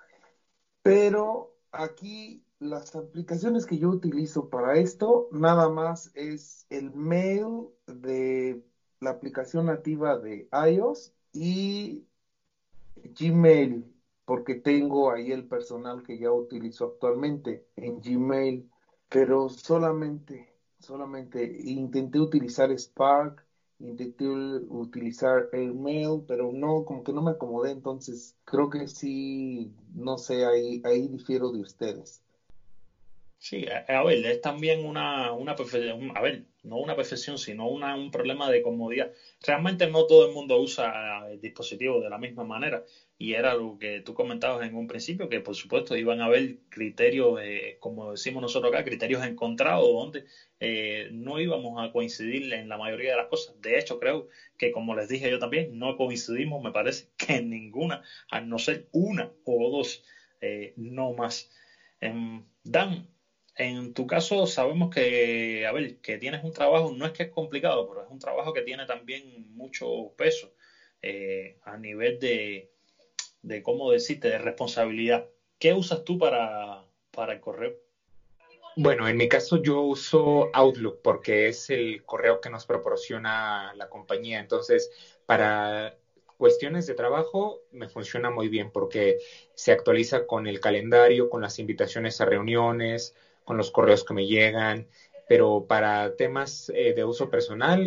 Pero 0.85 1.57
aquí 1.73 2.45
las 2.59 2.95
aplicaciones 2.95 3.65
que 3.65 3.79
yo 3.79 3.89
utilizo 3.89 4.51
para 4.51 4.77
esto 4.77 5.29
nada 5.33 5.71
más 5.71 6.11
es 6.15 6.67
el 6.69 6.93
mail 6.93 7.69
de 7.87 8.63
la 9.01 9.11
aplicación 9.11 9.65
nativa 9.65 10.19
de 10.19 10.47
iOS 10.53 11.15
y 11.33 12.07
Gmail, 12.97 13.95
porque 14.27 14.57
tengo 14.57 15.11
ahí 15.11 15.33
el 15.33 15.49
personal 15.49 16.03
que 16.03 16.19
ya 16.19 16.31
utilizo 16.31 16.85
actualmente 16.85 17.67
en 17.77 18.03
Gmail, 18.03 18.71
pero 19.09 19.49
solamente, 19.49 20.53
solamente 20.81 21.63
intenté 21.63 22.21
utilizar 22.21 22.71
Spark 22.79 23.44
intenté 23.89 24.27
utilizar 24.27 25.49
el 25.53 25.75
mail, 25.75 26.23
pero 26.27 26.51
no, 26.53 26.85
como 26.85 27.03
que 27.05 27.13
no 27.13 27.23
me 27.23 27.33
acomodé, 27.33 27.71
entonces 27.71 28.35
creo 28.45 28.71
que 28.71 28.89
sí, 28.89 29.71
no 29.95 30.19
sé, 30.19 30.45
ahí, 30.45 30.81
ahí 30.85 31.09
difiero 31.09 31.51
de 31.51 31.61
ustedes. 31.61 32.23
Sí, 33.39 33.67
a, 33.89 34.03
ver, 34.03 34.25
es 34.25 34.41
también 34.41 34.87
una, 34.87 35.33
una 35.33 35.53
a 35.53 36.21
ver, 36.23 36.45
no 36.65 36.77
una 36.79 36.97
perfección, 36.97 37.39
sino 37.39 37.69
una, 37.69 37.95
un 37.95 38.11
problema 38.11 38.51
de 38.51 38.63
comodidad. 38.63 39.11
Realmente 39.41 39.87
no 39.87 40.07
todo 40.07 40.25
el 40.25 40.33
mundo 40.33 40.59
usa 40.59 41.31
el 41.31 41.41
dispositivo 41.41 42.01
de 42.01 42.09
la 42.11 42.19
misma 42.19 42.45
manera 42.45 42.83
y 43.17 43.35
era 43.35 43.55
lo 43.55 43.77
que 43.79 44.01
tú 44.01 44.13
comentabas 44.15 44.67
en 44.67 44.75
un 44.75 44.87
principio, 44.87 45.29
que 45.29 45.41
por 45.41 45.55
supuesto 45.55 45.97
iban 45.97 46.21
a 46.21 46.25
haber 46.27 46.57
criterios, 46.69 47.39
eh, 47.43 47.77
como 47.79 48.11
decimos 48.11 48.43
nosotros 48.43 48.73
acá, 48.73 48.85
criterios 48.85 49.25
encontrados 49.25 49.87
donde 49.87 50.25
eh, 50.61 51.09
no 51.13 51.39
íbamos 51.39 51.83
a 51.83 51.91
coincidir 51.91 52.53
en 52.53 52.69
la 52.69 52.77
mayoría 52.77 53.11
de 53.13 53.17
las 53.17 53.29
cosas. 53.29 53.55
De 53.61 53.79
hecho, 53.79 53.99
creo 53.99 54.27
que 54.59 54.71
como 54.73 54.95
les 54.95 55.09
dije 55.09 55.31
yo 55.31 55.39
también, 55.39 55.79
no 55.79 55.95
coincidimos, 55.97 56.63
me 56.63 56.73
parece 56.73 57.07
que 57.17 57.37
en 57.37 57.51
ninguna, 57.51 58.01
a 58.31 58.41
no 58.41 58.59
ser 58.59 58.85
una 58.91 59.31
o 59.45 59.71
dos, 59.71 60.03
eh, 60.41 60.73
no 60.77 61.13
más. 61.13 61.49
Em, 62.01 62.45
Dan, 62.63 63.07
en 63.57 63.93
tu 63.93 64.07
caso 64.07 64.47
sabemos 64.47 64.91
que, 64.91 65.65
a 65.67 65.73
ver, 65.73 65.97
que 65.97 66.19
tienes 66.19 66.43
un 66.43 66.53
trabajo, 66.53 66.93
no 66.93 67.07
es 67.07 67.13
que 67.13 67.25
es 67.25 67.29
complicado, 67.29 67.87
pero 67.87 68.03
es 68.03 68.11
un 68.11 68.19
trabajo 68.19 68.53
que 68.53 68.63
tiene 68.63 68.87
también 68.87 69.55
mucho 69.55 70.13
peso 70.17 70.53
eh, 71.03 71.57
a 71.63 71.77
nivel 71.77 72.19
de, 72.19 72.69
de, 73.43 73.63
¿cómo 73.63 73.91
decirte?, 73.91 74.29
de 74.29 74.39
responsabilidad. 74.39 75.27
¿Qué 75.59 75.73
usas 75.73 76.03
tú 76.03 76.19
para, 76.19 76.85
para 77.11 77.33
el 77.33 77.41
correo? 77.41 77.77
Bueno, 78.77 79.07
en 79.07 79.17
mi 79.17 79.29
caso 79.29 79.59
yo 79.59 79.83
uso 79.83 80.49
Outlook 80.53 80.99
porque 81.01 81.47
es 81.47 81.71
el 81.71 82.03
correo 82.03 82.41
que 82.41 82.51
nos 82.51 82.67
proporciona 82.67 83.73
la 83.75 83.89
compañía. 83.89 84.41
Entonces, 84.41 84.91
para 85.27 85.95
cuestiones 86.37 86.87
de 86.87 86.95
trabajo 86.95 87.61
me 87.71 87.89
funciona 87.89 88.31
muy 88.31 88.49
bien 88.49 88.71
porque 88.71 89.19
se 89.55 89.71
actualiza 89.71 90.27
con 90.27 90.49
el 90.49 90.59
calendario, 90.59 91.29
con 91.29 91.41
las 91.41 91.61
invitaciones 91.61 92.21
a 92.21 92.25
reuniones, 92.25 93.15
con 93.45 93.57
los 93.57 93.71
correos 93.71 94.05
que 94.05 94.15
me 94.15 94.27
llegan, 94.27 94.87
pero 95.29 95.65
para 95.67 96.15
temas 96.17 96.71
eh, 96.75 96.93
de 96.95 97.05
uso 97.05 97.31
personal, 97.31 97.83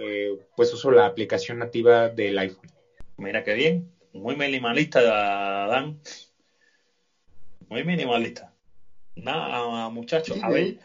eh, 0.00 0.36
pues 0.56 0.72
uso 0.72 0.90
la 0.90 1.06
aplicación 1.06 1.58
nativa 1.58 2.08
del 2.08 2.38
iPhone. 2.38 2.70
Mira 3.16 3.44
qué 3.44 3.54
bien, 3.54 3.90
muy 4.12 4.36
minimalista, 4.36 5.02
Dan. 5.02 6.00
Muy 7.68 7.84
minimalista. 7.84 8.52
Nada, 9.14 9.88
muchachos. 9.90 10.38
a 10.42 10.48
ver, 10.48 10.78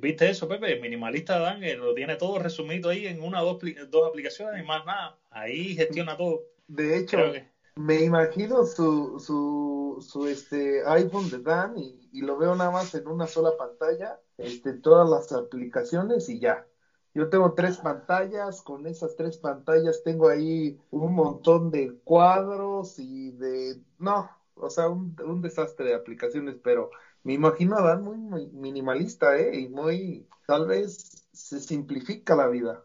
¿viste 0.00 0.30
eso, 0.30 0.48
Pepe? 0.48 0.76
Minimalista 0.76 1.38
Dan, 1.38 1.60
lo 1.78 1.94
tiene 1.94 2.16
todo 2.16 2.38
resumido 2.38 2.90
ahí 2.90 3.06
en 3.06 3.22
una 3.22 3.42
o 3.42 3.54
dos, 3.54 3.62
dos 3.88 4.08
aplicaciones 4.08 4.62
y 4.62 4.66
más 4.66 4.84
nada. 4.84 5.18
Ahí 5.30 5.74
gestiona 5.74 6.16
todo. 6.16 6.44
De 6.66 6.98
hecho, 6.98 7.32
me 7.76 8.02
imagino 8.02 8.64
su, 8.64 9.18
su, 9.18 10.04
su 10.06 10.26
este 10.26 10.82
iPhone 10.86 11.30
de 11.30 11.38
Dan 11.38 11.76
y, 11.78 12.20
lo 12.20 12.36
veo 12.36 12.54
nada 12.54 12.70
más 12.70 12.94
en 12.94 13.08
una 13.08 13.26
sola 13.26 13.56
pantalla, 13.56 14.20
este, 14.36 14.74
todas 14.74 15.08
las 15.08 15.32
aplicaciones 15.32 16.28
y 16.28 16.38
ya. 16.38 16.66
Yo 17.14 17.28
tengo 17.28 17.54
tres 17.54 17.78
pantallas, 17.78 18.62
con 18.62 18.86
esas 18.86 19.16
tres 19.16 19.38
pantallas 19.38 20.02
tengo 20.02 20.28
ahí 20.28 20.78
un 20.90 21.14
montón 21.14 21.70
de 21.70 21.98
cuadros 22.04 22.98
y 22.98 23.32
de... 23.32 23.80
No, 23.98 24.30
o 24.54 24.70
sea, 24.70 24.88
un, 24.88 25.16
un 25.24 25.42
desastre 25.42 25.86
de 25.86 25.94
aplicaciones, 25.94 26.56
pero 26.62 26.90
me 27.22 27.34
imagino 27.34 27.76
a 27.76 27.82
Dan 27.82 28.02
muy, 28.02 28.46
minimalista, 28.48 29.38
¿eh? 29.38 29.60
Y 29.60 29.68
muy, 29.68 30.26
tal 30.46 30.66
vez 30.66 31.26
se 31.32 31.60
simplifica 31.60 32.34
la 32.34 32.48
vida. 32.48 32.84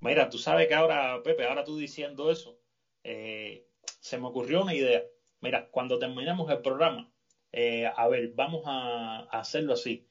Mira, 0.00 0.28
tú 0.28 0.38
sabes 0.38 0.66
que 0.68 0.74
ahora, 0.74 1.22
Pepe, 1.22 1.46
ahora 1.46 1.64
tú 1.64 1.76
diciendo 1.76 2.30
eso, 2.30 2.58
eh, 3.04 3.66
se 4.00 4.18
me 4.18 4.26
ocurrió 4.26 4.62
una 4.62 4.74
idea. 4.74 5.04
Mira, 5.40 5.68
cuando 5.70 5.98
terminemos 5.98 6.50
el 6.50 6.60
programa, 6.60 7.08
eh, 7.52 7.90
a 7.94 8.08
ver, 8.08 8.28
vamos 8.34 8.62
a, 8.66 9.20
hacerlo 9.30 9.74
así. 9.74 10.04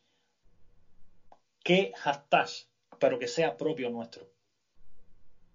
¿Qué 1.64 1.92
hashtag, 1.96 2.48
pero 3.00 3.20
que 3.20 3.28
sea 3.28 3.58
propio 3.58 3.90
nuestro? 3.90 4.28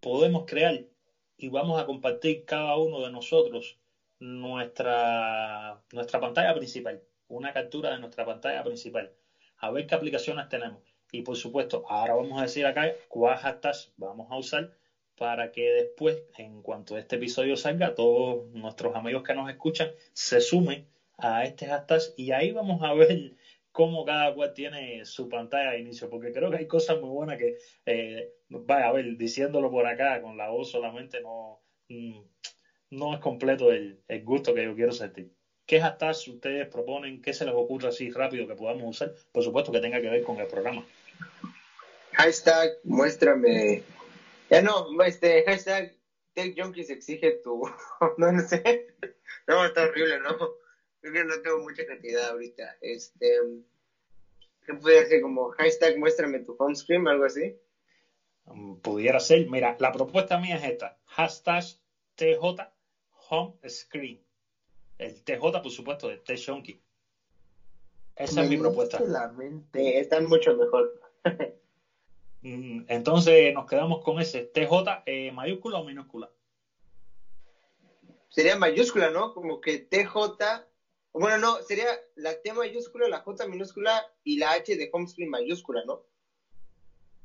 Podemos 0.00 0.44
crear 0.46 0.84
y 1.36 1.48
vamos 1.48 1.80
a 1.80 1.86
compartir 1.86 2.44
cada 2.44 2.76
uno 2.76 3.00
de 3.00 3.10
nosotros 3.10 3.78
nuestra, 4.18 5.80
nuestra 5.92 6.20
pantalla 6.20 6.54
principal, 6.54 7.02
una 7.28 7.52
captura 7.52 7.90
de 7.92 7.98
nuestra 7.98 8.24
pantalla 8.24 8.62
principal, 8.62 9.12
a 9.58 9.70
ver 9.70 9.86
qué 9.86 9.94
aplicaciones 9.94 10.48
tenemos. 10.48 10.82
Y 11.10 11.22
por 11.22 11.36
supuesto, 11.36 11.84
ahora 11.88 12.14
vamos 12.14 12.38
a 12.38 12.42
decir 12.42 12.66
acá 12.66 12.92
cuál 13.08 13.36
hashtag 13.36 13.74
vamos 13.96 14.30
a 14.30 14.36
usar 14.36 14.70
para 15.16 15.52
que 15.52 15.70
después, 15.70 16.22
en 16.38 16.62
cuanto 16.62 16.98
este 16.98 17.16
episodio 17.16 17.56
salga, 17.56 17.94
todos 17.94 18.46
nuestros 18.48 18.94
amigos 18.94 19.22
que 19.22 19.34
nos 19.34 19.48
escuchan 19.48 19.90
se 20.12 20.40
sumen 20.40 20.86
a 21.18 21.44
este 21.44 21.66
hashtag 21.66 22.00
y 22.16 22.32
ahí 22.32 22.50
vamos 22.50 22.82
a 22.82 22.92
ver 22.92 23.32
cómo 23.70 24.04
cada 24.04 24.32
cual 24.32 24.52
tiene 24.54 25.04
su 25.04 25.28
pantalla 25.28 25.72
de 25.72 25.80
inicio, 25.80 26.08
porque 26.08 26.32
creo 26.32 26.50
que 26.50 26.58
hay 26.58 26.66
cosas 26.66 27.00
muy 27.00 27.10
buenas 27.10 27.38
que, 27.38 27.58
eh, 27.86 28.32
vaya 28.48 28.88
a 28.88 28.92
ver, 28.92 29.16
diciéndolo 29.16 29.70
por 29.70 29.86
acá 29.86 30.20
con 30.20 30.36
la 30.36 30.48
voz 30.48 30.70
solamente 30.70 31.20
no, 31.20 31.60
mm, 31.88 32.20
no 32.90 33.14
es 33.14 33.20
completo 33.20 33.72
el, 33.72 34.00
gusto 34.22 34.54
que 34.54 34.64
yo 34.64 34.74
quiero 34.74 34.92
sentir. 34.92 35.30
¿Qué 35.66 35.80
hashtags 35.80 36.28
ustedes 36.28 36.68
proponen? 36.68 37.22
¿Qué 37.22 37.32
se 37.32 37.44
les 37.44 37.54
ocurre 37.54 37.88
así 37.88 38.10
rápido 38.10 38.46
que 38.46 38.54
podamos 38.54 38.84
usar? 38.84 39.12
Por 39.32 39.42
supuesto 39.42 39.72
que 39.72 39.80
tenga 39.80 40.00
que 40.00 40.10
ver 40.10 40.22
con 40.22 40.38
el 40.38 40.46
programa. 40.46 40.84
Hashtag, 42.12 42.78
muéstrame. 42.84 43.82
Ya 44.50 44.62
no, 44.62 44.86
este, 45.02 45.42
hashtag, 45.44 45.96
Tech 46.34 46.54
Junkies 46.56 46.90
exige 46.90 47.32
tu. 47.42 47.62
no, 48.18 48.40
sé. 48.40 48.86
No, 49.46 49.64
está 49.64 49.84
horrible, 49.84 50.18
¿no? 50.20 50.36
Creo 51.00 51.12
que 51.12 51.24
no 51.24 51.40
tengo 51.40 51.58
mucha 51.60 51.84
cantidad 51.86 52.30
ahorita. 52.30 52.76
Este. 52.80 53.38
¿Qué 54.66 54.74
puede 54.74 55.06
ser 55.06 55.20
como 55.20 55.50
hashtag, 55.50 55.98
muéstrame 55.98 56.40
tu 56.40 56.54
home 56.58 56.74
screen, 56.74 57.06
algo 57.06 57.24
así? 57.24 57.54
Mm, 58.46 58.76
pudiera 58.76 59.20
ser. 59.20 59.46
Mira, 59.46 59.76
la 59.78 59.92
propuesta 59.92 60.38
mía 60.38 60.56
es 60.56 60.64
esta: 60.64 60.96
hashtag 61.06 61.64
TJ 62.16 62.70
Home 63.28 63.54
Screen. 63.68 64.20
El 64.98 65.22
TJ, 65.22 65.62
por 65.62 65.70
supuesto, 65.70 66.08
de 66.08 66.18
T 66.18 66.36
Shonky. 66.36 66.80
Esa 68.16 68.42
es 68.42 68.48
mi 68.48 68.56
propuesta. 68.56 69.00
La 69.00 69.28
mente. 69.28 69.98
están 69.98 70.26
mucho 70.26 70.54
mejor. 70.56 70.92
Mm, 72.44 72.82
entonces 72.88 73.54
nos 73.54 73.64
quedamos 73.64 74.02
con 74.02 74.20
ese 74.20 74.42
TJ 74.42 75.02
eh, 75.06 75.32
mayúscula 75.32 75.78
o 75.78 75.84
minúscula. 75.84 76.30
Sería 78.28 78.54
mayúscula, 78.54 79.08
¿no? 79.08 79.32
Como 79.32 79.62
que 79.62 79.78
TJ. 79.78 80.66
Bueno, 81.14 81.38
no, 81.38 81.62
sería 81.62 81.86
la 82.16 82.34
T 82.34 82.52
mayúscula, 82.52 83.08
la 83.08 83.20
J 83.20 83.46
minúscula 83.46 84.04
y 84.24 84.36
la 84.36 84.52
H 84.52 84.76
de 84.76 84.90
home 84.92 85.06
screen 85.06 85.30
mayúscula, 85.30 85.82
¿no? 85.86 86.02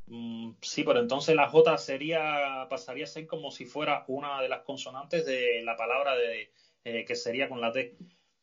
Mm, 0.05 0.51
sí, 0.61 0.83
pero 0.85 0.99
entonces 0.99 1.35
la 1.35 1.49
J 1.49 1.77
sería, 1.77 2.67
pasaría 2.69 3.03
a 3.03 3.07
ser 3.07 3.27
como 3.27 3.51
si 3.51 3.65
fuera 3.65 4.05
una 4.07 4.41
de 4.41 4.47
las 4.47 4.61
consonantes 4.61 5.25
de 5.25 5.61
la 5.63 5.75
palabra 5.75 6.15
de, 6.15 6.49
eh, 6.85 7.03
que 7.03 7.15
sería 7.15 7.49
con 7.49 7.59
la 7.59 7.73
T. 7.73 7.91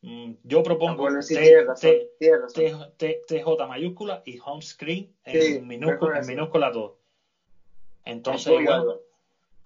Mm, 0.01 0.33
yo 0.43 0.63
propongo 0.63 1.07
TJ 3.27 3.67
mayúscula 3.67 4.21
y 4.25 4.37
home 4.43 4.61
screen 4.61 5.09
en, 5.23 5.67
minúscula, 5.67 6.19
en 6.19 6.27
minúscula 6.27 6.71
todo. 6.71 6.95
Entonces, 8.05 8.53
bueno, 8.53 8.99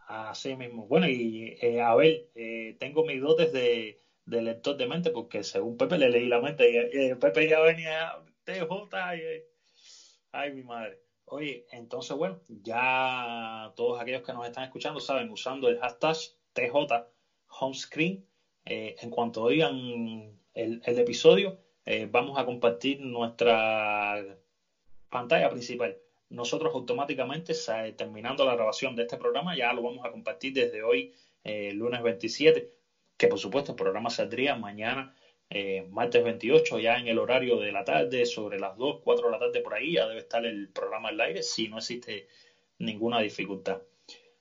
así 0.07 0.55
mismo. 0.55 0.87
Bueno, 0.87 1.07
y 1.07 1.57
eh, 1.61 1.81
a 1.81 1.93
ver, 1.95 2.25
eh, 2.33 2.75
tengo 2.79 3.03
mis 3.03 3.21
dotes 3.21 3.51
de, 3.51 3.97
de, 4.25 4.41
lector 4.41 4.77
de 4.77 4.87
mente 4.87 5.11
porque 5.11 5.43
según 5.43 5.77
Pepe 5.77 5.97
le 5.97 6.09
leí 6.09 6.27
la 6.27 6.39
mente 6.39 6.89
y 6.91 7.13
Pepe 7.15 7.47
ya 7.47 7.59
venía 7.59 8.13
TJ 8.43 9.15
y, 9.15 9.43
ay, 10.31 10.53
mi 10.53 10.63
madre. 10.63 10.97
Oye, 11.25 11.65
entonces, 11.71 12.15
bueno, 12.17 12.41
ya 12.47 13.71
todos 13.75 14.01
aquellos 14.01 14.21
que 14.21 14.33
nos 14.33 14.45
están 14.45 14.63
escuchando 14.63 14.99
saben, 14.99 15.29
usando 15.29 15.69
el 15.69 15.77
hashtag 15.79 16.17
TJ 16.53 17.05
Homescreen, 17.47 18.21
eh, 18.65 18.95
en 19.01 19.09
cuanto 19.09 19.43
oigan 19.43 20.37
el, 20.53 20.81
episodio, 20.85 21.57
eh, 21.85 22.07
vamos 22.09 22.37
a 22.37 22.45
compartir 22.45 22.99
nuestra 22.99 24.37
pantalla 25.09 25.49
principal. 25.49 25.97
Nosotros 26.29 26.73
automáticamente, 26.73 27.53
terminando 27.97 28.45
la 28.45 28.55
grabación 28.55 28.95
de 28.95 29.03
este 29.03 29.17
programa, 29.17 29.55
ya 29.55 29.73
lo 29.73 29.81
vamos 29.81 30.05
a 30.05 30.11
compartir 30.11 30.53
desde 30.53 30.83
hoy, 30.83 31.11
eh, 31.43 31.73
lunes 31.73 32.01
27, 32.01 32.71
que 33.17 33.27
por 33.27 33.39
supuesto 33.39 33.71
el 33.73 33.75
programa 33.75 34.09
saldría 34.09 34.55
mañana 34.55 35.13
martes 35.89 36.23
28, 36.23 36.79
ya 36.79 36.95
en 36.95 37.09
el 37.09 37.17
horario 37.17 37.59
de 37.59 37.73
la 37.73 37.83
tarde, 37.83 38.25
sobre 38.25 38.57
las 38.57 38.77
2, 38.77 39.01
4 39.03 39.25
de 39.25 39.31
la 39.33 39.39
tarde 39.39 39.59
por 39.59 39.73
ahí, 39.73 39.93
ya 39.95 40.07
debe 40.07 40.21
estar 40.21 40.45
el 40.45 40.69
programa 40.69 41.09
al 41.09 41.19
aire 41.19 41.43
si 41.43 41.67
no 41.67 41.79
existe 41.79 42.27
ninguna 42.77 43.19
dificultad. 43.19 43.81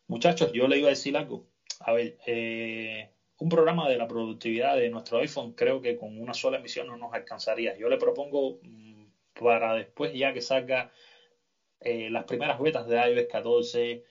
Muchachos, 0.07 0.53
yo 0.53 0.69
le 0.69 0.79
iba 0.79 0.87
a 0.87 0.91
decir 0.91 1.17
algo. 1.17 1.47
A 1.81 1.93
ver, 1.93 2.17
eh, 2.27 3.11
un 3.41 3.49
programa 3.49 3.89
de 3.89 3.97
la 3.97 4.07
productividad 4.07 4.77
de 4.77 4.91
nuestro 4.91 5.19
iPhone 5.19 5.53
creo 5.53 5.81
que 5.81 5.97
con 5.97 6.21
una 6.21 6.35
sola 6.35 6.59
emisión 6.59 6.87
no 6.87 6.97
nos 6.97 7.13
alcanzaría. 7.15 7.77
Yo 7.77 7.89
le 7.89 7.97
propongo 7.97 8.59
mm, 8.61 9.07
para 9.33 9.75
después 9.75 10.13
ya 10.13 10.33
que 10.35 10.43
salga 10.43 10.93
eh, 11.81 12.11
las 12.11 12.25
primeras 12.25 12.61
betas 12.61 12.87
de 12.87 12.97
iOS 12.97 13.27
14, 13.31 14.05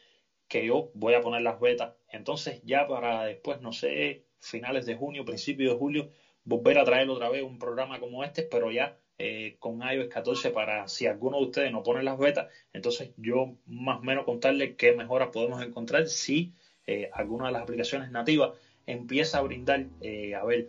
que 0.48 0.66
yo 0.66 0.90
voy 0.94 1.14
a 1.14 1.22
poner 1.22 1.44
las 1.44 1.60
betas. 1.60 1.94
Entonces 2.12 2.62
ya 2.64 2.88
para 2.88 3.26
después, 3.26 3.62
no 3.62 3.72
sé, 3.72 4.26
finales 4.40 4.88
de 4.88 4.96
junio, 4.96 5.26
principios 5.26 5.74
de 5.74 5.78
julio, 5.78 6.10
volver 6.44 6.80
a 6.80 6.84
traer 6.84 7.08
otra 7.10 7.30
vez 7.30 7.44
un 7.44 7.60
programa 7.60 8.00
como 8.00 8.24
este, 8.24 8.42
pero 8.42 8.72
ya 8.72 8.98
eh, 9.20 9.58
con 9.60 9.80
iOS 9.84 10.08
14 10.08 10.50
para 10.50 10.88
si 10.88 11.06
alguno 11.06 11.38
de 11.38 11.44
ustedes 11.46 11.72
no 11.72 11.84
pone 11.84 12.02
las 12.02 12.18
betas, 12.18 12.48
entonces 12.74 13.12
yo 13.16 13.58
más 13.68 14.00
o 14.00 14.02
menos 14.02 14.26
contarle 14.26 14.76
qué 14.76 14.94
mejoras 14.94 15.30
podemos 15.32 15.62
encontrar 15.62 16.08
si 16.08 16.54
eh, 16.88 17.12
alguna 17.14 17.48
de 17.48 17.52
las 17.52 17.62
aplicaciones 17.62 18.10
nativas 18.10 18.54
empieza 18.92 19.38
a 19.38 19.42
brindar, 19.42 19.86
eh, 20.02 20.36
a 20.36 20.44
ver, 20.44 20.68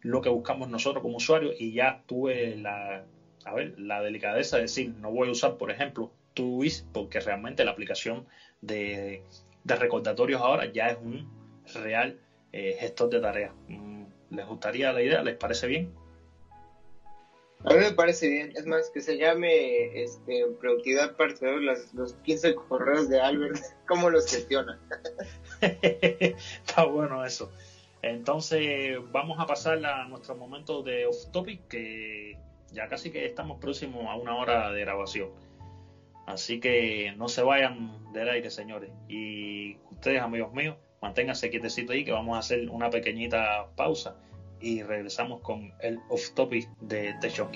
lo 0.00 0.20
que 0.20 0.28
buscamos 0.28 0.68
nosotros 0.68 1.02
como 1.02 1.18
usuarios 1.18 1.54
y 1.56 1.72
ya 1.72 2.00
tuve 2.06 2.56
la, 2.56 3.04
a 3.44 3.54
ver, 3.54 3.78
la 3.78 4.02
delicadeza 4.02 4.56
de 4.56 4.62
decir, 4.62 4.88
no 4.88 5.12
voy 5.12 5.28
a 5.28 5.30
usar, 5.30 5.56
por 5.56 5.70
ejemplo, 5.70 6.10
TuiS 6.34 6.84
porque 6.92 7.20
realmente 7.20 7.62
la 7.64 7.70
aplicación 7.70 8.26
de, 8.60 9.22
de 9.62 9.76
recordatorios 9.76 10.40
ahora 10.40 10.66
ya 10.66 10.88
es 10.88 10.96
un 10.96 11.28
real 11.74 12.16
gestor 12.52 13.08
de 13.08 13.20
tareas. 13.20 13.52
¿Les 14.30 14.46
gustaría 14.46 14.92
la 14.92 15.02
idea? 15.02 15.22
¿Les 15.22 15.36
parece 15.36 15.66
bien? 15.66 15.88
A 17.64 17.74
mí 17.74 17.78
me 17.78 17.92
parece 17.92 18.28
bien. 18.28 18.52
Es 18.56 18.66
más, 18.66 18.90
que 18.90 19.00
se 19.00 19.16
llame 19.16 20.02
este, 20.02 20.46
productividad 20.60 21.14
parte 21.16 21.46
de 21.46 21.60
los, 21.60 21.94
los 21.94 22.14
15 22.24 22.54
correos 22.54 23.08
de 23.08 23.20
Albert. 23.20 23.56
¿Cómo 23.86 24.10
los 24.10 24.26
gestiona? 24.26 24.78
Está 25.82 26.84
bueno 26.84 27.24
eso. 27.24 27.50
Entonces, 28.02 28.98
vamos 29.12 29.38
a 29.38 29.46
pasar 29.46 29.84
a 29.86 30.06
nuestro 30.08 30.34
momento 30.34 30.82
de 30.82 31.06
off 31.06 31.30
topic, 31.32 31.68
que 31.68 32.36
ya 32.72 32.88
casi 32.88 33.10
que 33.10 33.24
estamos 33.24 33.60
próximos 33.60 34.06
a 34.06 34.16
una 34.16 34.36
hora 34.36 34.72
de 34.72 34.80
grabación. 34.80 35.30
Así 36.26 36.60
que 36.60 37.14
no 37.16 37.28
se 37.28 37.42
vayan 37.42 38.12
del 38.12 38.28
aire, 38.28 38.50
señores. 38.50 38.90
Y 39.08 39.76
ustedes, 39.90 40.20
amigos 40.20 40.52
míos, 40.52 40.76
manténganse 41.00 41.50
quietecito 41.50 41.92
ahí 41.92 42.04
que 42.04 42.12
vamos 42.12 42.36
a 42.36 42.40
hacer 42.40 42.68
una 42.70 42.90
pequeñita 42.90 43.68
pausa 43.76 44.16
y 44.60 44.82
regresamos 44.82 45.40
con 45.40 45.72
el 45.80 45.98
off 46.08 46.30
topic 46.34 46.68
de 46.80 47.14
The 47.20 47.28
Shock. 47.28 47.52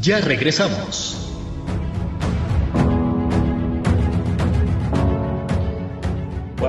Ya 0.00 0.18
regresamos. 0.22 1.26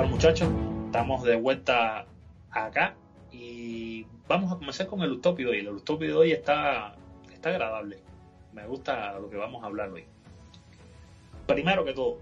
muchachos, 0.09 0.49
estamos 0.85 1.23
de 1.23 1.35
vuelta 1.37 2.05
acá 2.51 2.95
y 3.31 4.05
vamos 4.27 4.51
a 4.51 4.57
comenzar 4.57 4.85
con 4.85 5.01
el 5.01 5.13
Utopio 5.13 5.49
hoy. 5.49 5.59
El 5.59 5.69
Utopio 5.69 6.09
de 6.09 6.13
hoy 6.13 6.31
está, 6.31 6.93
está 7.33 7.49
agradable. 7.49 7.99
Me 8.53 8.67
gusta 8.67 9.17
lo 9.17 9.29
que 9.29 9.37
vamos 9.37 9.63
a 9.63 9.67
hablar 9.67 9.89
hoy. 9.89 10.03
Primero 11.47 11.83
que 11.85 11.93
todo, 11.93 12.19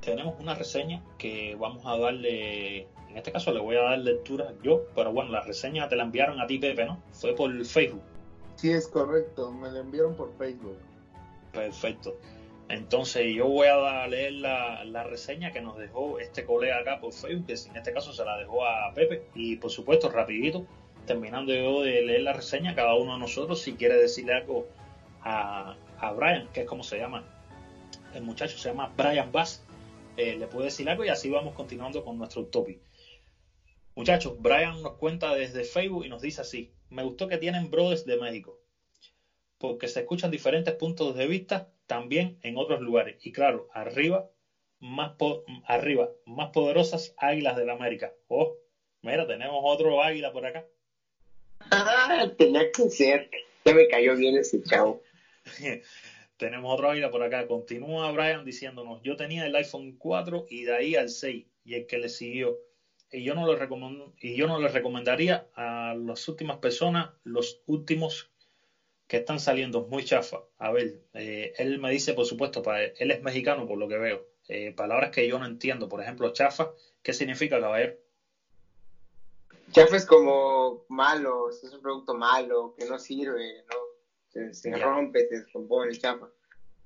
tenemos 0.00 0.36
una 0.40 0.54
reseña 0.54 1.02
que 1.18 1.56
vamos 1.58 1.84
a 1.84 1.98
darle, 1.98 2.82
en 3.10 3.16
este 3.16 3.32
caso 3.32 3.52
le 3.52 3.60
voy 3.60 3.76
a 3.76 3.82
dar 3.82 3.98
lectura 3.98 4.54
yo, 4.62 4.86
pero 4.94 5.12
bueno, 5.12 5.32
la 5.32 5.40
reseña 5.40 5.88
te 5.88 5.96
la 5.96 6.04
enviaron 6.04 6.40
a 6.40 6.46
ti, 6.46 6.58
Pepe, 6.58 6.86
¿no? 6.86 7.02
Fue 7.12 7.34
por 7.34 7.64
Facebook. 7.64 8.13
Sí, 8.64 8.72
es 8.72 8.88
correcto, 8.88 9.52
me 9.52 9.70
la 9.70 9.80
enviaron 9.80 10.16
por 10.16 10.32
Facebook. 10.38 10.78
Perfecto. 11.52 12.18
Entonces 12.70 13.34
yo 13.34 13.46
voy 13.46 13.66
a 13.66 14.06
leer 14.06 14.32
la, 14.32 15.04
reseña 15.04 15.52
que 15.52 15.60
nos 15.60 15.76
dejó 15.76 16.18
este 16.18 16.46
colega 16.46 16.78
acá 16.78 16.98
por 16.98 17.12
Facebook, 17.12 17.44
que 17.44 17.52
en 17.52 17.76
este 17.76 17.92
caso 17.92 18.14
se 18.14 18.24
la 18.24 18.38
dejó 18.38 18.64
a 18.64 18.90
Pepe. 18.94 19.26
Y 19.34 19.56
por 19.56 19.70
supuesto, 19.70 20.08
rapidito, 20.08 20.64
terminando 21.06 21.52
yo 21.52 21.82
de 21.82 22.00
leer 22.00 22.22
la 22.22 22.32
reseña, 22.32 22.74
cada 22.74 22.94
uno 22.94 23.12
de 23.12 23.18
nosotros, 23.18 23.60
si 23.60 23.74
quiere 23.74 23.98
decirle 23.98 24.32
algo 24.32 24.66
a, 25.20 25.76
a 25.98 26.12
Brian, 26.12 26.48
que 26.54 26.62
es 26.62 26.66
como 26.66 26.84
se 26.84 26.96
llama 26.96 27.22
el 28.14 28.22
muchacho 28.22 28.56
se 28.56 28.70
llama 28.70 28.94
Brian 28.96 29.30
Bass, 29.30 29.62
eh, 30.16 30.36
le 30.38 30.46
puede 30.46 30.68
decir 30.68 30.88
algo 30.88 31.04
y 31.04 31.10
así 31.10 31.28
vamos 31.28 31.52
continuando 31.52 32.02
con 32.02 32.16
nuestro 32.16 32.46
topic. 32.46 32.80
Muchachos, 33.94 34.40
Brian 34.40 34.80
nos 34.80 34.94
cuenta 34.94 35.34
desde 35.34 35.64
Facebook 35.64 36.06
y 36.06 36.08
nos 36.08 36.22
dice 36.22 36.40
así, 36.40 36.72
me 36.94 37.02
gustó 37.02 37.26
que 37.26 37.38
tienen 37.38 37.70
brothers 37.70 38.04
de 38.04 38.16
México, 38.16 38.58
porque 39.58 39.88
se 39.88 40.00
escuchan 40.00 40.30
diferentes 40.30 40.74
puntos 40.74 41.16
de 41.16 41.26
vista 41.26 41.68
también 41.86 42.38
en 42.42 42.56
otros 42.56 42.80
lugares. 42.80 43.16
Y 43.20 43.32
claro, 43.32 43.66
arriba, 43.72 44.28
más 44.78 45.12
arriba, 45.66 46.12
más 46.24 46.50
poderosas 46.50 47.12
águilas 47.16 47.56
de 47.56 47.64
la 47.64 47.72
América. 47.72 48.14
Oh, 48.28 48.54
mira, 49.02 49.26
tenemos 49.26 49.60
otro 49.62 50.00
águila 50.00 50.30
por 50.30 50.46
acá. 50.46 50.64
Ah, 51.70 52.30
tenía 52.36 52.70
que 52.70 52.88
ser. 52.88 53.28
Ya 53.64 53.74
me 53.74 53.88
cayó 53.88 54.14
bien 54.16 54.36
ese 54.36 54.62
chavo. 54.62 55.00
tenemos 56.36 56.72
otro 56.72 56.90
águila 56.90 57.10
por 57.10 57.22
acá. 57.22 57.46
Continúa 57.46 58.12
Brian 58.12 58.44
diciéndonos, 58.44 59.02
yo 59.02 59.16
tenía 59.16 59.46
el 59.46 59.56
iPhone 59.56 59.96
4 59.98 60.46
y 60.48 60.62
de 60.62 60.74
ahí 60.74 60.94
al 60.94 61.08
6 61.08 61.44
y 61.64 61.74
el 61.74 61.86
que 61.86 61.98
le 61.98 62.08
siguió. 62.08 62.60
Y 63.14 63.22
yo 63.22 63.36
no 63.36 63.46
le 63.46 63.54
recomiendo, 63.54 64.12
y 64.18 64.34
yo 64.34 64.48
no 64.48 64.58
le 64.58 64.66
recomendaría 64.66 65.46
a 65.54 65.94
las 65.94 66.26
últimas 66.26 66.58
personas 66.58 67.10
los 67.22 67.60
últimos 67.64 68.28
que 69.06 69.18
están 69.18 69.38
saliendo 69.38 69.82
muy 69.82 70.04
chafa. 70.04 70.42
A 70.58 70.72
ver, 70.72 70.98
eh, 71.12 71.52
él 71.56 71.78
me 71.78 71.92
dice, 71.92 72.12
por 72.12 72.26
supuesto, 72.26 72.60
para 72.60 72.82
él, 72.82 73.10
es 73.12 73.22
mexicano 73.22 73.68
por 73.68 73.78
lo 73.78 73.86
que 73.86 73.98
veo. 73.98 74.26
Eh, 74.48 74.72
palabras 74.72 75.10
que 75.10 75.28
yo 75.28 75.38
no 75.38 75.46
entiendo. 75.46 75.88
Por 75.88 76.02
ejemplo, 76.02 76.32
chafa, 76.32 76.72
¿qué 77.04 77.12
significa, 77.12 77.60
caballero? 77.60 77.94
Chafa 79.70 79.96
es 79.96 80.06
como 80.06 80.84
malo, 80.88 81.50
es 81.50 81.62
un 81.62 81.80
producto 81.80 82.14
malo, 82.14 82.74
que 82.76 82.84
no 82.84 82.98
sirve, 82.98 83.62
¿no? 83.70 84.50
Se, 84.52 84.76
rompe, 84.76 85.28
se 85.28 85.36
descompone, 85.36 85.96
chafa. 85.96 86.28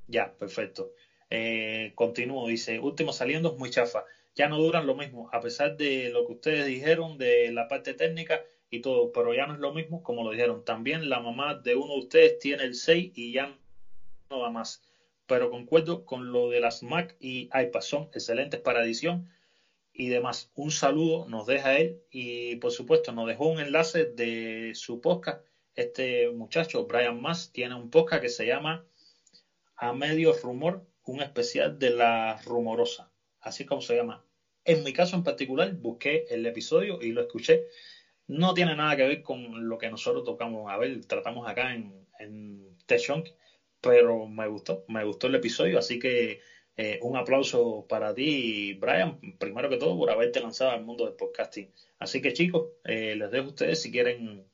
Ya, 0.07 0.31
perfecto. 0.31 0.93
Eh, 1.31 1.93
continúo, 1.95 2.47
dice, 2.49 2.79
último 2.79 3.15
saliendo 3.15 3.53
es 3.53 3.57
muy 3.57 3.71
chafa. 3.71 4.05
Ya 4.39 4.49
no 4.49 4.57
duran 4.57 4.87
lo 4.87 4.95
mismo, 4.95 5.29
a 5.33 5.41
pesar 5.41 5.77
de 5.77 6.09
lo 6.09 6.25
que 6.25 6.33
ustedes 6.33 6.67
dijeron 6.67 7.19
de 7.19 7.53
la 7.53 7.69
parte 7.69 7.93
técnica, 7.93 8.41
y 8.71 8.81
todo, 8.81 9.13
pero 9.13 9.35
ya 9.35 9.47
no 9.47 9.55
es 9.55 9.61
lo 9.61 9.73
mismo 9.73 10.03
como 10.03 10.23
lo 10.23 10.31
dijeron. 10.31 10.65
También 10.65 11.09
la 11.09 11.21
mamá 11.21 11.55
de 11.55 11.75
uno 11.75 11.95
de 11.95 12.01
ustedes 12.01 12.39
tiene 12.39 12.65
el 12.65 12.75
6 12.75 13.13
y 13.15 13.33
ya 13.33 13.59
no 14.31 14.41
va 14.41 14.51
más. 14.51 14.83
Pero 15.27 15.51
concuerdo 15.51 16.05
con 16.05 16.33
lo 16.33 16.49
de 16.49 16.61
las 16.61 16.83
Mac 16.83 17.17
y 17.19 17.49
iPad, 17.53 17.81
son 17.81 18.05
excelentes 18.13 18.61
para 18.61 18.83
edición 18.83 19.29
y 19.93 20.09
demás. 20.09 20.51
Un 20.55 20.71
saludo 20.71 21.27
nos 21.27 21.47
deja 21.47 21.79
él 21.79 22.01
y 22.11 22.57
por 22.57 22.73
supuesto 22.73 23.13
nos 23.13 23.27
dejó 23.27 23.49
un 23.49 23.61
enlace 23.61 24.05
de 24.07 24.73
su 24.75 25.01
podcast. 25.01 25.45
Este 25.75 26.31
muchacho, 26.31 26.85
Brian 26.87 27.21
Mass, 27.21 27.53
tiene 27.53 27.75
un 27.75 27.91
podcast 27.91 28.23
que 28.23 28.29
se 28.29 28.47
llama 28.47 28.85
A 29.77 29.93
Medio 29.93 30.33
Rumor, 30.33 30.85
un 31.05 31.23
especial 31.23 31.79
de 31.79 31.91
la 31.91 32.41
rumorosa, 32.45 33.11
así 33.41 33.65
como 33.65 33.81
se 33.81 33.95
llama. 33.97 34.28
En 34.69 34.85
mi 34.85 34.93
caso 34.93 35.17
en 35.17 35.25
particular, 35.25 35.73
busqué 35.73 36.25
el 36.29 36.47
episodio 36.47 36.99
y 37.01 37.11
lo 37.13 37.23
escuché 37.23 37.65
no 38.29 38.55
tiene 38.55 38.77
nada 38.77 38.95
que 38.95 39.07
ver 39.07 39.23
con 39.23 39.69
lo 39.69 39.79
que 39.79 39.91
nosotros 39.91 40.23
tocamos, 40.23 40.71
a 40.71 40.77
ver, 40.77 41.05
tratamos 41.07 41.49
acá 41.49 41.75
en, 41.75 42.07
en 42.19 42.77
pero 43.81 44.27
me 44.27 44.47
gustó, 44.47 44.85
me 44.89 45.05
gustó 45.05 45.29
el 45.29 45.37
episodio, 45.37 45.79
así 45.79 45.99
que 45.99 46.41
eh, 46.77 46.99
un 47.01 47.17
aplauso 47.17 47.87
para 47.89 48.13
ti, 48.13 48.75
Brian, 48.75 49.19
primero 49.39 49.69
que 49.69 49.79
todo 49.79 49.97
por 49.97 50.11
haberte 50.11 50.41
lanzado 50.41 50.71
al 50.73 50.83
mundo 50.83 51.05
del 51.05 51.15
podcasting. 51.15 51.71
Así 51.99 52.21
que 52.21 52.33
chicos, 52.33 52.69
eh, 52.85 53.15
les 53.17 53.31
dejo 53.31 53.47
a 53.47 53.49
ustedes 53.49 53.81
si 53.81 53.91
quieren 53.91 54.45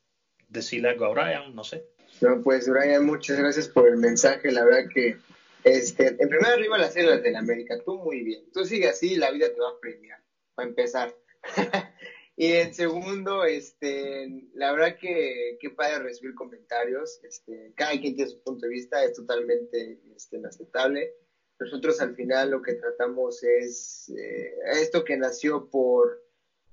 decirle 0.47 0.89
algo 0.89 1.05
a 1.05 1.09
Brian, 1.09 1.53
no 1.53 1.63
sé. 1.63 1.83
No, 2.21 2.41
pues 2.41 2.69
Brian, 2.69 3.05
muchas 3.05 3.37
gracias 3.37 3.67
por 3.67 3.87
el 3.87 3.97
mensaje, 3.97 4.51
la 4.51 4.63
verdad 4.63 4.89
que 4.93 5.17
este, 5.65 6.07
en 6.07 6.29
primer 6.29 6.45
arriba 6.45 6.77
las 6.77 6.95
islas 6.95 7.21
de 7.21 7.31
la 7.31 7.39
América, 7.39 7.77
tú 7.83 7.97
muy 7.97 8.23
bien, 8.23 8.49
tú 8.53 8.63
sigue 8.63 8.87
así, 8.87 9.15
la 9.17 9.31
vida 9.31 9.53
te 9.53 9.59
va 9.59 9.69
a 9.69 9.79
premiar, 9.79 10.23
para 10.55 10.69
empezar. 10.69 11.15
Y 12.37 12.51
en 12.51 12.73
segundo, 12.73 13.45
este, 13.45 14.49
la 14.55 14.73
verdad 14.73 14.97
que, 14.99 15.57
que 15.61 15.69
padre 15.69 15.99
recibir 15.99 16.35
comentarios. 16.35 17.21
Este, 17.23 17.73
cada 17.77 17.91
quien 17.91 18.15
tiene 18.15 18.29
su 18.29 18.41
punto 18.43 18.65
de 18.65 18.73
vista, 18.73 19.03
es 19.05 19.13
totalmente 19.13 20.01
este, 20.13 20.37
inaceptable. 20.37 21.13
Nosotros 21.59 22.01
al 22.01 22.13
final 22.13 22.51
lo 22.51 22.61
que 22.61 22.73
tratamos 22.73 23.41
es 23.41 24.09
eh, 24.09 24.53
esto 24.73 25.05
que 25.05 25.15
nació 25.15 25.69
por, 25.69 26.21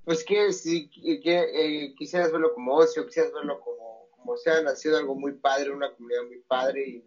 pues 0.05 0.25
que 0.25 0.53
si 0.53 0.91
que, 0.91 1.21
eh, 1.25 1.95
quisieras 1.97 2.33
verlo 2.33 2.53
como 2.55 2.75
ocio, 2.75 3.07
quisieras 3.07 3.33
verlo 3.33 3.61
como, 3.61 4.09
como 4.11 4.37
sea, 4.37 4.61
nacido 4.63 4.99
algo 4.99 5.15
muy 5.15 5.35
padre, 5.35 5.71
una 5.71 5.95
comunidad 5.95 6.25
muy 6.25 6.41
padre 6.41 6.85
y 6.85 7.05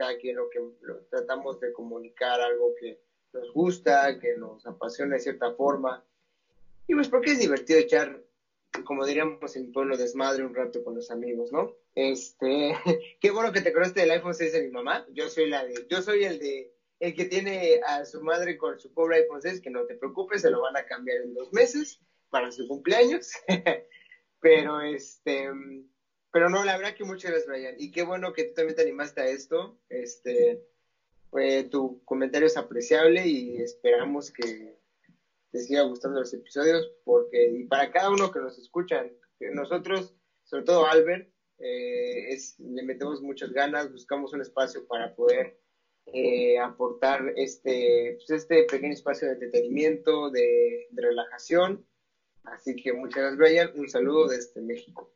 cada 0.00 0.16
quien 0.16 0.36
lo 0.36 0.48
que 0.48 0.58
tratamos 1.10 1.60
de 1.60 1.72
comunicar 1.72 2.40
algo 2.40 2.74
que 2.80 2.98
nos 3.34 3.52
gusta, 3.52 4.18
que 4.18 4.34
nos 4.38 4.64
apasiona 4.66 5.16
de 5.16 5.20
cierta 5.20 5.52
forma 5.52 6.02
y 6.90 6.94
pues 6.94 7.08
porque 7.08 7.32
es 7.32 7.38
divertido 7.38 7.78
echar, 7.78 8.20
como 8.84 9.04
diríamos 9.04 9.54
en 9.54 9.70
pueblo, 9.70 9.98
desmadre 9.98 10.44
un 10.44 10.54
rato 10.54 10.82
con 10.82 10.94
los 10.96 11.10
amigos, 11.10 11.52
¿no? 11.52 11.70
Este, 11.94 12.74
qué 13.20 13.30
bueno 13.30 13.52
que 13.52 13.60
te 13.60 13.72
conociste 13.72 14.00
del 14.00 14.10
iPhone 14.10 14.34
6 14.34 14.52
de 14.54 14.62
mi 14.62 14.70
mamá. 14.70 15.06
Yo 15.12 15.28
soy 15.28 15.48
la 15.48 15.64
de, 15.64 15.86
yo 15.88 16.02
soy 16.02 16.24
el 16.24 16.40
de, 16.40 16.72
el 16.98 17.14
que 17.14 17.26
tiene 17.26 17.78
a 17.86 18.04
su 18.06 18.20
madre 18.22 18.56
con 18.56 18.80
su 18.80 18.92
pobre 18.92 19.18
iPhone 19.18 19.40
6, 19.40 19.60
que 19.60 19.70
no 19.70 19.84
te 19.84 19.94
preocupes, 19.94 20.42
se 20.42 20.50
lo 20.50 20.62
van 20.62 20.76
a 20.78 20.84
cambiar 20.86 21.18
en 21.18 21.34
dos 21.34 21.52
meses 21.52 22.00
para 22.30 22.50
su 22.50 22.66
cumpleaños. 22.66 23.30
pero 24.40 24.80
este, 24.80 25.48
pero 26.32 26.48
no, 26.48 26.64
la 26.64 26.76
verdad 26.76 26.94
que 26.94 27.04
muchas 27.04 27.30
gracias, 27.30 27.48
Brian. 27.48 27.74
Y 27.78 27.90
qué 27.90 28.02
bueno 28.02 28.32
que 28.32 28.44
tú 28.44 28.54
también 28.54 28.76
te 28.76 28.82
animaste 28.82 29.20
a 29.20 29.28
esto. 29.28 29.78
Este, 29.88 30.64
tu 31.70 32.02
comentario 32.04 32.46
es 32.46 32.56
apreciable 32.56 33.26
y 33.26 33.56
esperamos 33.58 34.30
que 34.30 34.78
te 35.50 35.60
siga 35.60 35.82
gustando 35.82 36.20
los 36.20 36.32
episodios, 36.32 36.92
porque, 37.04 37.50
y 37.50 37.64
para 37.64 37.90
cada 37.90 38.10
uno 38.10 38.30
que 38.30 38.38
nos 38.38 38.58
escuchan, 38.58 39.10
nosotros, 39.40 40.14
sobre 40.44 40.64
todo 40.64 40.86
Albert, 40.86 41.28
eh, 41.58 42.32
es, 42.32 42.58
le 42.58 42.82
metemos 42.82 43.20
muchas 43.20 43.52
ganas, 43.52 43.90
buscamos 43.90 44.32
un 44.32 44.42
espacio 44.42 44.86
para 44.86 45.14
poder 45.14 45.60
eh, 46.06 46.58
aportar 46.58 47.32
este, 47.36 48.16
pues 48.16 48.30
este 48.42 48.64
pequeño 48.64 48.92
espacio 48.92 49.28
de 49.28 49.34
entretenimiento, 49.34 50.30
de, 50.30 50.88
relajación. 50.92 51.86
Así 52.44 52.74
que 52.76 52.92
muchas 52.92 53.36
gracias, 53.36 53.36
Brian. 53.36 53.70
Un 53.78 53.88
saludo 53.88 54.28
desde 54.28 54.60
México. 54.60 55.12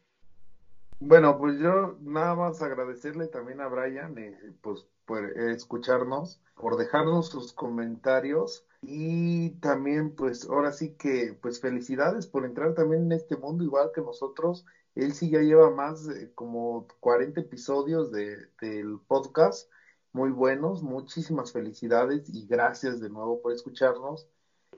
Bueno, 1.07 1.37
pues 1.37 1.59
yo 1.59 1.97
nada 2.01 2.35
más 2.35 2.63
agradecerle 2.63 3.29
también 3.29 3.61
a 3.61 3.69
Brian 3.69 4.17
eh, 4.17 4.39
pues, 4.63 4.87
por 5.05 5.39
escucharnos, 5.39 6.41
por 6.55 6.77
dejarnos 6.77 7.27
sus 7.27 7.53
comentarios 7.53 8.65
y 8.81 9.51
también, 9.61 10.15
pues 10.15 10.47
ahora 10.49 10.73
sí 10.73 10.95
que, 10.97 11.35
pues 11.43 11.61
felicidades 11.61 12.27
por 12.27 12.47
entrar 12.47 12.73
también 12.73 13.03
en 13.03 13.13
este 13.13 13.37
mundo, 13.37 13.65
igual 13.65 13.91
que 13.95 14.01
nosotros. 14.01 14.65
Él 14.95 15.13
sí 15.13 15.29
ya 15.29 15.41
lleva 15.41 15.69
más 15.69 16.09
como 16.35 16.87
40 17.01 17.41
episodios 17.41 18.11
de, 18.11 18.49
del 18.63 18.99
podcast, 19.07 19.71
muy 20.13 20.31
buenos. 20.31 20.83
Muchísimas 20.83 21.53
felicidades 21.53 22.31
y 22.31 22.47
gracias 22.47 22.99
de 22.99 23.11
nuevo 23.11 23.43
por 23.43 23.53
escucharnos. 23.53 24.27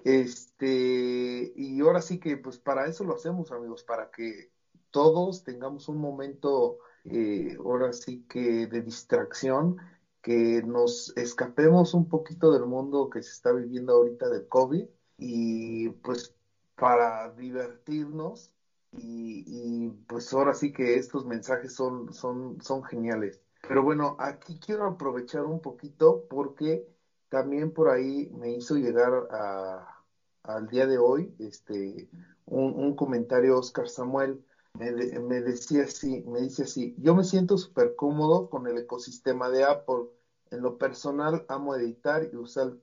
Este, 0.05 1.53
y 1.55 1.81
ahora 1.83 2.01
sí 2.01 2.19
que, 2.19 2.37
pues 2.37 2.59
para 2.59 2.87
eso 2.89 3.05
lo 3.05 3.15
hacemos, 3.15 3.53
amigos, 3.53 3.85
para 3.85 4.11
que 4.11 4.51
todos 4.97 5.43
tengamos 5.43 5.89
un 5.89 5.99
momento, 5.99 6.79
eh, 7.05 7.55
ahora 7.59 7.93
sí 7.93 8.25
que 8.31 8.67
de 8.67 8.81
distracción 8.81 9.77
que 10.23 10.63
nos 10.63 11.13
escapemos 11.19 11.93
un 11.93 12.09
poquito 12.09 12.51
del 12.51 12.65
mundo 12.65 13.11
que 13.11 13.21
se 13.21 13.31
está 13.31 13.53
viviendo 13.53 13.93
ahorita 13.93 14.31
del 14.31 14.49
COVID 14.49 14.87
y 15.19 15.91
pues 16.01 16.33
para 16.77 17.31
divertirnos 17.33 18.51
y, 18.93 19.91
pues 20.09 20.33
ahora 20.33 20.55
sí 20.55 20.73
que 20.73 20.97
estos 20.97 21.27
mensajes 21.27 21.75
son, 21.75 22.11
son, 22.15 22.59
son 22.63 22.83
geniales. 22.83 23.39
Pero 23.69 23.83
bueno, 23.83 24.17
aquí 24.19 24.59
quiero 24.59 24.87
aprovechar 24.87 25.45
un 25.45 25.61
poquito 25.61 26.25
porque 26.27 26.87
también 27.29 27.71
por 27.71 27.91
ahí 27.91 28.31
me 28.31 28.51
hizo 28.51 28.77
llegar 28.77 29.27
a, 29.31 30.03
al 30.45 30.67
día 30.69 30.87
de 30.87 30.97
hoy 30.97 31.35
este, 31.39 32.09
un, 32.47 32.73
un 32.83 32.95
comentario 32.95 33.59
Oscar 33.59 33.91
Samuel. 33.91 34.43
Me, 34.79 34.93
me, 34.93 35.41
decía 35.41 35.85
así, 35.85 36.23
me 36.27 36.41
dice 36.41 36.65
así, 36.65 36.95
yo 36.97 37.15
me 37.15 37.25
siento 37.25 37.57
súper 37.57 37.95
cómodo 37.95 38.49
con 38.49 38.67
el 38.67 38.79
ecosistema 38.79 39.49
de 39.49 39.65
Apple 39.65 40.05
en 40.51 40.63
lo 40.63 40.77
personal, 40.77 41.45
amo 41.49 41.75
editar 41.75 42.29
y 42.31 42.37
usar, 42.37 42.77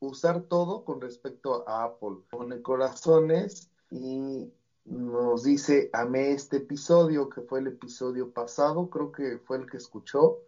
usar 0.00 0.42
todo 0.42 0.84
con 0.84 1.00
respecto 1.00 1.68
a 1.68 1.84
Apple. 1.84 2.18
Pone 2.30 2.60
corazones 2.60 3.68
y 3.90 4.50
nos 4.84 5.42
dice, 5.42 5.88
amé 5.92 6.32
este 6.32 6.58
episodio, 6.58 7.28
que 7.28 7.42
fue 7.42 7.60
el 7.60 7.68
episodio 7.68 8.28
pasado, 8.30 8.88
creo 8.88 9.10
que 9.10 9.38
fue 9.44 9.58
el 9.58 9.66
que 9.66 9.76
escuchó. 9.76 10.38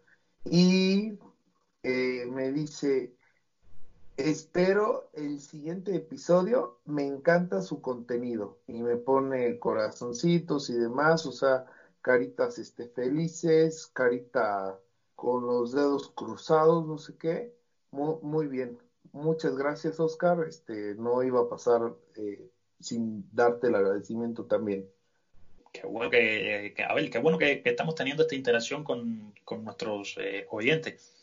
Y 0.45 1.12
eh, 1.82 2.26
me 2.26 2.51
dice, 2.53 3.12
espero 4.16 5.10
el 5.14 5.40
siguiente 5.40 5.94
episodio, 5.94 6.78
me 6.84 7.06
encanta 7.06 7.62
su 7.62 7.80
contenido. 7.80 8.58
Y 8.66 8.82
me 8.82 8.96
pone 8.96 9.58
corazoncitos 9.58 10.70
y 10.70 10.74
demás, 10.74 11.26
o 11.26 11.32
sea, 11.32 11.66
caritas 12.00 12.58
este, 12.58 12.88
felices, 12.88 13.86
carita 13.92 14.78
con 15.14 15.46
los 15.46 15.72
dedos 15.72 16.10
cruzados, 16.14 16.86
no 16.86 16.98
sé 16.98 17.16
qué. 17.16 17.54
Muy, 17.90 18.16
muy 18.22 18.46
bien. 18.46 18.78
Muchas 19.12 19.56
gracias, 19.56 20.00
Oscar. 20.00 20.44
Este, 20.48 20.94
no 20.94 21.22
iba 21.22 21.40
a 21.40 21.48
pasar 21.48 21.94
eh, 22.16 22.50
sin 22.80 23.26
darte 23.32 23.68
el 23.68 23.74
agradecimiento 23.74 24.44
también. 24.44 24.88
Qué 25.72 25.86
bueno 25.86 26.10
que, 26.10 26.74
ver, 26.94 27.10
qué 27.10 27.18
bueno 27.18 27.38
que, 27.38 27.62
estamos 27.64 27.94
teniendo 27.94 28.22
esta 28.24 28.34
interacción 28.34 28.84
con, 28.84 29.32
nuestros 29.62 30.16
eh, 30.20 30.46
oyentes. 30.50 31.22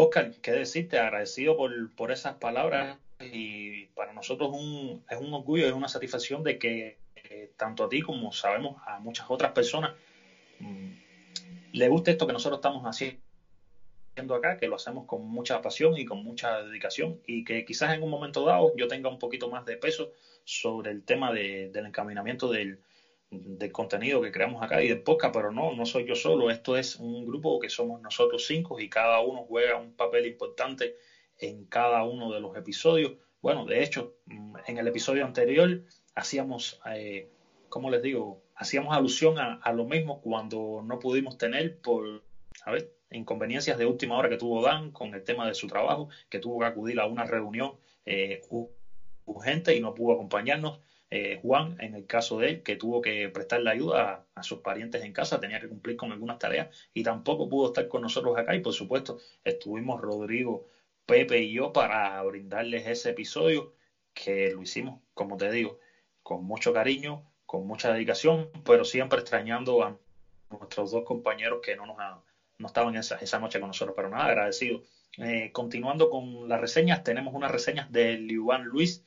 Oscar, 0.00 0.30
qué 0.40 0.52
decirte, 0.52 0.96
agradecido 0.96 1.56
por, 1.56 1.90
por 1.96 2.12
esas 2.12 2.36
palabras 2.36 2.98
y 3.18 3.86
para 3.86 4.12
nosotros 4.12 4.48
un, 4.52 5.02
es 5.10 5.18
un 5.18 5.34
orgullo, 5.34 5.66
es 5.66 5.72
una 5.72 5.88
satisfacción 5.88 6.44
de 6.44 6.56
que 6.56 6.98
eh, 7.16 7.50
tanto 7.56 7.82
a 7.82 7.88
ti 7.88 8.00
como 8.00 8.30
sabemos 8.30 8.80
a 8.86 9.00
muchas 9.00 9.26
otras 9.28 9.50
personas 9.50 9.92
mm, 10.60 10.90
le 11.72 11.88
guste 11.88 12.12
esto 12.12 12.28
que 12.28 12.32
nosotros 12.32 12.58
estamos 12.58 12.84
haciendo 12.84 13.18
acá, 14.36 14.56
que 14.56 14.68
lo 14.68 14.76
hacemos 14.76 15.04
con 15.04 15.26
mucha 15.26 15.60
pasión 15.60 15.98
y 15.98 16.04
con 16.04 16.22
mucha 16.22 16.62
dedicación 16.62 17.18
y 17.26 17.42
que 17.42 17.64
quizás 17.64 17.92
en 17.92 18.04
un 18.04 18.10
momento 18.10 18.44
dado 18.44 18.72
yo 18.76 18.86
tenga 18.86 19.08
un 19.08 19.18
poquito 19.18 19.48
más 19.48 19.64
de 19.64 19.76
peso 19.76 20.12
sobre 20.44 20.92
el 20.92 21.02
tema 21.02 21.32
del 21.32 21.86
encaminamiento 21.86 22.48
del, 22.48 22.78
del 23.30 23.72
contenido 23.72 24.20
que 24.22 24.32
creamos 24.32 24.62
acá 24.62 24.82
y 24.82 24.88
del 24.88 25.02
podcast, 25.02 25.34
pero 25.34 25.52
no, 25.52 25.74
no 25.74 25.84
soy 25.84 26.06
yo 26.06 26.14
solo, 26.14 26.50
esto 26.50 26.76
es 26.76 26.96
un 26.96 27.26
grupo 27.26 27.58
que 27.58 27.68
somos 27.68 28.00
nosotros 28.00 28.46
cinco 28.46 28.80
y 28.80 28.88
cada 28.88 29.20
uno 29.20 29.44
juega 29.44 29.76
un 29.76 29.92
papel 29.92 30.26
importante 30.26 30.94
en 31.38 31.66
cada 31.66 32.02
uno 32.04 32.32
de 32.32 32.40
los 32.40 32.56
episodios. 32.56 33.12
Bueno, 33.40 33.64
de 33.64 33.82
hecho, 33.82 34.14
mm, 34.26 34.56
en 34.66 34.78
el 34.78 34.88
episodio 34.88 35.24
anterior 35.24 35.82
hacíamos, 36.14 36.80
eh, 36.94 37.28
¿cómo 37.68 37.90
les 37.90 38.02
digo? 38.02 38.42
Hacíamos 38.54 38.96
alusión 38.96 39.38
a, 39.38 39.72
lo 39.72 39.84
mismo 39.84 40.20
cuando 40.20 40.82
no 40.84 40.98
pudimos 40.98 41.38
tener 41.38 41.78
por, 41.78 42.22
a 42.64 42.72
ver, 42.72 42.90
inconveniencias 43.10 43.78
de 43.78 43.86
última 43.86 44.16
hora 44.18 44.28
que 44.28 44.36
tuvo 44.36 44.62
Dan 44.62 44.90
con 44.90 45.14
el 45.14 45.22
tema 45.22 45.46
de 45.46 45.54
su 45.54 45.68
trabajo, 45.68 46.08
que 46.28 46.40
tuvo 46.40 46.60
que 46.60 46.66
acudir 46.66 46.98
a 46.98 47.06
una 47.06 47.24
reunión 47.24 47.76
eh, 48.04 48.40
urgente 49.26 49.76
y 49.76 49.80
no 49.80 49.94
pudo 49.94 50.14
acompañarnos. 50.14 50.80
Eh, 51.10 51.38
Juan, 51.40 51.76
en 51.80 51.94
el 51.94 52.06
caso 52.06 52.38
de 52.38 52.50
él, 52.50 52.62
que 52.62 52.76
tuvo 52.76 53.00
que 53.00 53.28
prestarle 53.30 53.70
ayuda 53.70 54.26
a, 54.34 54.42
sus 54.42 54.60
parientes 54.60 55.02
en 55.02 55.12
casa, 55.12 55.40
tenía 55.40 55.58
que 55.60 55.68
cumplir 55.68 55.96
con 55.96 56.12
algunas 56.12 56.38
tareas 56.38 56.68
y 56.92 57.02
tampoco 57.02 57.48
pudo 57.48 57.68
estar 57.68 57.88
con 57.88 58.02
nosotros 58.02 58.36
acá. 58.36 58.54
Y 58.54 58.60
por 58.60 58.74
supuesto, 58.74 59.18
estuvimos 59.44 60.00
Rodrigo, 60.00 60.66
Pepe 61.06 61.40
y 61.40 61.52
yo 61.52 61.72
para 61.72 62.22
brindarles 62.22 62.86
ese 62.86 63.10
episodio 63.10 63.72
que 64.12 64.50
lo 64.50 64.62
hicimos, 64.62 65.00
como 65.14 65.36
te 65.36 65.50
digo, 65.50 65.78
con 66.22 66.44
mucho 66.44 66.72
cariño, 66.72 67.24
con 67.46 67.66
mucha 67.66 67.92
dedicación, 67.92 68.50
pero 68.64 68.84
siempre 68.84 69.20
extrañando 69.20 69.82
a 69.82 69.98
nuestros 70.50 70.90
dos 70.90 71.04
compañeros 71.04 71.60
que 71.62 71.76
no 71.76 71.86
nos 71.86 71.96
no 72.58 72.66
estaban 72.66 72.96
esa, 72.96 73.16
esa 73.16 73.38
noche 73.38 73.60
con 73.60 73.68
nosotros, 73.68 73.94
pero 73.96 74.08
nada, 74.10 74.26
agradecido. 74.26 74.82
Eh, 75.16 75.50
continuando 75.52 76.10
con 76.10 76.48
las 76.48 76.60
reseñas, 76.60 77.02
tenemos 77.02 77.34
unas 77.34 77.50
reseñas 77.50 77.90
de 77.90 78.16
Liuan 78.18 78.64
Luis 78.64 79.04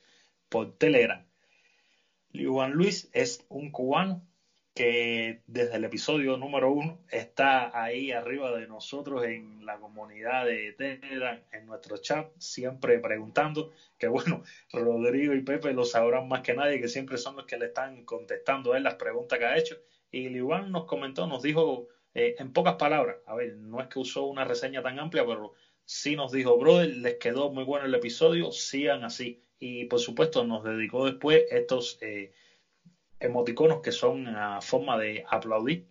por 0.48 0.72
Telegram. 0.76 1.24
Liuan 2.32 2.72
Luis 2.72 3.10
es 3.12 3.44
un 3.48 3.70
cubano 3.70 4.22
que 4.74 5.42
desde 5.46 5.76
el 5.76 5.84
episodio 5.84 6.38
número 6.38 6.72
uno 6.72 6.98
está 7.10 7.78
ahí 7.78 8.10
arriba 8.10 8.56
de 8.56 8.66
nosotros 8.66 9.24
en 9.24 9.66
la 9.66 9.78
comunidad 9.78 10.46
de 10.46 10.72
Telegram, 10.72 11.38
en 11.52 11.66
nuestro 11.66 11.98
chat, 11.98 12.30
siempre 12.38 12.98
preguntando, 13.00 13.72
que 13.98 14.08
bueno, 14.08 14.42
Rodrigo 14.72 15.34
y 15.34 15.42
Pepe 15.42 15.74
lo 15.74 15.84
sabrán 15.84 16.26
más 16.26 16.40
que 16.40 16.54
nadie, 16.54 16.80
que 16.80 16.88
siempre 16.88 17.18
son 17.18 17.36
los 17.36 17.44
que 17.44 17.58
le 17.58 17.66
están 17.66 18.04
contestando 18.04 18.72
a 18.72 18.78
él 18.78 18.84
las 18.84 18.94
preguntas 18.94 19.38
que 19.38 19.44
ha 19.44 19.58
hecho. 19.58 19.76
Y 20.10 20.30
Liuan 20.30 20.72
nos 20.72 20.86
comentó, 20.86 21.26
nos 21.26 21.42
dijo 21.42 21.88
eh, 22.14 22.34
en 22.38 22.52
pocas 22.52 22.74
palabras, 22.76 23.18
a 23.26 23.34
ver, 23.34 23.56
no 23.56 23.80
es 23.80 23.88
que 23.88 23.98
usó 23.98 24.24
una 24.24 24.44
reseña 24.44 24.82
tan 24.82 24.98
amplia, 24.98 25.26
pero 25.26 25.52
sí 25.84 26.16
nos 26.16 26.32
dijo, 26.32 26.56
brother, 26.56 26.88
les 26.88 27.16
quedó 27.16 27.50
muy 27.50 27.64
bueno 27.64 27.84
el 27.86 27.94
episodio, 27.94 28.50
sigan 28.52 29.04
así. 29.04 29.42
Y 29.64 29.84
por 29.84 30.00
supuesto 30.00 30.42
nos 30.42 30.64
dedicó 30.64 31.06
después 31.06 31.44
estos 31.48 31.96
eh, 32.00 32.32
emoticonos 33.20 33.80
que 33.80 33.92
son 33.92 34.26
a 34.26 34.60
forma 34.60 34.98
de 34.98 35.24
aplaudir. 35.30 35.86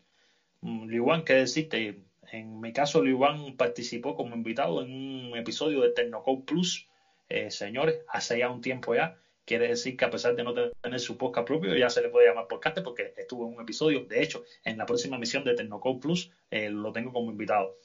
Mm, 0.60 0.90
Liuan, 0.90 1.24
¿qué 1.24 1.36
decirte? 1.36 2.04
En 2.34 2.60
mi 2.60 2.74
caso, 2.74 3.02
Liuan 3.02 3.56
participó 3.56 4.14
como 4.14 4.36
invitado 4.36 4.82
en 4.82 4.92
un 4.92 5.38
episodio 5.38 5.80
de 5.80 5.92
Tecnocode 5.92 6.44
Plus, 6.46 6.90
eh, 7.30 7.50
señores, 7.50 8.02
hace 8.10 8.40
ya 8.40 8.50
un 8.50 8.60
tiempo 8.60 8.94
ya. 8.94 9.18
Quiere 9.46 9.70
decir 9.70 9.96
que 9.96 10.04
a 10.04 10.12
pesar 10.12 10.36
de 10.36 10.44
no 10.44 10.54
tener 10.54 11.00
su 11.00 11.18
podcast 11.18 11.48
propio, 11.48 11.74
ya 11.74 11.90
se 11.90 12.02
le 12.02 12.10
puede 12.10 12.28
llamar 12.28 12.50
podcast 12.50 12.80
porque 12.82 13.14
estuvo 13.16 13.48
en 13.48 13.56
un 13.56 13.62
episodio. 13.62 14.04
De 14.04 14.22
hecho, 14.22 14.44
en 14.66 14.78
la 14.78 14.86
próxima 14.86 15.18
misión 15.18 15.46
de 15.46 15.56
Tecnocode 15.56 16.02
Plus 16.02 16.30
eh, 16.50 16.70
lo 16.70 16.92
tengo 16.92 17.14
como 17.14 17.32
invitado. 17.32 17.78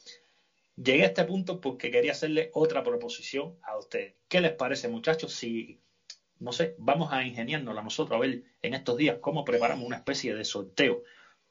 Llegué 0.76 1.04
a 1.04 1.06
este 1.06 1.24
punto 1.24 1.60
porque 1.60 1.90
quería 1.90 2.12
hacerle 2.12 2.50
otra 2.52 2.82
proposición 2.82 3.56
a 3.62 3.78
ustedes. 3.78 4.14
¿Qué 4.28 4.42
les 4.42 4.52
parece, 4.52 4.88
muchachos? 4.88 5.32
Si, 5.32 5.80
no 6.38 6.52
sé, 6.52 6.74
vamos 6.76 7.12
a 7.12 7.24
ingeniárnosla 7.24 7.82
nosotros 7.82 8.14
a 8.14 8.20
ver 8.20 8.42
en 8.60 8.74
estos 8.74 8.98
días 8.98 9.16
cómo 9.22 9.44
preparamos 9.44 9.86
una 9.86 9.96
especie 9.96 10.34
de 10.34 10.44
sorteo 10.44 11.02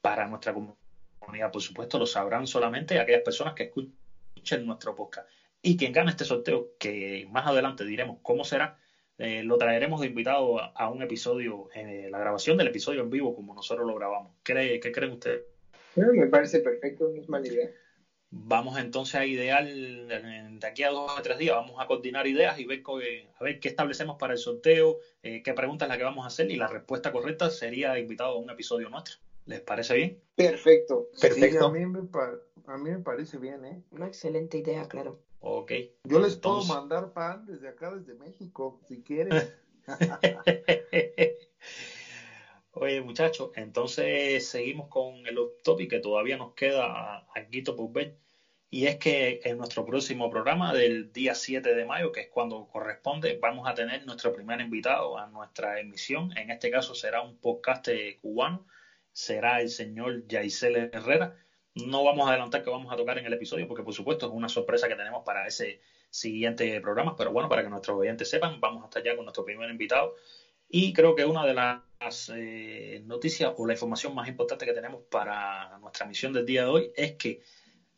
para 0.02 0.28
nuestra 0.28 0.54
comunidad. 0.54 1.52
Por 1.52 1.62
supuesto, 1.62 1.98
lo 1.98 2.06
sabrán 2.06 2.46
solamente 2.46 3.00
aquellas 3.00 3.24
personas 3.24 3.56
que 3.56 3.64
escuchen 3.64 4.66
nuestro 4.66 4.94
podcast. 4.94 5.28
Y 5.64 5.76
quien 5.76 5.92
gane 5.92 6.12
este 6.12 6.26
sorteo, 6.26 6.74
que 6.78 7.26
más 7.32 7.48
adelante 7.48 7.84
diremos 7.84 8.20
cómo 8.22 8.44
será, 8.44 8.78
eh, 9.18 9.42
lo 9.42 9.58
traeremos 9.58 10.02
de 10.02 10.08
invitado 10.08 10.60
a, 10.60 10.90
un 10.92 11.02
episodio, 11.02 11.70
eh, 11.74 12.10
la 12.12 12.20
grabación 12.20 12.58
del 12.58 12.68
episodio 12.68 13.02
en 13.02 13.10
vivo, 13.10 13.34
como 13.34 13.56
nosotros 13.56 13.88
lo 13.88 13.96
grabamos. 13.96 14.34
¿Qué, 14.44 14.80
creen 14.94 15.14
ustedes? 15.14 15.42
me 15.96 16.28
parece 16.28 16.60
perfecto, 16.60 17.12
mala 17.28 17.48
idea. 17.48 17.72
Vamos 18.32 18.78
entonces 18.78 19.16
a 19.16 19.26
idear, 19.26 19.64
de 19.64 20.68
aquí 20.68 20.84
a 20.84 20.90
dos 20.90 21.12
o 21.18 21.22
tres 21.22 21.38
días, 21.38 21.56
vamos 21.56 21.80
a 21.80 21.86
coordinar 21.86 22.28
ideas 22.28 22.58
y 22.58 22.66
ver, 22.66 22.82
a 22.86 23.44
ver 23.44 23.60
qué 23.60 23.68
establecemos 23.68 24.18
para 24.18 24.34
el 24.34 24.40
sorteo, 24.40 24.98
eh, 25.24 25.42
qué 25.42 25.54
pregunta 25.54 25.86
es 25.86 25.90
la 25.90 25.98
que 25.98 26.04
vamos 26.04 26.26
a 26.26 26.28
hacer 26.28 26.52
y 26.52 26.56
la 26.56 26.68
respuesta 26.68 27.12
correcta 27.12 27.50
sería 27.50 27.98
invitado 27.98 28.32
a 28.32 28.38
un 28.38 28.50
episodio 28.50 28.90
nuestro. 28.90 29.16
¿Les 29.46 29.62
parece 29.62 29.94
bien? 29.94 30.18
Perfecto. 30.36 31.08
Perfecto. 31.20 31.66
a, 31.66 31.70
mí 31.70 31.86
me 31.86 32.00
a 32.00 32.78
mí 32.78 32.90
me 32.90 33.00
parece 33.00 33.38
bien, 33.38 33.64
¿eh? 33.64 33.82
Una 33.92 34.08
excelente 34.08 34.58
idea, 34.58 34.86
claro. 34.86 35.18
Ok. 35.40 35.72
Yo 36.04 36.20
les 36.20 36.36
puedo 36.36 36.64
mandar 36.64 37.14
pan 37.14 37.46
desde 37.46 37.68
acá, 37.68 37.92
desde 37.92 38.16
México, 38.16 38.80
si 38.88 39.02
quieren. 39.02 39.44
Oye, 42.78 43.00
muchachos, 43.00 43.52
entonces 43.56 44.46
seguimos 44.50 44.90
con 44.90 45.26
el 45.26 45.38
topic 45.64 45.90
que 45.90 46.00
todavía 46.02 46.36
nos 46.36 46.54
queda 46.56 47.26
aquí 47.34 47.62
por 47.62 47.90
ver. 47.94 48.18
Y 48.70 48.88
es 48.88 48.98
que 48.98 49.40
en 49.46 49.58
nuestro 49.58 49.86
próximo 49.86 50.30
programa 50.30 50.74
del 50.74 51.14
día 51.14 51.36
7 51.36 51.74
de 51.74 51.86
mayo, 51.86 52.12
que 52.12 52.22
es 52.22 52.28
cuando 52.30 52.68
corresponde, 52.68 53.40
vamos 53.42 53.66
a 53.70 53.76
tener 53.76 54.06
nuestro 54.06 54.34
primer 54.34 54.60
invitado 54.60 55.18
a 55.18 55.28
nuestra 55.28 55.80
emisión. 55.80 56.38
En 56.38 56.50
este 56.52 56.70
caso 56.70 56.94
será 56.96 57.22
un 57.22 57.38
podcast 57.38 57.88
cubano, 58.22 58.68
será 59.14 59.62
el 59.62 59.70
señor 59.70 60.28
Yaisel 60.28 60.76
Herrera 60.92 61.34
no 61.76 62.06
vamos 62.06 62.26
a 62.26 62.32
adelantar 62.32 62.64
que 62.64 62.70
vamos 62.70 62.92
a 62.92 62.96
tocar 62.96 63.18
en 63.18 63.26
el 63.26 63.34
episodio 63.34 63.68
porque 63.68 63.84
por 63.84 63.94
supuesto 63.94 64.28
es 64.28 64.32
una 64.32 64.48
sorpresa 64.48 64.88
que 64.88 64.96
tenemos 64.96 65.24
para 65.26 65.46
ese 65.46 65.82
siguiente 66.10 66.80
programa, 66.80 67.18
pero 67.18 67.32
bueno, 67.32 67.50
para 67.50 67.64
que 67.64 67.70
nuestros 67.70 67.98
oyentes 67.98 68.30
sepan, 68.30 68.62
vamos 68.62 68.84
a 68.84 68.86
estar 68.86 69.04
ya 69.04 69.16
con 69.16 69.26
nuestro 69.26 69.44
primer 69.44 69.70
invitado 69.70 70.16
y 70.68 70.94
creo 70.94 71.16
que 71.16 71.26
una 71.26 71.46
de 71.46 71.54
las 71.54 72.32
eh, 72.36 73.02
noticias 73.06 73.54
o 73.56 73.66
la 73.66 73.74
información 73.74 74.14
más 74.14 74.28
importante 74.28 74.66
que 74.66 74.74
tenemos 74.74 75.04
para 75.10 75.78
nuestra 75.80 76.06
misión 76.06 76.34
del 76.34 76.46
día 76.46 76.64
de 76.64 76.70
hoy 76.70 76.92
es 76.96 77.14
que 77.14 77.42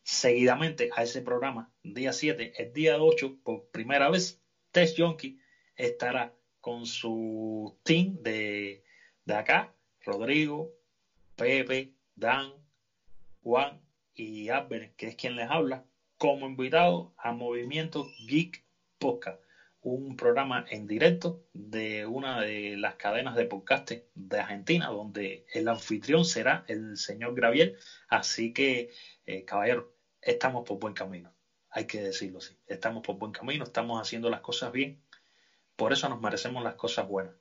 seguidamente 0.03 0.89
a 0.95 1.03
ese 1.03 1.21
programa, 1.21 1.71
día 1.83 2.13
7, 2.13 2.53
el 2.57 2.73
día 2.73 3.01
8, 3.01 3.39
por 3.43 3.65
primera 3.65 4.09
vez, 4.09 4.41
Test 4.71 4.97
Junkie 4.97 5.37
estará 5.75 6.33
con 6.61 6.85
su 6.85 7.77
team 7.83 8.21
de, 8.21 8.83
de 9.25 9.33
acá, 9.33 9.73
Rodrigo, 10.01 10.71
Pepe, 11.35 11.93
Dan, 12.15 12.53
Juan 13.43 13.81
y 14.13 14.49
Albert, 14.49 14.95
que 14.95 15.07
es 15.07 15.15
quien 15.15 15.35
les 15.35 15.49
habla, 15.49 15.85
como 16.17 16.47
invitado 16.47 17.13
a 17.17 17.31
Movimiento 17.31 18.07
Geek 18.27 18.63
Podcast, 18.97 19.39
un 19.87 20.17
programa 20.17 20.65
en 20.69 20.85
directo 20.85 21.39
de 21.53 22.05
una 22.05 22.41
de 22.41 22.75
las 22.75 22.95
cadenas 22.95 23.35
de 23.35 23.45
podcast 23.45 23.91
de 24.15 24.37
Argentina, 24.37 24.87
donde 24.87 25.45
el 25.53 25.69
anfitrión 25.69 26.25
será 26.25 26.65
el 26.67 26.97
señor 26.97 27.33
Graviel. 27.33 27.77
Así 28.09 28.51
que, 28.51 28.89
eh, 29.25 29.45
caballero, 29.45 29.89
estamos 30.21 30.65
por 30.65 30.77
buen 30.77 30.93
camino. 30.93 31.31
Hay 31.69 31.85
que 31.85 32.01
decirlo 32.01 32.39
así. 32.39 32.57
Estamos 32.67 33.01
por 33.01 33.15
buen 33.15 33.31
camino, 33.31 33.63
estamos 33.63 34.01
haciendo 34.01 34.29
las 34.29 34.41
cosas 34.41 34.73
bien. 34.73 34.99
Por 35.77 35.93
eso 35.93 36.09
nos 36.09 36.19
merecemos 36.19 36.63
las 36.63 36.75
cosas 36.75 37.07
buenas. 37.07 37.33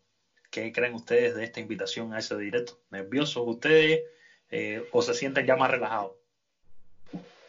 ¿Qué 0.50 0.70
creen 0.72 0.94
ustedes 0.94 1.34
de 1.34 1.42
esta 1.42 1.58
invitación 1.58 2.14
a 2.14 2.20
ese 2.20 2.36
directo? 2.36 2.78
¿Nerviosos 2.90 3.42
ustedes? 3.44 4.02
Eh, 4.50 4.86
o 4.92 5.02
se 5.02 5.14
sienten 5.14 5.46
ya 5.46 5.56
más 5.56 5.72
relajados? 5.72 6.12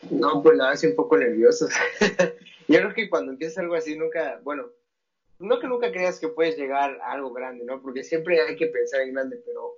No, 0.09 0.41
pues 0.41 0.57
la 0.57 0.71
hace 0.71 0.87
un 0.87 0.95
poco 0.95 1.17
nerviosos. 1.17 1.69
Yo 2.67 2.79
creo 2.79 2.93
que 2.95 3.09
cuando 3.09 3.31
empieza 3.31 3.61
algo 3.61 3.75
así 3.75 3.95
nunca, 3.95 4.39
bueno, 4.43 4.71
no 5.39 5.59
que 5.59 5.67
nunca 5.67 5.91
creas 5.91 6.19
que 6.19 6.29
puedes 6.29 6.57
llegar 6.57 6.99
a 7.01 7.11
algo 7.11 7.31
grande, 7.31 7.63
¿no? 7.65 7.81
Porque 7.81 8.03
siempre 8.03 8.41
hay 8.41 8.55
que 8.55 8.67
pensar 8.67 9.01
en 9.01 9.13
grande, 9.13 9.39
pero 9.45 9.75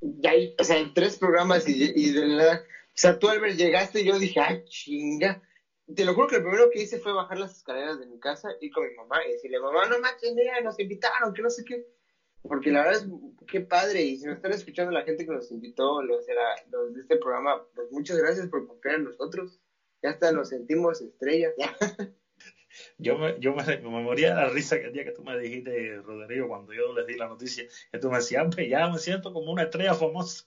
ya 0.00 0.30
hay, 0.30 0.54
o 0.58 0.64
sea, 0.64 0.76
en 0.76 0.92
tres 0.92 1.16
programas 1.16 1.68
y, 1.68 2.10
de 2.12 2.26
nada, 2.26 2.62
o 2.64 2.92
sea, 2.94 3.18
tú 3.18 3.28
Albert 3.28 3.56
llegaste 3.56 4.00
y 4.00 4.04
yo 4.04 4.18
dije, 4.18 4.40
ah, 4.40 4.62
chinga, 4.64 5.40
te 5.94 6.04
lo 6.04 6.14
juro 6.14 6.26
que 6.26 6.36
lo 6.36 6.42
primero 6.42 6.70
que 6.70 6.82
hice 6.82 6.98
fue 6.98 7.12
bajar 7.12 7.38
las 7.38 7.56
escaleras 7.56 7.98
de 7.98 8.06
mi 8.06 8.18
casa, 8.18 8.48
ir 8.60 8.72
con 8.72 8.86
mi 8.88 8.94
mamá 8.94 9.24
y 9.26 9.32
decirle, 9.32 9.60
mamá, 9.60 9.86
no 9.86 9.98
manches, 10.00 10.34
nos 10.62 10.78
invitaron, 10.78 11.32
que 11.32 11.42
no 11.42 11.50
sé 11.50 11.64
qué. 11.64 11.86
Porque 12.42 12.70
la 12.70 12.84
verdad 12.84 13.02
es 13.02 13.08
qué 13.48 13.60
padre, 13.60 14.02
y 14.02 14.18
si 14.18 14.26
nos 14.26 14.36
están 14.36 14.52
escuchando 14.52 14.92
la 14.92 15.02
gente 15.02 15.24
que 15.24 15.32
nos 15.32 15.50
invitó, 15.50 16.02
los 16.02 16.26
de, 16.26 16.34
los 16.70 16.94
de 16.94 17.00
este 17.00 17.16
programa, 17.16 17.64
pues 17.74 17.90
muchas 17.90 18.18
gracias 18.18 18.48
por 18.48 18.66
confiar 18.66 18.96
en 18.96 19.04
nosotros. 19.04 19.60
Ya 20.02 20.10
hasta 20.10 20.30
nos 20.32 20.50
sentimos 20.50 21.00
estrellas. 21.00 21.54
Yo 22.98 23.16
me, 23.18 23.34
yo 23.38 23.54
me, 23.54 23.64
me, 23.64 24.02
moría 24.02 24.30
de 24.30 24.36
la 24.36 24.48
risa 24.48 24.78
que 24.78 24.86
el 24.86 24.92
día 24.92 25.04
que 25.04 25.12
tú 25.12 25.22
me 25.22 25.38
dijiste, 25.38 25.96
Rodrigo, 26.02 26.48
cuando 26.48 26.72
yo 26.72 26.92
les 26.94 27.06
di 27.06 27.16
la 27.16 27.28
noticia, 27.28 27.66
que 27.90 27.98
tú 27.98 28.10
me 28.10 28.18
decías, 28.18 28.46
ya 28.68 28.88
me 28.88 28.98
siento 28.98 29.32
como 29.32 29.52
una 29.52 29.64
estrella 29.64 29.94
famosa. 29.94 30.44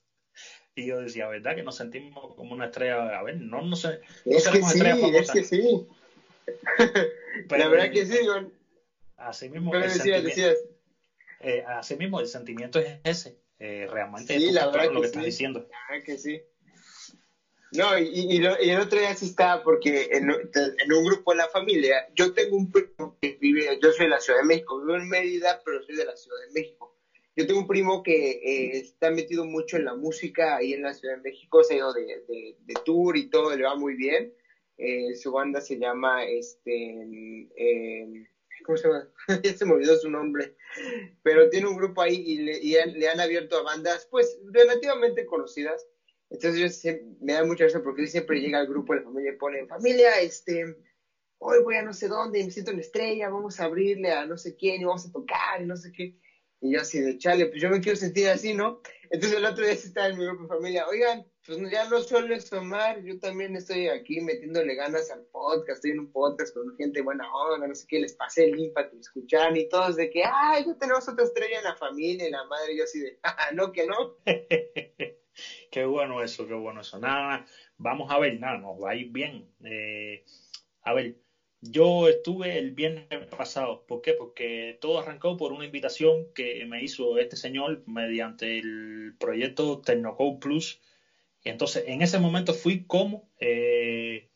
Y 0.75 0.86
yo 0.86 0.99
decía, 0.99 1.27
¿verdad 1.27 1.55
que 1.55 1.63
nos 1.63 1.75
sentimos 1.75 2.36
como 2.36 2.53
una 2.53 2.65
estrella? 2.65 3.17
A 3.17 3.23
ver, 3.23 3.38
no, 3.38 3.61
no 3.61 3.75
sé. 3.75 3.99
No 4.25 4.38
es, 4.38 4.47
que 4.47 4.61
sí, 4.61 4.82
es 5.15 5.32
que 5.32 5.43
sí, 5.43 5.88
la 7.49 7.67
verdad 7.67 7.91
que 7.91 8.05
sí, 8.05 8.19
Así 9.17 9.49
mismo, 9.49 9.75
el 9.75 9.82
decías, 9.82 10.23
decías. 10.23 10.57
Eh, 11.41 11.63
así 11.67 11.95
mismo, 11.95 12.19
el 12.19 12.27
sentimiento 12.27 12.80
es 12.80 12.99
ese. 13.03 13.38
Eh, 13.59 13.86
realmente 13.89 14.39
sí, 14.39 14.51
la 14.51 14.67
verdad 14.67 14.91
lo 14.91 15.01
que 15.01 15.07
sí. 15.07 15.11
estás 15.11 15.25
diciendo. 15.25 15.67
La 15.69 15.77
verdad 15.89 16.05
que 16.05 16.17
sí. 16.17 16.41
No, 17.72 17.97
y, 17.97 18.07
y, 18.07 18.39
lo, 18.39 18.59
y, 18.59 18.72
el 18.72 18.80
otro 18.80 18.99
día 18.99 19.13
sí 19.13 19.26
estaba 19.26 19.61
porque 19.61 20.07
en, 20.11 20.30
un 20.30 21.05
grupo 21.05 21.32
de 21.32 21.38
la 21.38 21.47
familia, 21.49 22.03
yo 22.15 22.32
tengo 22.32 22.55
un 22.55 22.72
primo 22.72 23.15
que 23.22 23.38
vive, 23.39 23.78
yo 23.82 23.91
soy 23.91 24.05
de 24.05 24.09
la 24.09 24.20
Ciudad 24.20 24.39
de 24.39 24.45
México, 24.45 24.80
vivo 24.80 24.95
en 24.95 25.07
Mérida, 25.07 25.59
pero 25.63 25.82
soy 25.84 25.95
de 25.95 26.05
la 26.05 26.15
Ciudad 26.15 26.38
de 26.47 26.53
México. 26.53 26.91
Yo 27.36 27.45
tengo 27.45 27.59
un 27.59 27.67
primo 27.67 28.01
que 28.01 28.32
eh, 28.32 28.80
está 28.80 29.11
metido 29.11 29.45
mucho 29.45 29.78
en 29.78 29.86
la 29.86 29.93
música 29.93 30.55
ahí 30.55 30.74
en 30.74 30.82
la 30.82 30.93
Ciudad 30.93 31.15
de 31.15 31.22
México, 31.22 31.63
se 31.63 31.76
ha 31.76 31.78
ido 31.78 31.93
de, 31.93 32.24
de, 32.28 32.55
de 32.57 32.74
tour 32.84 33.15
y 33.15 33.28
todo, 33.28 33.55
le 33.55 33.63
va 33.63 33.76
muy 33.76 33.95
bien. 33.95 34.32
Eh, 34.78 35.13
su 35.15 35.32
banda 35.32 35.59
se 35.59 35.78
llama, 35.78 36.24
este, 36.24 37.05
eh, 37.55 38.07
¿cómo 38.65 38.78
se 38.78 38.88
llama? 38.88 39.09
ya 39.43 39.53
se 39.53 39.65
me 39.65 39.74
olvidó 39.74 39.95
su 39.97 40.09
nombre, 40.09 40.53
pero 41.22 41.49
tiene 41.49 41.67
un 41.67 41.76
grupo 41.76 42.01
ahí 42.01 42.15
y 42.15 42.38
le, 42.38 42.57
y 42.57 42.76
le 42.97 43.09
han 43.09 43.20
abierto 43.20 43.57
a 43.57 43.61
bandas, 43.61 44.07
pues, 44.09 44.39
relativamente 44.53 45.26
conocidas. 45.26 45.86
Entonces 46.30 46.59
yo 46.59 46.69
siempre, 46.69 47.05
me 47.19 47.34
da 47.34 47.43
mucha 47.43 47.63
risa 47.65 47.82
porque 47.82 48.03
él 48.03 48.09
siempre 48.09 48.39
llega 48.39 48.59
al 48.59 48.67
grupo 48.67 48.93
de 48.93 48.99
la 48.99 49.05
familia 49.05 49.32
y 49.32 49.36
pone, 49.36 49.65
familia, 49.65 50.19
este, 50.19 50.63
hoy 51.39 51.59
voy 51.61 51.75
a 51.75 51.82
no 51.82 51.93
sé 51.93 52.07
dónde 52.07 52.43
me 52.43 52.51
siento 52.51 52.71
una 52.71 52.82
estrella, 52.82 53.30
vamos 53.30 53.59
a 53.59 53.65
abrirle 53.65 54.11
a 54.11 54.25
no 54.25 54.38
sé 54.38 54.55
quién 54.55 54.82
y 54.82 54.86
vamos 54.86 55.05
a 55.05 55.11
tocar 55.11 55.61
y 55.61 55.65
no 55.65 55.75
sé 55.75 55.91
qué. 55.91 56.13
Y 56.61 56.73
yo 56.73 56.82
así 56.82 56.99
de 56.99 57.17
chale, 57.17 57.47
pues 57.47 57.61
yo 57.61 57.69
me 57.69 57.80
quiero 57.80 57.95
sentir 57.95 58.27
así, 58.27 58.53
¿no? 58.53 58.77
Entonces 59.09 59.38
el 59.38 59.45
otro 59.45 59.63
día 59.63 59.73
estaba 59.73 60.07
en 60.07 60.17
mi 60.17 60.25
grupo 60.25 60.43
de 60.43 60.49
familia, 60.49 60.88
oigan, 60.88 61.25
pues 61.45 61.57
ya 61.71 61.86
no 61.86 62.01
suelo 62.01 62.38
tomar, 62.43 63.01
yo 63.01 63.17
también 63.17 63.55
estoy 63.55 63.88
aquí 63.88 64.19
metiéndole 64.19 64.75
ganas 64.75 65.09
al 65.09 65.23
podcast, 65.32 65.77
estoy 65.77 65.91
en 65.91 66.01
un 66.01 66.11
podcast 66.11 66.53
con 66.53 66.75
gente 66.75 67.01
buena 67.01 67.23
onda, 67.34 67.65
no 67.65 67.73
sé 67.73 67.86
qué, 67.88 67.99
les 67.99 68.13
pasé 68.13 68.43
el 68.43 68.51
link 68.51 68.73
para 68.73 68.88
que 68.88 68.95
me 68.95 69.01
escucharan 69.01 69.55
y 69.55 69.65
todos 69.65 69.95
de 69.95 70.09
que, 70.09 70.23
ay, 70.25 70.65
ya 70.65 70.75
tenemos 70.75 71.07
otra 71.07 71.23
estrella 71.23 71.59
en 71.59 71.63
la 71.63 71.75
familia 71.75 72.27
y 72.27 72.32
la 72.32 72.43
madre, 72.43 72.75
yo 72.75 72.84
así 72.84 72.99
de, 72.99 73.17
ah, 73.23 73.49
no, 73.53 73.71
que 73.71 73.88
no. 73.88 74.13
qué 75.70 75.86
bueno 75.86 76.22
eso, 76.24 76.47
qué 76.47 76.53
bueno 76.53 76.82
eso. 76.82 76.99
Nada, 76.99 77.45
vamos 77.78 78.11
a 78.11 78.20
ver, 78.20 78.39
nada, 78.39 78.57
nos 78.57 78.82
va 78.82 78.91
a 78.91 78.95
ir 78.95 79.09
bien. 79.09 79.47
Eh, 79.63 80.24
a 80.82 80.93
ver, 80.93 81.15
yo 81.61 82.07
estuve 82.07 82.57
el 82.57 82.72
viernes 82.72 83.07
pasado. 83.38 83.84
¿Por 83.88 84.01
qué? 84.01 84.13
Porque 84.13 84.78
todo 84.80 84.99
arrancó 84.99 85.38
por 85.38 85.51
una 85.53 85.65
invitación 85.65 86.28
que 86.34 86.65
me 86.65 86.84
hizo 86.84 87.17
este 87.17 87.36
señor 87.36 87.84
mediante 87.86 88.59
el 88.59 89.15
proyecto 89.20 89.82
Tecnocode 89.82 90.39
Plus. 90.39 90.82
Y 91.43 91.49
entonces, 91.49 91.84
en 91.88 92.01
ese 92.01 92.20
momento 92.20 92.53
fui 92.53 92.86
como 92.86 93.30
eh, 93.39 94.30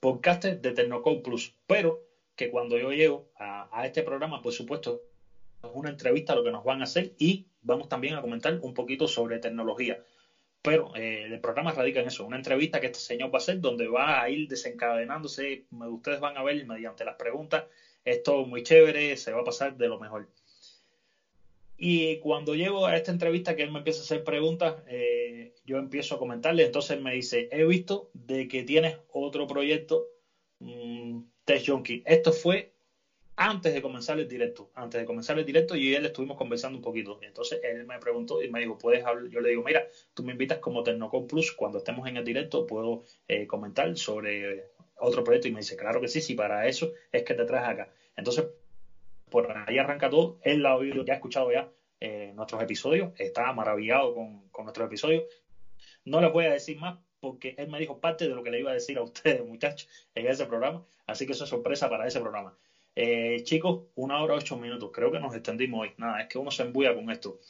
podcaster 0.00 0.60
de 0.60 0.72
Tecnocode 0.72 1.20
Plus. 1.20 1.54
Pero 1.66 2.00
que 2.36 2.50
cuando 2.50 2.78
yo 2.78 2.92
llego 2.92 3.30
a, 3.36 3.68
a 3.78 3.86
este 3.86 4.02
programa, 4.02 4.42
por 4.42 4.52
supuesto, 4.52 5.02
es 5.62 5.70
una 5.74 5.90
entrevista 5.90 6.32
a 6.32 6.36
lo 6.36 6.44
que 6.44 6.50
nos 6.50 6.64
van 6.64 6.80
a 6.80 6.84
hacer 6.84 7.14
y 7.18 7.46
vamos 7.60 7.88
también 7.88 8.14
a 8.14 8.22
comentar 8.22 8.58
un 8.62 8.74
poquito 8.74 9.06
sobre 9.08 9.38
tecnología. 9.38 10.02
Pero 10.62 10.94
eh, 10.94 11.24
el 11.24 11.40
programa 11.40 11.72
radica 11.72 12.00
en 12.00 12.06
eso, 12.06 12.24
una 12.24 12.36
entrevista 12.36 12.80
que 12.80 12.86
este 12.86 13.00
señor 13.00 13.30
va 13.30 13.38
a 13.38 13.42
hacer 13.42 13.60
donde 13.60 13.88
va 13.88 14.22
a 14.22 14.30
ir 14.30 14.48
desencadenándose, 14.48 15.64
ustedes 15.70 16.20
van 16.20 16.36
a 16.36 16.42
ver 16.44 16.64
mediante 16.64 17.04
las 17.04 17.16
preguntas, 17.16 17.64
esto 18.04 18.44
muy 18.44 18.62
chévere, 18.62 19.16
se 19.16 19.32
va 19.32 19.40
a 19.40 19.44
pasar 19.44 19.76
de 19.76 19.88
lo 19.88 19.98
mejor. 19.98 20.28
Y 21.76 22.18
cuando 22.20 22.54
llego 22.54 22.86
a 22.86 22.94
esta 22.94 23.10
entrevista 23.10 23.56
que 23.56 23.62
él 23.62 23.72
me 23.72 23.78
empieza 23.78 24.00
a 24.00 24.04
hacer 24.04 24.22
preguntas, 24.22 24.84
eh, 24.86 25.52
yo 25.64 25.78
empiezo 25.78 26.14
a 26.14 26.18
comentarle, 26.18 26.62
entonces 26.62 27.00
me 27.00 27.12
dice, 27.12 27.48
he 27.50 27.64
visto 27.64 28.08
de 28.12 28.46
que 28.46 28.62
tienes 28.62 28.98
otro 29.08 29.48
proyecto, 29.48 30.06
mmm, 30.60 31.22
Test 31.44 31.66
Junkie. 31.68 32.04
Esto 32.06 32.32
fue 32.32 32.71
antes 33.42 33.74
de 33.74 33.82
comenzar 33.82 34.18
el 34.20 34.28
directo, 34.28 34.70
antes 34.74 35.00
de 35.00 35.04
comenzar 35.04 35.36
el 35.38 35.44
directo 35.44 35.74
y 35.74 35.94
él 35.94 36.06
estuvimos 36.06 36.36
conversando 36.36 36.78
un 36.78 36.82
poquito. 36.82 37.18
Entonces 37.22 37.60
él 37.62 37.84
me 37.86 37.98
preguntó 37.98 38.42
y 38.42 38.48
me 38.48 38.60
dijo, 38.60 38.78
¿puedes 38.78 39.04
hablar? 39.04 39.28
Yo 39.28 39.40
le 39.40 39.50
digo, 39.50 39.62
mira, 39.62 39.84
tú 40.14 40.22
me 40.22 40.32
invitas 40.32 40.58
como 40.58 40.82
Tecnocom 40.82 41.26
Plus, 41.26 41.52
cuando 41.52 41.78
estemos 41.78 42.06
en 42.06 42.16
el 42.16 42.24
directo 42.24 42.66
puedo 42.66 43.02
eh, 43.26 43.46
comentar 43.46 43.96
sobre 43.96 44.70
otro 44.96 45.24
proyecto 45.24 45.48
y 45.48 45.52
me 45.52 45.60
dice, 45.60 45.76
claro 45.76 46.00
que 46.00 46.08
sí, 46.08 46.20
sí, 46.20 46.34
para 46.34 46.68
eso 46.68 46.92
es 47.10 47.24
que 47.24 47.34
te 47.34 47.44
traes 47.44 47.68
acá. 47.68 47.88
Entonces, 48.16 48.46
por 49.28 49.50
ahí 49.50 49.78
arranca 49.78 50.08
todo, 50.08 50.38
él 50.42 50.64
ha 50.64 50.76
oído, 50.76 51.04
ya 51.04 51.14
ha 51.14 51.16
escuchado 51.16 51.50
ya 51.50 51.68
eh, 51.98 52.32
nuestros 52.34 52.62
episodios, 52.62 53.10
está 53.16 53.52
maravillado 53.52 54.14
con, 54.14 54.48
con 54.50 54.66
nuestros 54.66 54.86
episodios. 54.86 55.24
No 56.04 56.20
les 56.20 56.30
voy 56.30 56.44
a 56.44 56.52
decir 56.52 56.76
más 56.78 56.96
porque 57.18 57.54
él 57.56 57.68
me 57.68 57.78
dijo 57.78 57.98
parte 57.98 58.28
de 58.28 58.34
lo 58.34 58.42
que 58.42 58.50
le 58.50 58.60
iba 58.60 58.70
a 58.70 58.74
decir 58.74 58.98
a 58.98 59.02
ustedes, 59.02 59.44
muchachos, 59.44 59.88
en 60.14 60.28
ese 60.28 60.46
programa, 60.46 60.84
así 61.06 61.26
que 61.26 61.32
eso 61.32 61.44
es 61.44 61.50
sorpresa 61.50 61.88
para 61.88 62.06
ese 62.06 62.20
programa. 62.20 62.56
Eh, 62.94 63.40
chicos, 63.44 63.84
una 63.94 64.22
hora 64.22 64.34
ocho 64.34 64.56
minutos. 64.56 64.90
Creo 64.92 65.10
que 65.10 65.20
nos 65.20 65.34
extendimos 65.34 65.80
hoy. 65.80 65.92
Nada, 65.96 66.20
es 66.20 66.28
que 66.28 66.38
uno 66.38 66.50
se 66.50 66.62
embulla 66.62 66.94
con 66.94 67.10
esto. 67.10 67.40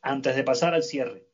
Antes 0.00 0.36
de 0.36 0.44
pasar 0.44 0.74
al 0.74 0.82
cierre, 0.82 1.26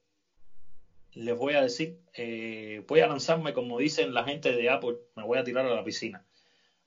les 1.12 1.36
voy 1.36 1.54
a 1.54 1.62
decir, 1.62 2.00
eh, 2.14 2.82
voy 2.88 3.00
a 3.00 3.06
lanzarme, 3.06 3.52
como 3.52 3.78
dicen 3.78 4.14
la 4.14 4.24
gente 4.24 4.52
de 4.52 4.68
Apple, 4.68 4.96
me 5.14 5.22
voy 5.22 5.38
a 5.38 5.44
tirar 5.44 5.66
a 5.66 5.74
la 5.74 5.84
piscina. 5.84 6.24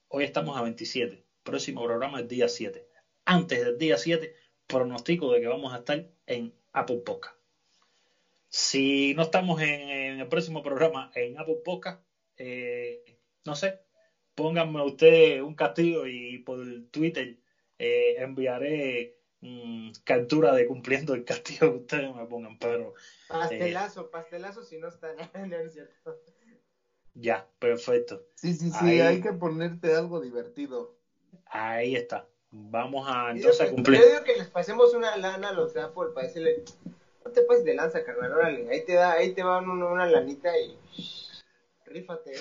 Hoy 0.09 0.23
estamos 0.23 0.57
a 0.57 0.61
27. 0.63 1.23
Próximo 1.43 1.83
programa 1.83 2.19
es 2.19 2.27
día 2.27 2.49
7. 2.49 2.85
Antes 3.25 3.63
del 3.63 3.77
día 3.77 3.97
7, 3.97 4.35
pronostico 4.67 5.31
de 5.31 5.41
que 5.41 5.47
vamos 5.47 5.73
a 5.73 5.77
estar 5.77 6.05
en 6.25 6.53
Apple 6.73 7.01
Podcast. 7.05 7.35
Si 8.49 9.13
no 9.15 9.23
estamos 9.23 9.61
en, 9.61 10.19
el 10.19 10.27
próximo 10.27 10.61
programa 10.63 11.11
en 11.15 11.37
Apple 11.37 11.59
Podcast, 11.63 12.01
eh, 12.37 13.17
no 13.45 13.55
sé, 13.55 13.79
pónganme 14.37 14.83
usted 14.83 15.41
un 15.41 15.55
castigo 15.55 16.05
y 16.05 16.37
por 16.37 16.59
Twitter 16.91 17.35
eh, 17.79 18.13
enviaré 18.17 19.11
mmm, 19.41 19.89
captura 20.03 20.53
de 20.53 20.67
cumpliendo 20.67 21.15
el 21.15 21.23
castigo 21.23 21.71
que 21.71 21.77
ustedes 21.77 22.13
me 22.13 22.23
pongan, 22.27 22.55
pero... 22.59 22.93
Pastelazo, 23.27 24.01
eh, 24.01 24.09
pastelazo 24.11 24.63
si 24.63 24.77
no 24.77 24.89
está 24.89 25.13
no 25.33 25.55
es 25.57 25.73
cierto. 25.73 26.19
Ya, 27.15 27.47
perfecto. 27.57 28.21
Sí, 28.35 28.53
sí, 28.53 28.69
sí, 28.69 28.85
ahí, 28.85 28.99
hay 28.99 29.21
que 29.21 29.33
ponerte 29.33 29.95
algo 29.95 30.19
divertido. 30.19 30.93
Ahí 31.47 31.95
está. 31.95 32.27
Vamos 32.51 33.07
a 33.09 33.31
entonces 33.31 33.59
a 33.59 33.69
cumplir. 33.71 33.99
Yo 33.99 34.05
digo 34.05 34.23
que 34.23 34.35
les 34.35 34.47
pasemos 34.49 34.93
una 34.93 35.17
lana 35.17 35.49
a 35.49 35.53
los 35.53 35.73
de 35.73 35.81
Apple 35.81 36.09
para 36.13 36.27
decirle, 36.27 36.63
no 37.25 37.31
te 37.31 37.41
pases 37.41 37.63
de 37.63 37.73
lanza, 37.73 38.03
carnal, 38.03 38.33
órale, 38.33 38.69
ahí 38.69 38.85
te 38.85 38.93
da, 38.93 39.13
ahí 39.13 39.33
te 39.33 39.41
va 39.41 39.57
una, 39.57 39.85
una 39.87 40.05
lanita 40.05 40.55
y 40.59 40.77
rífate. 41.87 42.33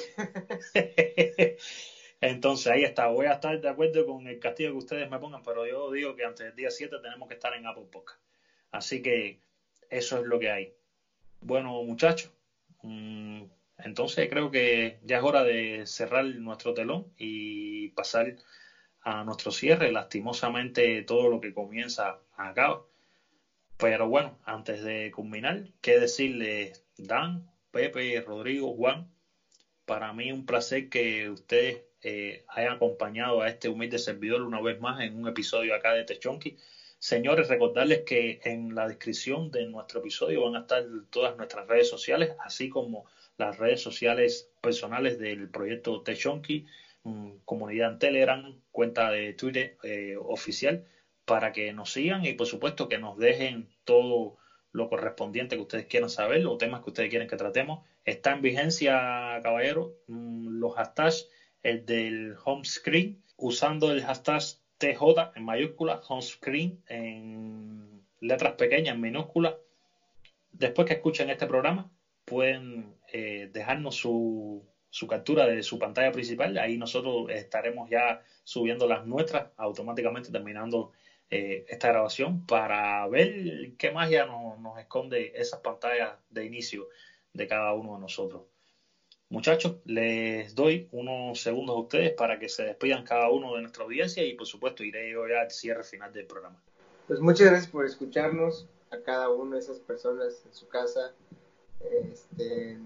Entonces 2.21 2.67
ahí 2.69 2.83
está, 2.83 3.09
voy 3.09 3.27
a 3.27 3.33
estar 3.33 3.61
de 3.61 3.69
acuerdo 3.69 4.07
con 4.07 4.27
el 4.27 4.39
castigo 4.39 4.73
que 4.73 4.79
ustedes 4.79 5.09
me 5.09 5.19
pongan, 5.19 5.43
pero 5.43 5.67
yo 5.67 5.91
digo 5.93 6.15
que 6.15 6.25
antes 6.25 6.47
del 6.47 6.57
día 6.57 6.71
7 6.71 6.97
tenemos 7.03 7.29
que 7.29 7.35
estar 7.35 7.55
en 7.55 7.67
Apple 7.67 7.87
Podcast. 7.91 8.21
Así 8.71 9.03
que 9.03 9.39
eso 9.91 10.19
es 10.19 10.25
lo 10.25 10.39
que 10.39 10.51
hay. 10.51 10.73
Bueno, 11.41 11.83
muchachos, 11.83 12.33
mmm, 12.83 13.43
entonces 13.79 14.29
creo 14.29 14.51
que 14.51 14.99
ya 15.03 15.19
es 15.19 15.23
hora 15.23 15.45
de 15.45 15.85
cerrar 15.87 16.25
nuestro 16.25 16.73
telón 16.75 17.13
y 17.17 17.89
pasar 17.91 18.35
a 19.03 19.23
nuestro 19.25 19.53
cierre. 19.53 19.93
Lastimosamente 19.93 21.03
todo 21.03 21.29
lo 21.29 21.41
que 21.41 21.53
comienza 21.53 22.19
acaba. 22.37 22.83
Pero 23.77 24.09
bueno, 24.09 24.39
antes 24.45 24.83
de 24.83 25.11
culminar, 25.15 25.65
¿qué 25.83 25.99
decirles 25.99 26.83
Dan, 26.97 27.47
Pepe, 27.71 28.21
Rodrigo, 28.23 28.75
Juan? 28.75 29.07
Para 29.87 30.13
mí 30.13 30.33
un 30.33 30.45
placer 30.45 30.89
que 30.89 31.31
ustedes 31.31 31.85
eh, 32.03 32.45
hayan 32.49 32.73
acompañado 32.73 33.41
a 33.41 33.49
este 33.49 33.69
humilde 33.69 33.99
servidor 33.99 34.43
una 34.43 34.61
vez 34.61 34.79
más 34.81 35.01
en 35.01 35.17
un 35.17 35.29
episodio 35.29 35.75
acá 35.75 35.95
de 35.95 36.05
Techonki. 36.05 36.57
Señores, 36.99 37.49
recordarles 37.49 38.03
que 38.03 38.41
en 38.43 38.75
la 38.75 38.89
descripción 38.89 39.51
de 39.51 39.65
nuestro 39.65 40.01
episodio 40.01 40.43
van 40.43 40.57
a 40.57 40.61
estar 40.61 40.85
todas 41.11 41.37
nuestras 41.37 41.69
redes 41.69 41.89
sociales, 41.89 42.33
así 42.41 42.69
como 42.69 43.07
las 43.39 43.59
redes 43.59 43.81
sociales 43.81 44.49
personales 44.61 45.19
del 45.19 45.49
proyecto 45.49 46.03
Techonki, 46.03 46.67
comunidad 47.45 47.93
en 47.93 47.99
Telegram, 47.99 48.61
cuenta 48.73 49.11
de 49.11 49.35
Twitter 49.35 49.77
eh, 49.85 50.17
oficial, 50.19 50.83
para 51.25 51.53
que 51.53 51.73
nos 51.73 51.93
sigan 51.93 52.25
y 52.25 52.33
por 52.33 52.47
supuesto 52.47 52.89
que 52.89 52.99
nos 52.99 53.17
dejen 53.19 53.69
todo 53.85 54.37
lo 54.77 54.89
correspondiente 54.89 55.57
que 55.57 55.63
ustedes 55.63 55.87
quieran 55.87 56.11
saber, 56.11 56.41
los 56.43 56.59
temas 56.59 56.83
que 56.83 56.91
ustedes 56.91 57.09
quieren 57.09 57.27
que 57.27 57.37
tratemos. 57.37 57.81
Está 58.05 58.33
en 58.33 58.43
vigencia, 58.43 59.41
caballero, 59.43 59.95
los 60.07 60.75
hashtags 60.75 61.27
el 61.63 61.85
del 61.85 62.37
home 62.45 62.65
screen, 62.65 63.19
usando 63.37 63.91
el 63.91 64.03
hashtag 64.03 64.43
TJ 64.79 65.33
en 65.35 65.43
mayúscula, 65.43 66.01
home 66.07 66.23
screen 66.23 66.79
en 66.87 68.03
letras 68.21 68.53
pequeñas, 68.53 68.95
en 68.95 69.01
minúsculas. 69.01 69.55
Después 70.53 70.87
que 70.87 70.93
escuchen 70.93 71.31
este 71.31 71.47
programa, 71.47 71.91
pueden 72.25 72.95
eh, 73.13 73.49
dejarnos 73.51 73.97
su, 73.97 74.65
su 74.91 75.07
captura 75.07 75.47
de 75.47 75.63
su 75.63 75.79
pantalla 75.79 76.13
principal. 76.13 76.57
Ahí 76.59 76.77
nosotros 76.77 77.31
estaremos 77.31 77.91
ya 77.91 78.21
subiendo 78.45 78.87
las 78.87 79.05
nuestras 79.05 79.49
automáticamente 79.57 80.31
terminando 80.31 80.93
eh, 81.31 81.65
esta 81.69 81.89
grabación 81.89 82.47
para 82.47 83.07
ver 83.09 83.73
qué 83.79 83.91
magia 83.91 84.27
nos, 84.27 84.79
esconde 84.79 85.33
esas 85.35 85.61
pantallas 85.61 86.19
de 86.31 86.45
inicio 86.45 86.89
de 87.33 87.47
cada 87.47 87.73
uno 87.73 87.95
de 87.95 88.01
nosotros. 88.01 88.45
Muchachos, 89.29 89.79
les 89.85 90.55
doy 90.55 90.89
unos 90.93 91.41
segundos 91.41 91.77
a 91.77 91.81
ustedes 91.81 92.13
para 92.13 92.39
que 92.39 92.49
se 92.49 92.63
despidan 92.63 93.05
cada 93.05 93.29
uno 93.29 93.55
de 93.57 93.63
nuestra 93.63 93.83
audiencia 93.83 94.25
y 94.25 94.35
por 94.35 94.47
supuesto 94.47 94.85
iré 94.85 95.11
yo 95.11 95.27
ya 95.27 95.41
al 95.41 95.51
cierre 95.51 95.83
final 95.83 96.13
del 96.13 96.27
programa. 96.27 96.63
Pues 97.09 97.19
muchas 97.19 97.49
gracias 97.49 97.71
por 97.71 97.85
escucharnos 97.85 98.69
a 98.91 98.99
cada 98.99 99.29
una 99.31 99.57
de 99.57 99.63
esas 99.63 99.81
personas 99.81 100.45
en 100.47 100.55
su 100.55 100.69
casa. 100.69 101.13
Este, 101.81 102.79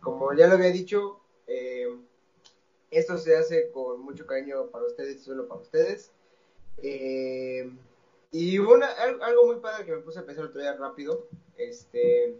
como 0.00 0.32
ya 0.32 0.46
lo 0.46 0.54
había 0.54 0.70
dicho, 0.70 1.20
eh, 1.48 1.88
esto 2.92 3.18
se 3.18 3.36
hace 3.36 3.70
con 3.72 4.00
mucho 4.00 4.26
cariño 4.26 4.68
para 4.70 4.86
ustedes 4.86 5.16
y 5.16 5.24
solo 5.24 5.48
para 5.48 5.60
ustedes. 5.60 6.12
Eh, 6.78 7.70
y 8.32 8.58
una, 8.58 8.86
algo 8.86 9.46
muy 9.46 9.56
padre 9.56 9.84
que 9.84 9.92
me 9.92 10.02
puse 10.02 10.20
a 10.20 10.24
pensar 10.24 10.44
otro 10.44 10.60
día 10.60 10.74
rápido. 10.74 11.26
Este, 11.56 12.38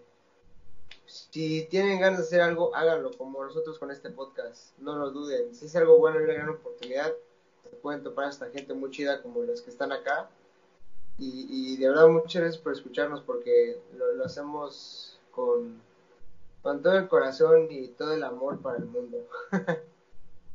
si 1.06 1.64
tienen 1.64 2.00
ganas 2.00 2.20
de 2.20 2.24
hacer 2.24 2.40
algo, 2.40 2.74
háganlo 2.74 3.10
como 3.16 3.44
nosotros 3.44 3.78
con 3.78 3.90
este 3.90 4.10
podcast. 4.10 4.78
No 4.78 4.96
lo 4.96 5.10
duden. 5.10 5.54
Si 5.54 5.66
es 5.66 5.76
algo 5.76 5.98
bueno 5.98 6.20
y 6.20 6.24
una 6.24 6.34
gran 6.34 6.48
oportunidad, 6.50 7.12
se 7.68 7.76
pueden 7.76 8.02
topar 8.02 8.26
a 8.26 8.30
esta 8.30 8.50
gente 8.50 8.74
muy 8.74 8.90
chida 8.90 9.22
como 9.22 9.42
los 9.42 9.62
que 9.62 9.70
están 9.70 9.92
acá. 9.92 10.30
Y, 11.18 11.46
y 11.50 11.76
de 11.76 11.88
verdad, 11.88 12.08
muchas 12.08 12.42
gracias 12.42 12.62
por 12.62 12.72
escucharnos 12.72 13.20
porque 13.22 13.78
lo, 13.96 14.12
lo 14.14 14.24
hacemos 14.24 15.18
con, 15.32 15.82
con 16.62 16.82
todo 16.82 16.96
el 16.96 17.08
corazón 17.08 17.66
y 17.70 17.88
todo 17.88 18.14
el 18.14 18.22
amor 18.22 18.60
para 18.60 18.78
el 18.78 18.86
mundo. 18.86 19.26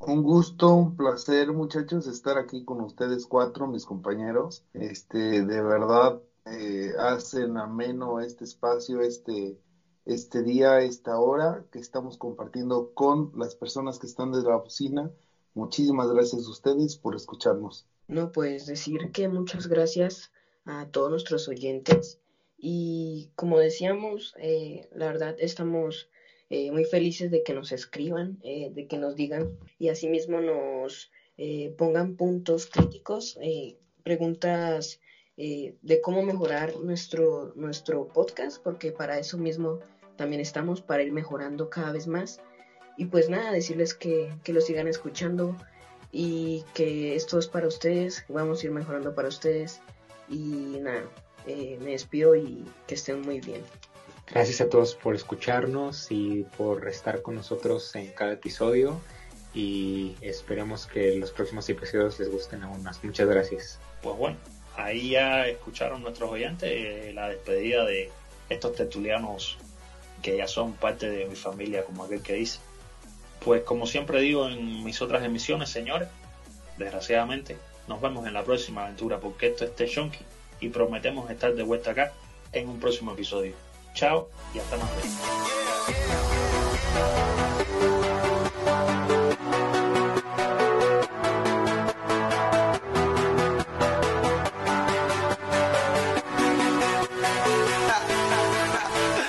Un 0.08 0.22
gusto, 0.22 0.72
un 0.76 0.96
placer, 0.96 1.52
muchachos, 1.52 2.06
estar 2.06 2.38
aquí 2.38 2.64
con 2.64 2.80
ustedes 2.82 3.26
cuatro, 3.26 3.66
mis 3.66 3.86
compañeros. 3.86 4.62
Este, 4.74 5.44
de 5.44 5.62
verdad, 5.64 6.20
eh, 6.46 6.92
hacen 7.00 7.58
ameno 7.58 8.20
este 8.20 8.44
espacio, 8.44 9.02
este, 9.02 9.58
este 10.06 10.44
día, 10.44 10.82
esta 10.82 11.18
hora 11.18 11.66
que 11.72 11.80
estamos 11.80 12.18
compartiendo 12.18 12.92
con 12.94 13.32
las 13.34 13.56
personas 13.56 13.98
que 13.98 14.06
están 14.06 14.32
desde 14.32 14.50
la 14.50 14.58
oficina. 14.58 15.10
Muchísimas 15.56 16.12
gracias 16.12 16.46
a 16.46 16.52
ustedes 16.52 16.98
por 16.98 17.16
escucharnos. 17.16 17.88
No, 18.08 18.32
pues 18.32 18.68
decir 18.68 19.12
que 19.12 19.28
muchas 19.28 19.66
gracias 19.66 20.32
a 20.66 20.86
todos 20.86 21.10
nuestros 21.10 21.48
oyentes 21.48 22.20
y 22.58 23.32
como 23.36 23.58
decíamos, 23.58 24.36
eh, 24.38 24.88
la 24.94 25.08
verdad 25.08 25.36
estamos 25.40 26.10
eh, 26.50 26.72
muy 26.72 26.86
felices 26.86 27.32
de 27.32 27.44
que 27.44 27.54
nos 27.54 27.72
escriban, 27.72 28.40
eh, 28.44 28.72
de 28.74 28.88
que 28.88 28.98
nos 28.98 29.16
digan 29.16 29.58
y 29.80 29.90
asimismo 29.90 30.42
nos 30.42 31.12
eh, 31.38 31.74
pongan 31.78 32.16
puntos 32.16 32.66
críticos, 32.66 33.38
eh, 33.42 33.78
preguntas 34.04 35.02
eh, 35.36 35.76
de 35.82 36.00
cómo 36.00 36.24
mejorar 36.24 36.78
nuestro, 36.78 37.52
nuestro 37.56 38.08
podcast, 38.08 38.62
porque 38.64 38.92
para 38.94 39.20
eso 39.20 39.38
mismo 39.38 39.80
también 40.16 40.40
estamos, 40.42 40.82
para 40.82 41.04
ir 41.04 41.12
mejorando 41.12 41.70
cada 41.70 41.92
vez 41.92 42.08
más. 42.08 42.40
Y 42.98 43.06
pues 43.06 43.30
nada, 43.30 43.52
decirles 43.52 43.94
que, 43.94 44.34
que 44.44 44.54
lo 44.54 44.62
sigan 44.62 44.88
escuchando 44.88 45.58
y 46.14 46.64
que 46.74 47.16
esto 47.16 47.38
es 47.38 47.48
para 47.48 47.68
ustedes, 47.68 48.24
vamos 48.30 48.64
a 48.64 48.68
ir 48.68 48.72
mejorando 48.72 49.14
para 49.14 49.28
ustedes. 49.28 49.82
Y 50.30 50.80
nada, 50.80 51.04
me 51.46 51.92
despido 51.92 52.36
y 52.38 52.64
que 52.88 52.96
estén 52.96 53.22
muy 53.22 53.42
bien. 53.42 53.62
Gracias 54.28 54.60
a 54.62 54.70
todos 54.70 54.96
por 54.96 55.16
escucharnos 55.16 56.08
y 56.10 56.46
por 56.58 56.88
estar 56.88 57.22
con 57.22 57.36
nosotros 57.36 57.96
en 57.96 58.12
cada 58.12 58.34
episodio 58.34 59.00
y 59.54 60.16
esperemos 60.22 60.88
que 60.88 61.16
los 61.16 61.32
próximos 61.32 61.70
episodios 61.70 62.20
les 62.20 62.30
gusten 62.30 62.64
aún 62.64 62.84
más. 62.84 63.04
Muchas 63.04 63.28
gracias. 63.28 63.80
Pues 64.02 64.18
bueno, 64.18 64.38
ahí 64.76 65.12
ya 65.12 65.48
escucharon 65.48 66.02
nuestros 66.02 66.30
oyentes 66.30 66.70
eh, 66.72 67.12
la 67.14 67.30
despedida 67.30 67.86
de 67.86 68.12
estos 68.50 68.76
tertulianos 68.76 69.58
que 70.22 70.38
ya 70.38 70.48
son 70.48 70.74
parte 70.74 71.10
de 71.10 71.26
mi 71.26 71.36
familia, 71.36 71.84
como 71.84 72.04
aquel 72.04 72.22
que 72.22 72.34
dice. 72.34 72.60
Pues 73.44 73.62
como 73.62 73.86
siempre 73.86 74.20
digo 74.22 74.50
en 74.50 74.84
mis 74.84 75.02
otras 75.02 75.24
emisiones, 75.24 75.70
señores, 75.70 76.10
desgraciadamente, 76.78 77.58
nos 77.88 78.02
vemos 78.02 78.26
en 78.26 78.34
la 78.34 78.44
próxima 78.44 78.84
aventura 78.84 79.20
porque 79.20 79.48
esto 79.48 79.66
es 79.66 79.76
Techonky 79.76 80.20
y 80.60 80.70
prometemos 80.70 81.30
estar 81.30 81.54
de 81.54 81.64
vuelta 81.64 81.92
acá 81.92 82.12
en 82.52 82.70
un 82.70 82.80
próximo 82.80 83.14
episodio. 83.14 83.54
Chao 83.96 84.30
y 84.54 84.60
hasta 84.60 84.76
más. 84.78 86.25